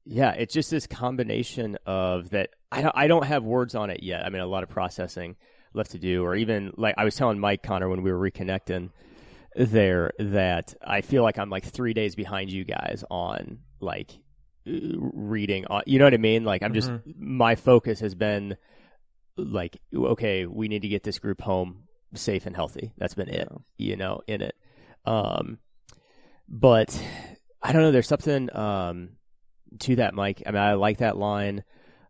yeah, 0.06 0.32
it's 0.32 0.54
just 0.54 0.72
this 0.72 0.88
combination 0.88 1.78
of 1.86 2.30
that 2.32 2.52
I 2.72 2.82
don't 2.82 2.96
I 2.96 3.08
don't 3.08 3.26
have 3.26 3.44
words 3.44 3.76
on 3.76 3.90
it 3.90 4.02
yet. 4.04 4.26
I 4.26 4.30
mean 4.30 4.42
a 4.42 4.48
lot 4.48 4.64
of 4.64 4.70
processing 4.70 5.36
left 5.74 5.92
to 5.92 6.00
do 6.00 6.24
or 6.24 6.36
even 6.36 6.72
like 6.78 6.96
I 6.98 7.04
was 7.04 7.16
telling 7.16 7.40
Mike 7.40 7.62
Connor 7.62 7.90
when 7.90 8.02
we 8.02 8.12
were 8.12 8.20
reconnecting 8.20 8.90
there 9.56 10.12
that 10.18 10.74
I 10.86 11.02
feel 11.02 11.24
like 11.24 11.38
I'm 11.38 11.50
like 11.50 11.66
3 11.66 11.94
days 11.94 12.16
behind 12.16 12.52
you 12.52 12.64
guys 12.64 13.04
on 13.10 13.60
like 13.80 14.12
uh, 14.68 14.72
reading 14.98 15.66
on 15.68 15.84
you 15.86 16.00
know 16.00 16.06
what 16.06 16.14
i 16.14 16.18
mean? 16.18 16.44
Like 16.44 16.64
i'm 16.64 16.74
just 16.74 16.92
my 17.18 17.56
focus 17.56 18.00
has 18.00 18.16
been 18.16 18.58
like 19.38 19.78
okay 19.94 20.46
we 20.46 20.68
need 20.68 20.82
to 20.82 20.88
get 20.90 21.04
this 21.04 21.20
group 21.20 21.42
home 21.42 21.84
safe 22.14 22.46
and 22.46 22.56
healthy. 22.56 22.94
That's 22.98 23.14
been 23.14 23.30
it 23.30 23.48
you 23.78 23.96
know 23.96 24.22
in 24.28 24.42
it. 24.42 24.56
Um 25.06 25.60
but 26.48 27.00
i 27.62 27.72
don't 27.72 27.82
know 27.82 27.92
there's 27.92 28.08
something 28.08 28.54
um 28.56 29.10
to 29.80 29.96
that 29.98 30.14
mike 30.14 30.42
i 30.46 30.52
mean 30.52 30.62
i 30.62 30.74
like 30.74 30.98
that 30.98 31.18
line 31.18 31.64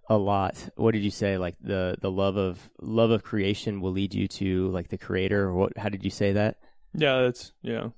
a 0.10 0.18
lot 0.18 0.70
what 0.76 0.91
did 0.91 1.04
you 1.04 1.12
say 1.12 1.38
like 1.38 1.56
the 1.62 1.95
the 2.02 2.10
love 2.10 2.36
of 2.38 2.70
love 2.82 3.12
of 3.12 3.24
creation 3.24 3.80
will 3.82 3.91
lead 3.91 4.14
you 4.14 4.28
to 4.28 4.68
like 4.70 4.88
the 4.89 4.97
creator 4.97 5.54
what 5.54 5.78
how 5.78 5.89
did 5.89 6.04
you 6.04 6.10
say 6.10 6.32
that 6.34 6.58
Yeah, 6.93 7.22
that's 7.22 7.52
yeah. 7.62 7.89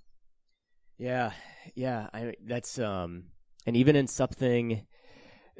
yeah, 0.97 1.31
yeah. 1.75 2.07
I 2.13 2.33
that's 2.45 2.77
um, 2.79 3.23
and 3.65 3.77
even 3.77 3.95
in 3.95 4.07
something, 4.07 4.85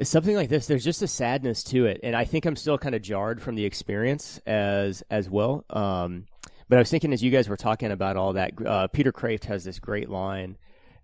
something 0.01 0.35
like 0.35 0.49
this, 0.49 0.67
there's 0.67 0.83
just 0.83 1.01
a 1.01 1.07
sadness 1.07 1.63
to 1.65 1.85
it, 1.85 2.01
and 2.03 2.15
I 2.15 2.25
think 2.25 2.45
I'm 2.45 2.57
still 2.57 2.77
kind 2.77 2.95
of 2.95 3.01
jarred 3.01 3.41
from 3.41 3.55
the 3.55 3.63
experience 3.65 4.39
as 4.45 5.03
as 5.09 5.29
well. 5.29 5.63
Um, 5.69 6.25
but 6.67 6.75
I 6.77 6.79
was 6.81 6.89
thinking 6.89 7.13
as 7.13 7.23
you 7.23 7.31
guys 7.31 7.47
were 7.47 7.57
talking 7.57 7.91
about 7.91 8.17
all 8.17 8.33
that, 8.33 8.51
uh, 8.65 8.87
Peter 8.87 9.11
Kreeft 9.13 9.45
has 9.45 9.63
this 9.63 9.79
great 9.79 10.09
line 10.09 10.57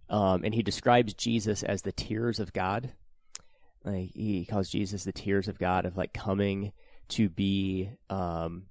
um, 0.10 0.43
and 0.43 0.53
he 0.53 0.64
describes 0.64 1.14
Jesus 1.14 1.64
as 1.64 1.82
the 1.82 1.91
tears 1.91 2.39
of 2.39 2.53
God. 2.53 2.93
Like 3.84 4.12
he 4.14 4.45
calls 4.45 4.70
Jesus 4.70 5.03
the 5.03 5.12
tears 5.12 5.47
of 5.47 5.60
God 5.60 5.86
of 5.86 5.97
like 5.97 6.14
coming 6.14 6.74
to 7.10 7.30
be 7.30 7.89
um, 8.10 8.64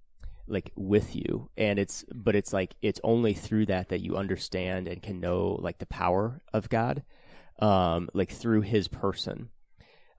like 0.47 0.72
with 0.76 1.16
you, 1.16 1.51
and 1.57 1.78
it's 1.78 2.05
but 2.12 2.37
it's 2.37 2.53
like 2.53 2.74
it's 2.82 3.01
only 3.03 3.32
through 3.32 3.66
that 3.66 3.89
that 3.89 4.01
you 4.01 4.16
understand 4.16 4.89
and 4.89 5.03
can 5.03 5.20
know 5.20 5.59
like 5.61 5.78
the 5.78 5.87
power 5.87 6.43
of 6.53 6.68
God, 6.68 7.03
um, 7.61 8.09
like 8.12 8.30
through 8.30 8.62
His 8.62 8.89
person. 8.89 9.49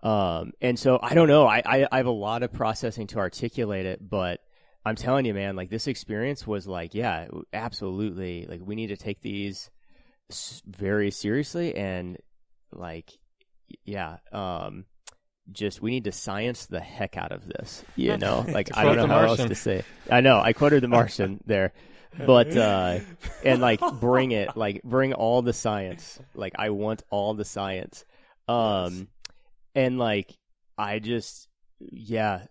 Um, 0.04 0.54
and 0.62 0.78
so 0.80 1.00
I 1.02 1.14
don't 1.14 1.28
know. 1.28 1.46
I, 1.46 1.62
I 1.66 1.88
I 1.92 1.98
have 1.98 2.06
a 2.08 2.12
lot 2.12 2.44
of 2.44 2.54
processing 2.54 3.08
to 3.08 3.20
articulate 3.20 3.86
it, 3.86 4.08
but 4.08 4.42
I'm 4.86 4.96
telling 4.96 5.26
you, 5.26 5.34
man, 5.34 5.56
like 5.56 5.70
this 5.70 5.88
experience 5.88 6.48
was 6.48 6.66
like, 6.66 6.96
yeah, 6.96 7.28
absolutely. 7.52 8.46
Like 8.48 8.62
we 8.64 8.76
need 8.76 8.88
to 8.88 8.98
take 8.98 9.22
these 9.22 9.70
very 10.66 11.12
seriously 11.12 11.76
and 11.76 12.18
like 12.72 13.18
yeah 13.86 14.18
um 14.32 14.86
just 15.52 15.82
we 15.82 15.92
need 15.92 16.04
to 16.04 16.12
science 16.12 16.66
the 16.66 16.82
heck 16.82 17.16
out 17.16 17.32
of 17.32 17.48
this 17.48 17.84
you 17.96 18.18
know? 18.18 18.46
Like 18.50 18.76
i 18.76 18.84
don't 18.84 18.98
know 18.98 19.08
how 19.08 19.22
else 19.22 19.38
to 19.38 19.56
say 19.56 19.84
i 20.12 20.22
know 20.22 20.40
i 20.40 20.54
quoted 20.54 20.84
the 20.84 20.90
martian 20.90 21.40
there 21.46 21.74
but 22.26 22.56
uh 22.56 23.00
and 23.44 23.62
like 23.62 23.80
bring 24.00 24.32
it 24.32 24.56
like 24.58 24.82
bring 24.84 25.14
all 25.14 25.42
the 25.42 25.54
science. 25.54 26.20
Like 26.34 26.54
i 26.58 26.70
want 26.72 27.04
all 27.10 27.34
the 27.34 27.46
science. 27.46 28.06
Um 28.48 29.10
and 29.76 30.00
like 30.00 30.34
i 30.78 31.00
just 31.00 31.48
yeah 31.80 32.44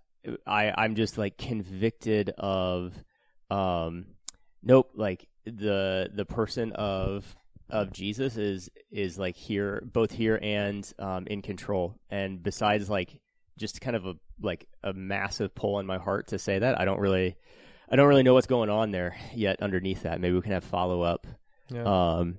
i 0.47 0.73
i'm 0.77 0.95
just 0.95 1.19
like 1.19 1.37
convicted 1.37 2.31
of 2.31 2.93
um 3.51 4.07
nope 4.63 4.91
like 4.95 5.27
the 5.45 6.11
the 6.13 6.25
person 6.25 6.73
of 6.73 7.25
of 7.71 7.93
Jesus 7.93 8.37
is 8.37 8.71
is 8.91 9.19
like 9.19 9.37
here, 9.37 9.83
both 9.93 10.11
here 10.11 10.39
and 10.41 10.91
um, 10.99 11.27
in 11.27 11.43
control. 11.43 11.99
And 12.11 12.43
besides, 12.43 12.89
like 12.89 13.21
just 13.59 13.81
kind 13.81 13.97
of 13.97 14.07
a 14.07 14.15
like 14.41 14.67
a 14.83 14.93
massive 14.93 15.55
pull 15.55 15.79
in 15.81 15.87
my 15.87 15.99
heart 15.99 16.29
to 16.29 16.39
say 16.39 16.59
that 16.59 16.81
I 16.81 16.85
don't 16.85 17.01
really, 17.01 17.37
I 17.91 17.97
don't 17.97 18.09
really 18.09 18.23
know 18.23 18.35
what's 18.35 18.47
going 18.47 18.71
on 18.71 18.91
there 18.91 19.17
yet 19.35 19.63
underneath 19.63 20.03
that. 20.03 20.21
Maybe 20.21 20.35
we 20.35 20.43
can 20.43 20.53
have 20.53 20.65
follow 20.65 21.03
up, 21.03 21.27
yeah. 21.71 21.85
um, 21.85 22.39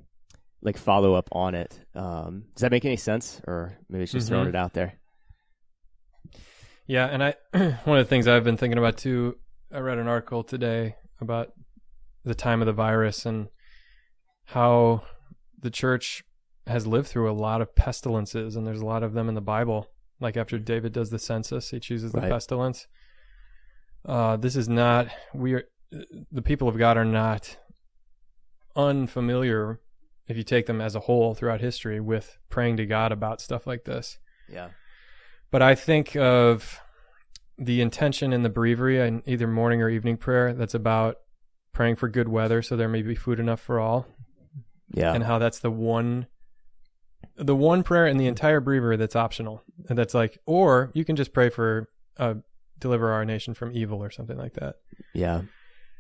like 0.62 0.78
follow 0.78 1.14
up 1.14 1.30
on 1.32 1.56
it. 1.56 1.80
Um, 1.96 2.46
does 2.56 2.62
that 2.62 2.72
make 2.72 2.86
any 2.86 2.98
sense, 2.98 3.42
or 3.48 3.78
maybe 3.90 4.04
it's 4.04 4.12
just 4.12 4.28
mm-hmm. 4.28 4.36
throwing 4.36 4.50
it 4.50 4.56
out 4.56 4.74
there? 4.74 5.00
Yeah, 6.86 7.06
and 7.08 7.22
I 7.22 7.36
one 7.84 7.98
of 7.98 8.06
the 8.06 8.10
things 8.10 8.28
I've 8.28 8.46
been 8.46 8.58
thinking 8.58 8.78
about 8.78 8.98
too. 8.98 9.38
I 9.74 9.80
read 9.80 9.98
an 9.98 10.08
article 10.08 10.46
today 10.46 10.96
about 11.20 11.52
the 12.24 12.36
time 12.36 12.62
of 12.62 12.66
the 12.66 12.74
virus 12.74 13.26
and 13.26 13.48
how 14.46 15.04
the 15.60 15.70
church 15.70 16.24
has 16.68 16.86
lived 16.86 17.08
through 17.08 17.32
a 17.32 17.34
lot 17.34 17.62
of 17.62 17.76
pestilences, 17.76 18.56
and 18.56 18.66
there's 18.66 18.82
a 18.82 18.86
lot 18.86 19.04
of 19.04 19.14
them 19.14 19.30
in 19.30 19.36
the 19.36 19.42
Bible. 19.42 19.90
Like 20.20 20.38
after 20.38 20.58
David 20.58 20.94
does 20.94 21.10
the 21.10 21.20
census, 21.20 21.70
he 21.70 21.80
chooses 21.80 22.12
the 22.12 22.22
right. 22.22 22.32
pestilence. 22.32 22.88
Uh, 24.06 24.38
this 24.38 24.56
is 24.56 24.70
not 24.70 25.08
we 25.34 25.54
are 25.54 25.64
the 26.32 26.42
people 26.42 26.68
of 26.68 26.78
God 26.78 26.98
are 26.98 27.06
not 27.06 27.58
unfamiliar 28.76 29.80
if 30.28 30.36
you 30.36 30.44
take 30.44 30.66
them 30.66 30.82
as 30.82 30.96
a 30.96 31.02
whole 31.02 31.34
throughout 31.34 31.62
history 31.62 32.00
with 32.00 32.38
praying 32.50 32.78
to 32.78 32.86
God 32.86 33.12
about 33.12 33.42
stuff 33.42 33.66
like 33.66 33.86
this. 33.86 34.20
Yeah. 34.50 34.70
But 35.52 35.62
I 35.62 35.76
think 35.76 36.16
of 36.16 36.82
the 37.58 37.82
intention 37.82 38.34
in 38.34 38.44
the 38.44 38.50
breviary 38.50 39.00
in 39.00 39.24
either 39.26 39.48
morning 39.48 39.82
or 39.82 39.90
evening 39.90 40.18
prayer 40.18 40.54
that's 40.54 40.76
about 40.76 41.18
praying 41.74 41.96
for 41.96 42.08
good 42.08 42.28
weather 42.28 42.62
so 42.62 42.76
there 42.76 42.90
may 42.90 43.02
be 43.02 43.16
food 43.16 43.40
enough 43.40 43.60
for 43.60 43.80
all 43.80 44.08
yeah. 44.94 45.14
And 45.14 45.24
how 45.24 45.40
that's 45.40 45.60
the 45.60 45.72
one 45.72 46.28
the 47.36 47.56
one 47.56 47.84
prayer 47.84 48.08
in 48.08 48.18
the 48.18 48.28
entire 48.28 48.60
breviary 48.60 48.98
that's 48.98 49.16
optional. 49.16 49.64
And 49.90 49.98
that's 49.98 50.14
like 50.14 50.38
or 50.46 50.92
you 50.94 51.06
can 51.06 51.16
just 51.16 51.34
pray 51.34 51.50
for 51.50 51.90
uh 52.18 52.36
deliver 52.80 53.12
our 53.12 53.26
nation 53.26 53.54
from 53.54 53.72
evil 53.76 54.04
or 54.04 54.12
something 54.12 54.38
like 54.38 54.54
that. 54.54 54.76
Yeah. 55.14 55.42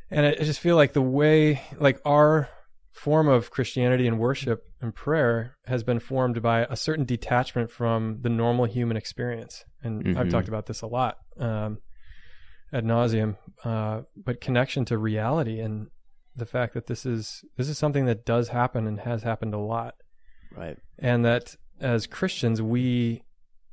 And 0.09 0.25
I, 0.25 0.29
I 0.31 0.43
just 0.43 0.59
feel 0.59 0.75
like 0.75 0.93
the 0.93 1.01
way 1.01 1.61
like 1.79 1.99
our 2.05 2.49
form 2.91 3.27
of 3.27 3.51
Christianity 3.51 4.07
and 4.07 4.19
worship 4.19 4.63
and 4.81 4.93
prayer 4.93 5.55
has 5.65 5.83
been 5.83 5.99
formed 5.99 6.41
by 6.41 6.65
a 6.69 6.75
certain 6.75 7.05
detachment 7.05 7.69
from 7.71 8.19
the 8.21 8.29
normal 8.29 8.65
human 8.65 8.97
experience. 8.97 9.63
And 9.83 10.03
mm-hmm. 10.03 10.17
I've 10.17 10.29
talked 10.29 10.47
about 10.47 10.65
this 10.65 10.81
a 10.81 10.87
lot 10.87 11.17
um, 11.39 11.79
ad 12.73 12.85
nauseum, 12.85 13.37
uh, 13.63 14.01
but 14.15 14.41
connection 14.41 14.85
to 14.85 14.97
reality 14.97 15.59
and 15.59 15.87
the 16.37 16.45
fact 16.45 16.73
that 16.73 16.87
this 16.87 17.05
is 17.05 17.43
this 17.57 17.67
is 17.67 17.77
something 17.77 18.05
that 18.05 18.25
does 18.25 18.49
happen 18.49 18.87
and 18.87 19.01
has 19.01 19.23
happened 19.23 19.53
a 19.53 19.59
lot. 19.59 19.95
Right. 20.55 20.77
And 20.97 21.25
that 21.25 21.55
as 21.79 22.07
Christians 22.07 22.61
we 22.61 23.23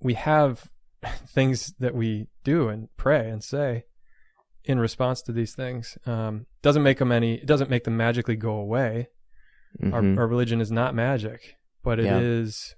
we 0.01 0.15
have 0.15 0.71
things 1.27 1.75
that 1.79 1.95
we 1.95 2.29
do 2.43 2.69
and 2.69 2.89
pray 2.97 3.29
and 3.29 3.43
say 3.43 3.85
in 4.65 4.79
response 4.79 5.23
to 5.23 5.33
these 5.33 5.55
things. 5.55 5.99
Um, 6.07 6.47
doesn't 6.63 6.83
make 6.83 6.99
them 6.99 7.13
any. 7.13 7.35
It 7.35 7.47
doesn't 7.47 7.71
make 7.71 7.85
them 7.85 7.97
magically 7.97 8.37
go 8.37 8.55
away. 8.55 9.09
Mm-hmm. 9.81 9.95
Our, 9.95 10.23
our, 10.23 10.29
religion 10.29 10.61
is 10.61 10.71
not 10.71 10.95
magic, 10.95 11.57
but 11.83 11.99
it 11.99 12.07
yeah. 12.07 12.19
is. 12.21 12.75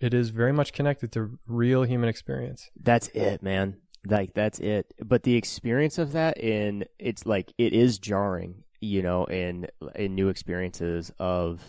It 0.00 0.14
is 0.14 0.30
very 0.30 0.52
much 0.52 0.72
connected 0.72 1.12
to 1.12 1.38
real 1.46 1.82
human 1.82 2.08
experience. 2.08 2.70
That's 2.80 3.08
it, 3.08 3.42
man. 3.42 3.76
Like 4.06 4.32
that's 4.32 4.58
it. 4.58 4.94
But 5.04 5.24
the 5.24 5.36
experience 5.36 5.98
of 5.98 6.12
that 6.12 6.38
in 6.38 6.86
it's 6.98 7.26
like 7.26 7.52
it 7.58 7.74
is 7.74 7.98
jarring 7.98 8.64
you 8.80 9.02
know, 9.02 9.24
in 9.24 9.66
in 9.94 10.14
new 10.14 10.28
experiences 10.28 11.12
of 11.18 11.60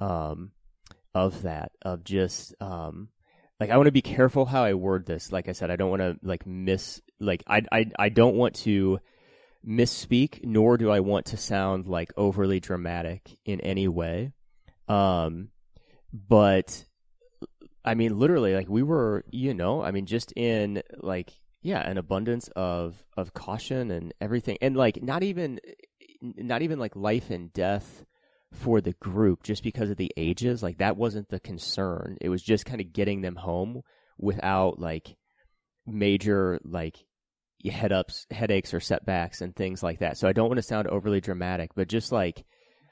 um 0.00 0.52
of 1.14 1.42
that 1.42 1.72
of 1.82 2.04
just 2.04 2.54
um 2.60 3.08
like 3.60 3.70
I 3.70 3.76
want 3.76 3.86
to 3.86 3.92
be 3.92 4.02
careful 4.02 4.46
how 4.46 4.64
I 4.64 4.74
word 4.74 5.06
this. 5.06 5.32
Like 5.32 5.48
I 5.48 5.52
said, 5.52 5.70
I 5.70 5.76
don't 5.76 5.90
want 5.90 6.02
to 6.02 6.18
like 6.22 6.46
miss 6.46 7.00
like 7.20 7.42
I 7.46 7.62
I 7.70 7.86
I 7.98 8.08
don't 8.08 8.36
want 8.36 8.54
to 8.56 8.98
misspeak, 9.66 10.44
nor 10.44 10.76
do 10.76 10.90
I 10.90 11.00
want 11.00 11.26
to 11.26 11.36
sound 11.36 11.86
like 11.86 12.12
overly 12.16 12.60
dramatic 12.60 13.38
in 13.44 13.60
any 13.60 13.88
way. 13.88 14.32
Um, 14.88 15.48
but 16.12 16.84
I 17.84 17.94
mean, 17.94 18.18
literally, 18.18 18.54
like 18.54 18.68
we 18.68 18.82
were, 18.82 19.24
you 19.30 19.54
know, 19.54 19.82
I 19.82 19.90
mean, 19.90 20.06
just 20.06 20.32
in 20.32 20.82
like 20.98 21.32
yeah, 21.62 21.80
an 21.80 21.96
abundance 21.96 22.48
of 22.48 23.02
of 23.16 23.32
caution 23.32 23.90
and 23.90 24.12
everything, 24.20 24.58
and 24.60 24.76
like 24.76 25.02
not 25.02 25.22
even 25.22 25.60
not 26.36 26.62
even 26.62 26.78
like 26.78 26.96
life 26.96 27.30
and 27.30 27.52
death 27.52 28.04
for 28.52 28.80
the 28.80 28.92
group 28.94 29.42
just 29.42 29.62
because 29.62 29.90
of 29.90 29.96
the 29.96 30.12
ages. 30.16 30.62
Like 30.62 30.78
that 30.78 30.96
wasn't 30.96 31.28
the 31.28 31.40
concern. 31.40 32.16
It 32.20 32.28
was 32.28 32.42
just 32.42 32.66
kind 32.66 32.80
of 32.80 32.92
getting 32.92 33.20
them 33.20 33.36
home 33.36 33.82
without 34.18 34.78
like 34.78 35.16
major 35.86 36.60
like 36.64 37.04
head 37.70 37.92
ups, 37.92 38.26
headaches 38.30 38.72
or 38.72 38.80
setbacks 38.80 39.40
and 39.40 39.54
things 39.54 39.82
like 39.82 39.98
that. 40.00 40.16
So 40.16 40.28
I 40.28 40.32
don't 40.32 40.48
want 40.48 40.58
to 40.58 40.62
sound 40.62 40.88
overly 40.88 41.20
dramatic, 41.20 41.70
but 41.74 41.88
just 41.88 42.12
like 42.12 42.44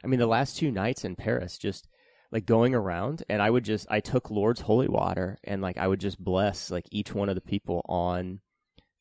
I 0.05 0.09
mean 0.09 0.21
the 0.21 0.27
last 0.27 0.57
two 0.57 0.71
nights 0.71 1.05
in 1.05 1.17
Paris 1.17 1.59
just 1.59 1.89
like 2.33 2.47
going 2.47 2.75
around 2.75 3.23
and 3.29 3.41
I 3.41 3.51
would 3.51 3.65
just 3.65 3.87
I 3.91 4.01
took 4.01 4.31
Lord's 4.31 4.61
holy 4.61 4.89
water 4.89 5.39
and 5.45 5.63
like 5.63 5.79
I 5.79 5.87
would 5.87 6.01
just 6.01 6.19
bless 6.19 6.71
like 6.71 6.87
each 6.91 7.15
one 7.15 7.29
of 7.29 7.35
the 7.35 7.41
people 7.41 7.83
on 7.89 8.41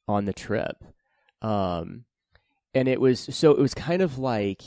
on 0.08 0.26
the 0.26 0.34
trip. 0.34 0.76
Um 1.42 2.06
and 2.74 2.88
it 2.88 3.00
was 3.00 3.20
so 3.20 3.52
it 3.52 3.60
was 3.60 3.74
kind 3.74 4.02
of 4.02 4.18
like 4.18 4.62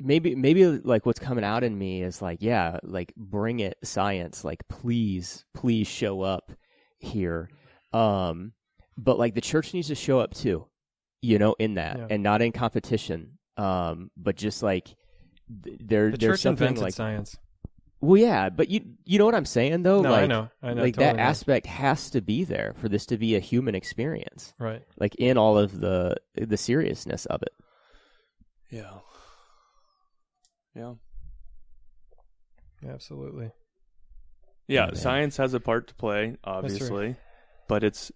maybe 0.00 0.34
maybe 0.34 0.66
like 0.66 1.06
what's 1.06 1.18
coming 1.18 1.44
out 1.44 1.64
in 1.64 1.76
me 1.76 2.02
is 2.02 2.20
like 2.20 2.38
yeah 2.40 2.78
like 2.82 3.12
bring 3.16 3.60
it 3.60 3.78
science 3.82 4.44
like 4.44 4.66
please 4.68 5.44
please 5.54 5.86
show 5.86 6.22
up 6.22 6.52
here. 6.98 7.50
Um 7.92 8.52
but 8.98 9.18
like 9.18 9.34
the 9.34 9.40
church 9.40 9.74
needs 9.74 9.88
to 9.88 9.94
show 9.94 10.20
up 10.20 10.34
too 10.34 10.66
you 11.22 11.38
know 11.38 11.54
in 11.58 11.74
that 11.74 11.98
yeah. 11.98 12.06
and 12.10 12.22
not 12.22 12.42
in 12.42 12.52
competition. 12.52 13.38
Um 13.56 14.10
but 14.16 14.36
just 14.36 14.62
like 14.62 14.94
th- 15.64 15.78
there 15.82 16.10
the 16.10 16.18
there's 16.18 16.42
something 16.42 16.74
like 16.76 16.94
science 16.94 17.36
well, 18.00 18.20
yeah, 18.20 18.50
but 18.50 18.68
you 18.68 18.80
you 19.04 19.18
know 19.18 19.24
what 19.24 19.34
I'm 19.34 19.46
saying 19.46 19.82
though. 19.82 20.02
No, 20.02 20.10
like, 20.10 20.24
I 20.24 20.26
know, 20.26 20.48
I 20.62 20.74
know. 20.74 20.82
Like 20.82 20.94
totally 20.94 21.16
that 21.16 21.18
aspect 21.18 21.66
has 21.66 22.10
to 22.10 22.20
be 22.20 22.44
there 22.44 22.74
for 22.80 22.88
this 22.88 23.06
to 23.06 23.16
be 23.16 23.34
a 23.36 23.40
human 23.40 23.74
experience, 23.74 24.52
right? 24.58 24.82
Like 24.98 25.14
in 25.16 25.38
all 25.38 25.56
of 25.58 25.80
the 25.80 26.16
the 26.34 26.56
seriousness 26.56 27.26
of 27.26 27.42
it. 27.42 27.52
Yeah. 28.70 28.98
Yeah. 30.74 30.94
Absolutely. 32.86 33.50
Yeah, 34.68 34.94
science 34.94 35.36
has 35.36 35.54
a 35.54 35.60
part 35.60 35.88
to 35.88 35.94
play, 35.94 36.36
obviously, 36.42 37.16
but 37.68 37.84
it's 37.84 38.10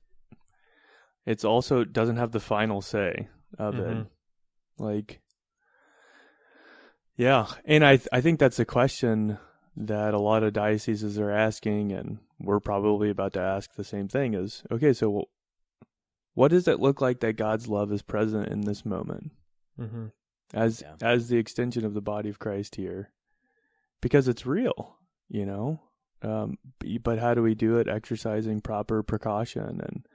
it's 1.24 1.44
also 1.44 1.84
doesn't 1.84 2.16
have 2.16 2.32
the 2.32 2.40
final 2.40 2.82
say 2.82 3.28
of 3.58 3.74
mm-hmm. 3.74 4.00
it. 4.00 4.06
Like, 4.78 5.20
yeah, 7.16 7.46
and 7.64 7.84
I 7.84 7.96
th- 7.96 8.08
I 8.12 8.20
think 8.20 8.40
that's 8.40 8.58
a 8.58 8.64
question 8.64 9.38
that 9.86 10.14
a 10.14 10.18
lot 10.18 10.42
of 10.42 10.52
dioceses 10.52 11.18
are 11.18 11.30
asking, 11.30 11.92
and 11.92 12.18
we're 12.38 12.60
probably 12.60 13.10
about 13.10 13.32
to 13.34 13.40
ask 13.40 13.74
the 13.74 13.84
same 13.84 14.08
thing 14.08 14.34
is 14.34 14.62
okay, 14.70 14.92
so 14.92 15.28
what 16.34 16.48
does 16.48 16.68
it 16.68 16.80
look 16.80 17.00
like 17.00 17.20
that 17.20 17.36
God's 17.36 17.68
love 17.68 17.92
is 17.92 18.02
present 18.02 18.48
in 18.48 18.62
this 18.62 18.84
moment? 18.84 19.32
Mm-hmm. 19.78 20.06
As 20.52 20.82
yeah. 20.82 20.94
as 21.00 21.28
the 21.28 21.38
extension 21.38 21.84
of 21.84 21.94
the 21.94 22.00
body 22.00 22.28
of 22.28 22.38
Christ 22.38 22.76
here, 22.76 23.10
because 24.00 24.28
it's 24.28 24.46
real. 24.46 24.96
you 25.30 25.46
know. 25.46 25.80
Um, 26.22 26.58
but 27.02 27.18
how 27.18 27.32
do 27.32 27.42
we 27.42 27.54
do 27.54 27.78
it? 27.78 27.88
Exercising 27.88 28.60
proper 28.60 29.02
precaution 29.02 29.80
and, 29.80 30.06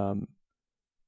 um, 0.00 0.28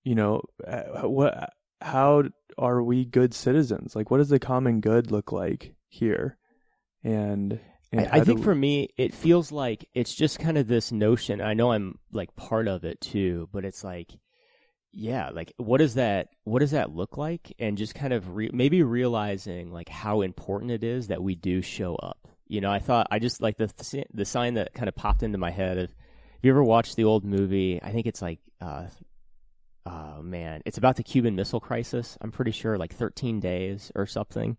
you 0.02 0.14
know, 0.14 0.42
uh, 0.66 1.08
what? 1.08 1.54
How 1.80 2.24
are 2.58 2.82
we 2.82 3.06
good 3.06 3.32
citizens? 3.32 3.96
Like, 3.96 4.10
what 4.10 4.18
does 4.18 4.28
the 4.28 4.38
common 4.38 4.80
good 4.80 5.10
look 5.10 5.32
like 5.32 5.74
here? 5.88 6.36
And, 7.04 7.60
and 7.92 8.08
I, 8.08 8.18
I 8.18 8.20
think 8.24 8.38
we- 8.38 8.44
for 8.44 8.54
me, 8.54 8.88
it 8.96 9.14
feels 9.14 9.52
like 9.52 9.88
it's 9.94 10.14
just 10.14 10.38
kind 10.38 10.58
of 10.58 10.66
this 10.66 10.90
notion. 10.90 11.40
I 11.40 11.54
know 11.54 11.72
I'm 11.72 11.98
like 12.12 12.34
part 12.34 12.66
of 12.66 12.84
it 12.84 13.00
too, 13.00 13.48
but 13.52 13.64
it's 13.64 13.84
like, 13.84 14.10
yeah, 14.96 15.30
like 15.30 15.52
what 15.56 15.78
does 15.78 15.94
that 15.94 16.28
what 16.44 16.60
does 16.60 16.70
that 16.70 16.94
look 16.94 17.16
like? 17.16 17.52
And 17.58 17.76
just 17.76 17.94
kind 17.96 18.12
of 18.12 18.36
re- 18.36 18.50
maybe 18.52 18.82
realizing 18.84 19.72
like 19.72 19.88
how 19.88 20.20
important 20.22 20.70
it 20.70 20.84
is 20.84 21.08
that 21.08 21.22
we 21.22 21.34
do 21.34 21.62
show 21.62 21.96
up. 21.96 22.28
You 22.46 22.60
know, 22.60 22.70
I 22.70 22.78
thought 22.78 23.08
I 23.10 23.18
just 23.18 23.40
like 23.42 23.56
the 23.56 23.68
the 24.12 24.24
sign 24.24 24.54
that 24.54 24.72
kind 24.72 24.88
of 24.88 24.94
popped 24.94 25.22
into 25.24 25.36
my 25.38 25.50
head. 25.50 25.78
Of, 25.78 25.90
have 25.90 26.40
you 26.42 26.50
ever 26.50 26.62
watched 26.62 26.94
the 26.94 27.04
old 27.04 27.24
movie? 27.24 27.80
I 27.82 27.90
think 27.90 28.06
it's 28.06 28.22
like, 28.22 28.38
uh, 28.60 28.84
oh 29.86 30.22
man, 30.22 30.62
it's 30.64 30.78
about 30.78 30.94
the 30.96 31.02
Cuban 31.02 31.34
Missile 31.34 31.58
Crisis. 31.60 32.16
I'm 32.20 32.30
pretty 32.30 32.52
sure 32.52 32.78
like 32.78 32.94
13 32.94 33.40
days 33.40 33.90
or 33.96 34.06
something, 34.06 34.56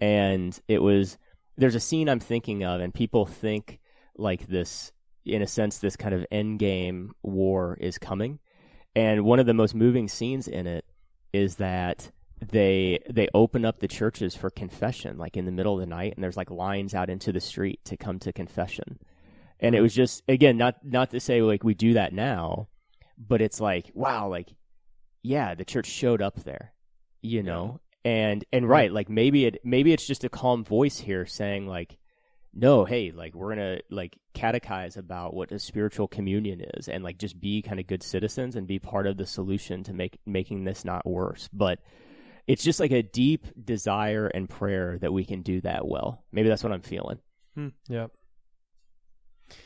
and 0.00 0.58
it 0.68 0.82
was 0.82 1.16
there's 1.60 1.74
a 1.74 1.80
scene 1.80 2.08
I'm 2.08 2.20
thinking 2.20 2.64
of, 2.64 2.80
and 2.80 2.92
people 2.92 3.26
think 3.26 3.80
like 4.16 4.46
this, 4.48 4.92
in 5.24 5.42
a 5.42 5.46
sense, 5.46 5.78
this 5.78 5.94
kind 5.94 6.14
of 6.14 6.26
end 6.30 6.58
game 6.58 7.12
war 7.22 7.76
is 7.80 7.98
coming. 7.98 8.38
And 8.96 9.24
one 9.24 9.38
of 9.38 9.46
the 9.46 9.54
most 9.54 9.74
moving 9.74 10.08
scenes 10.08 10.48
in 10.48 10.66
it 10.66 10.84
is 11.32 11.56
that 11.56 12.10
they 12.40 13.00
they 13.08 13.28
open 13.34 13.66
up 13.66 13.78
the 13.78 13.88
churches 13.88 14.34
for 14.34 14.48
confession, 14.48 15.18
like 15.18 15.36
in 15.36 15.44
the 15.44 15.52
middle 15.52 15.74
of 15.74 15.80
the 15.80 15.86
night, 15.86 16.14
and 16.14 16.24
there's 16.24 16.36
like 16.36 16.50
lines 16.50 16.94
out 16.94 17.10
into 17.10 17.30
the 17.30 17.40
street 17.40 17.84
to 17.84 17.96
come 17.96 18.18
to 18.20 18.32
confession. 18.32 18.98
And 19.60 19.74
it 19.74 19.82
was 19.82 19.94
just 19.94 20.22
again 20.28 20.56
not 20.56 20.76
not 20.82 21.10
to 21.10 21.20
say 21.20 21.42
like 21.42 21.62
we 21.62 21.74
do 21.74 21.92
that 21.92 22.14
now, 22.14 22.68
but 23.18 23.42
it's 23.42 23.60
like 23.60 23.90
wow, 23.94 24.28
like 24.28 24.48
yeah, 25.22 25.54
the 25.54 25.66
church 25.66 25.86
showed 25.86 26.22
up 26.22 26.42
there, 26.42 26.72
you 27.20 27.42
know, 27.42 27.80
and 28.04 28.44
and 28.52 28.68
right, 28.68 28.92
like 28.92 29.08
maybe 29.08 29.46
it 29.46 29.60
maybe 29.64 29.92
it's 29.92 30.06
just 30.06 30.24
a 30.24 30.28
calm 30.28 30.64
voice 30.64 30.98
here 30.98 31.26
saying 31.26 31.66
like, 31.66 31.98
no, 32.54 32.84
hey, 32.84 33.12
like 33.12 33.34
we're 33.34 33.50
gonna 33.50 33.78
like 33.90 34.16
catechize 34.34 34.96
about 34.96 35.34
what 35.34 35.52
a 35.52 35.58
spiritual 35.58 36.08
communion 36.08 36.62
is, 36.74 36.88
and 36.88 37.04
like 37.04 37.18
just 37.18 37.40
be 37.40 37.62
kind 37.62 37.80
of 37.80 37.86
good 37.86 38.02
citizens 38.02 38.56
and 38.56 38.66
be 38.66 38.78
part 38.78 39.06
of 39.06 39.16
the 39.16 39.26
solution 39.26 39.84
to 39.84 39.92
make 39.92 40.18
making 40.26 40.64
this 40.64 40.84
not 40.84 41.06
worse. 41.06 41.48
But 41.52 41.80
it's 42.46 42.64
just 42.64 42.80
like 42.80 42.90
a 42.90 43.02
deep 43.02 43.46
desire 43.64 44.26
and 44.26 44.48
prayer 44.48 44.98
that 44.98 45.12
we 45.12 45.24
can 45.24 45.42
do 45.42 45.60
that 45.60 45.86
well. 45.86 46.24
Maybe 46.32 46.48
that's 46.48 46.64
what 46.64 46.72
I'm 46.72 46.82
feeling. 46.82 47.18
Hmm. 47.54 47.68
Yep. 47.88 48.10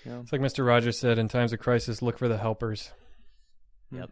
Yeah. 0.04 0.20
It's 0.20 0.32
like 0.32 0.40
Mr. 0.40 0.66
Rogers 0.66 0.98
said 0.98 1.18
in 1.18 1.28
times 1.28 1.52
of 1.52 1.60
crisis, 1.60 2.02
look 2.02 2.18
for 2.18 2.28
the 2.28 2.38
helpers. 2.38 2.90
Yep. 3.90 4.10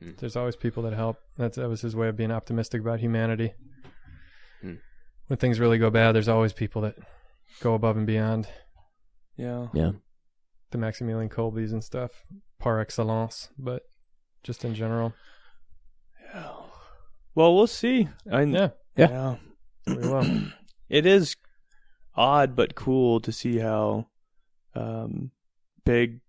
There's 0.00 0.36
always 0.36 0.56
people 0.56 0.82
that 0.84 0.92
help. 0.92 1.18
That's 1.36 1.56
that 1.56 1.68
was 1.68 1.80
his 1.80 1.96
way 1.96 2.08
of 2.08 2.16
being 2.16 2.30
optimistic 2.30 2.80
about 2.80 3.00
humanity. 3.00 3.54
Hmm. 4.60 4.74
When 5.26 5.38
things 5.38 5.58
really 5.58 5.78
go 5.78 5.90
bad, 5.90 6.14
there's 6.14 6.28
always 6.28 6.52
people 6.52 6.82
that 6.82 6.96
go 7.60 7.74
above 7.74 7.96
and 7.96 8.06
beyond. 8.06 8.46
Yeah. 9.36 9.68
Yeah. 9.72 9.92
The 10.70 10.78
Maximilian 10.78 11.30
Kolbes 11.30 11.72
and 11.72 11.82
stuff, 11.82 12.10
par 12.58 12.80
excellence, 12.80 13.48
but 13.58 13.82
just 14.42 14.64
in 14.64 14.74
general. 14.74 15.14
Yeah. 16.34 16.52
Well, 17.34 17.54
we'll 17.54 17.66
see. 17.66 18.08
I, 18.30 18.42
Yeah, 18.42 18.70
yeah. 18.96 19.36
we 19.86 19.96
will. 19.96 20.42
it 20.88 21.06
is 21.06 21.36
odd 22.14 22.56
but 22.56 22.74
cool 22.74 23.20
to 23.20 23.32
see 23.32 23.58
how 23.58 24.06
um, 24.74 25.30
big 25.84 26.20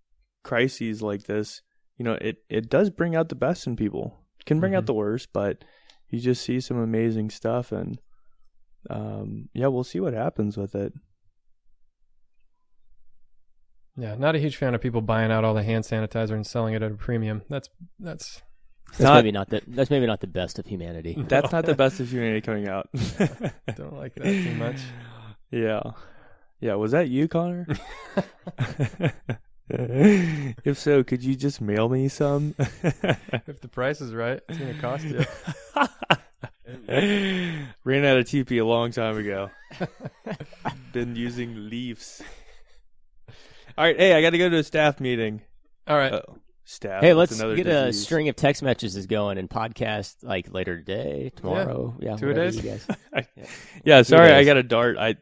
crises 0.44 1.02
like 1.02 1.24
this, 1.24 1.62
you 1.98 2.04
know, 2.04 2.14
it, 2.14 2.38
it 2.48 2.70
does 2.70 2.88
bring 2.90 3.14
out 3.14 3.28
the 3.28 3.34
best 3.34 3.66
in 3.66 3.76
people. 3.76 4.18
It 4.40 4.46
can 4.46 4.60
bring 4.60 4.74
out 4.74 4.84
Mhm. 4.84 4.86
the 4.86 4.94
worst, 4.94 5.28
but 5.32 5.64
you 6.08 6.18
just 6.20 6.42
see 6.42 6.60
some 6.60 6.78
amazing 6.78 7.28
stuff 7.30 7.70
and 7.72 7.98
um, 8.88 9.48
yeah, 9.52 9.66
we'll 9.66 9.84
see 9.84 10.00
what 10.00 10.14
happens 10.14 10.56
with 10.56 10.74
it. 10.74 10.92
Yeah, 13.96 14.14
not 14.14 14.36
a 14.36 14.38
huge 14.38 14.56
fan 14.56 14.74
of 14.74 14.80
people 14.80 15.00
buying 15.00 15.32
out 15.32 15.44
all 15.44 15.54
the 15.54 15.62
hand 15.64 15.84
sanitizer 15.84 16.30
and 16.32 16.46
selling 16.46 16.74
it 16.74 16.82
at 16.82 16.92
a 16.92 16.94
premium. 16.94 17.42
That's 17.50 17.68
that's 17.98 18.42
That's 18.90 19.00
Not- 19.00 19.14
maybe 19.16 19.32
not 19.32 19.48
the 19.50 19.60
that's 19.66 19.90
maybe 19.90 20.06
not 20.06 20.20
the 20.20 20.28
best 20.28 20.58
of 20.60 20.66
humanity. 20.66 21.16
That's 21.28 21.50
not 21.52 21.66
the 21.66 21.74
best 21.82 21.98
of 22.00 22.08
humanity 22.10 22.40
coming 22.40 22.68
out. 22.68 22.88
don't 23.76 23.94
like 23.96 24.14
that 24.14 24.22
too 24.24 24.54
much. 24.54 24.76
Yeah. 25.50 25.82
Yeah, 26.60 26.74
was 26.74 26.92
that 26.92 27.08
you, 27.08 27.28
Connor? 27.28 27.66
if 29.70 30.78
so, 30.78 31.02
could 31.04 31.22
you 31.22 31.34
just 31.34 31.60
mail 31.60 31.88
me 31.88 32.08
some? 32.08 32.54
If 32.58 33.60
the 33.60 33.68
price 33.70 34.00
is 34.00 34.14
right, 34.14 34.40
it's 34.48 34.58
gonna 34.58 34.80
cost 34.80 35.04
you. 35.04 35.24
Ran 37.84 38.04
out 38.04 38.18
of 38.18 38.26
TP 38.26 38.60
a 38.60 38.64
long 38.64 38.90
time 38.92 39.18
ago. 39.18 39.50
Been 40.92 41.16
using 41.16 41.68
Leafs. 41.68 42.22
All 43.76 43.84
right, 43.84 43.98
hey, 43.98 44.14
I 44.14 44.22
got 44.22 44.30
to 44.30 44.38
go 44.38 44.48
to 44.48 44.56
a 44.56 44.64
staff 44.64 44.98
meeting. 45.00 45.42
All 45.86 45.96
right. 45.96 46.12
Oh, 46.12 46.38
staff. 46.64 47.02
Hey, 47.02 47.14
let's 47.14 47.38
another 47.38 47.56
get 47.56 47.66
a 47.66 47.92
string 47.92 48.28
of 48.28 48.36
text 48.36 48.62
messages 48.62 49.06
going 49.06 49.38
and 49.38 49.48
podcast 49.48 50.16
like 50.22 50.52
later 50.52 50.78
today, 50.78 51.30
tomorrow. 51.36 51.96
Yeah, 52.00 52.16
Two 52.16 52.32
days. 52.32 52.56
You 52.56 52.62
guys. 52.62 52.86
Yeah, 53.84 54.02
sorry, 54.02 54.32
I 54.32 54.44
got 54.44 54.56
a 54.56 54.62
dart. 54.62 54.96
I. 54.98 55.16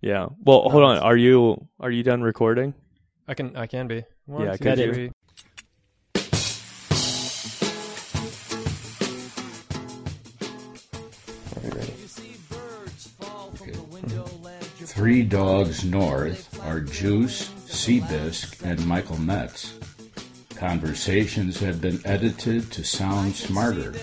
Yeah. 0.00 0.28
Well, 0.44 0.68
hold 0.68 0.84
on. 0.84 0.98
Are 0.98 1.16
you 1.16 1.66
are 1.80 1.90
you 1.90 2.02
done 2.02 2.22
recording? 2.22 2.74
I 3.28 3.34
can 3.34 3.54
I 3.56 3.66
can 3.66 3.86
be. 3.86 4.04
One, 4.26 4.46
Yeah, 4.46 4.56
two, 4.56 4.64
could 4.64 4.78
you? 4.78 4.92
three. 4.94 5.12
Three 14.84 15.22
Dogs 15.22 15.84
North 15.84 16.60
are 16.64 16.80
Juice, 16.80 17.48
Seabisc, 17.66 18.62
and 18.64 18.84
Michael 18.86 19.18
Metz. 19.18 19.74
Conversations 20.56 21.58
have 21.60 21.80
been 21.80 22.00
edited 22.04 22.70
to 22.72 22.84
sound 22.84 23.34
smarter. 23.34 23.94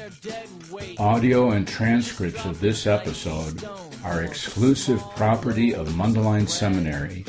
Audio 0.97 1.51
and 1.51 1.67
transcripts 1.67 2.45
of 2.45 2.59
this 2.59 2.88
episode 2.88 3.63
are 4.03 4.23
exclusive 4.23 5.01
property 5.15 5.73
of 5.76 5.89
Mundelein 5.89 6.47
Seminary 6.47 7.26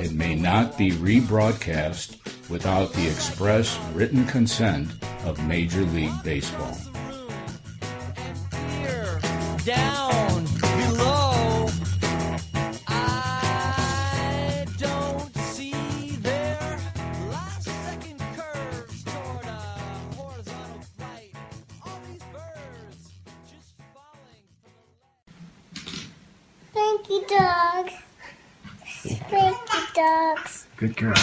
and 0.00 0.16
may 0.16 0.34
not 0.34 0.78
be 0.78 0.92
rebroadcast 0.92 2.16
without 2.48 2.90
the 2.94 3.06
express 3.06 3.78
written 3.92 4.24
consent 4.26 4.90
of 5.24 5.46
Major 5.46 5.82
League 5.82 6.22
Baseball. 6.24 6.74
here, 8.78 9.20
down 9.64 10.44
below. 10.58 11.68
I 12.88 14.66
don't 14.78 15.36
see 15.36 16.16
their 16.22 16.78
last 17.30 17.64
second 17.64 18.20
curves 18.36 19.04
toward 19.04 19.44
a 19.44 19.62
horizontal 20.16 20.80
flight. 20.96 21.34
All 21.84 22.00
these 22.10 22.24
birds 22.32 23.12
just 23.50 23.74
falling 23.92 24.46
from 24.62 24.72
the 25.74 25.80
Spanky 26.72 27.28
dogs. 27.28 27.92
Spanky 27.92 27.99
Good 30.76 30.96
girl. 30.96 31.14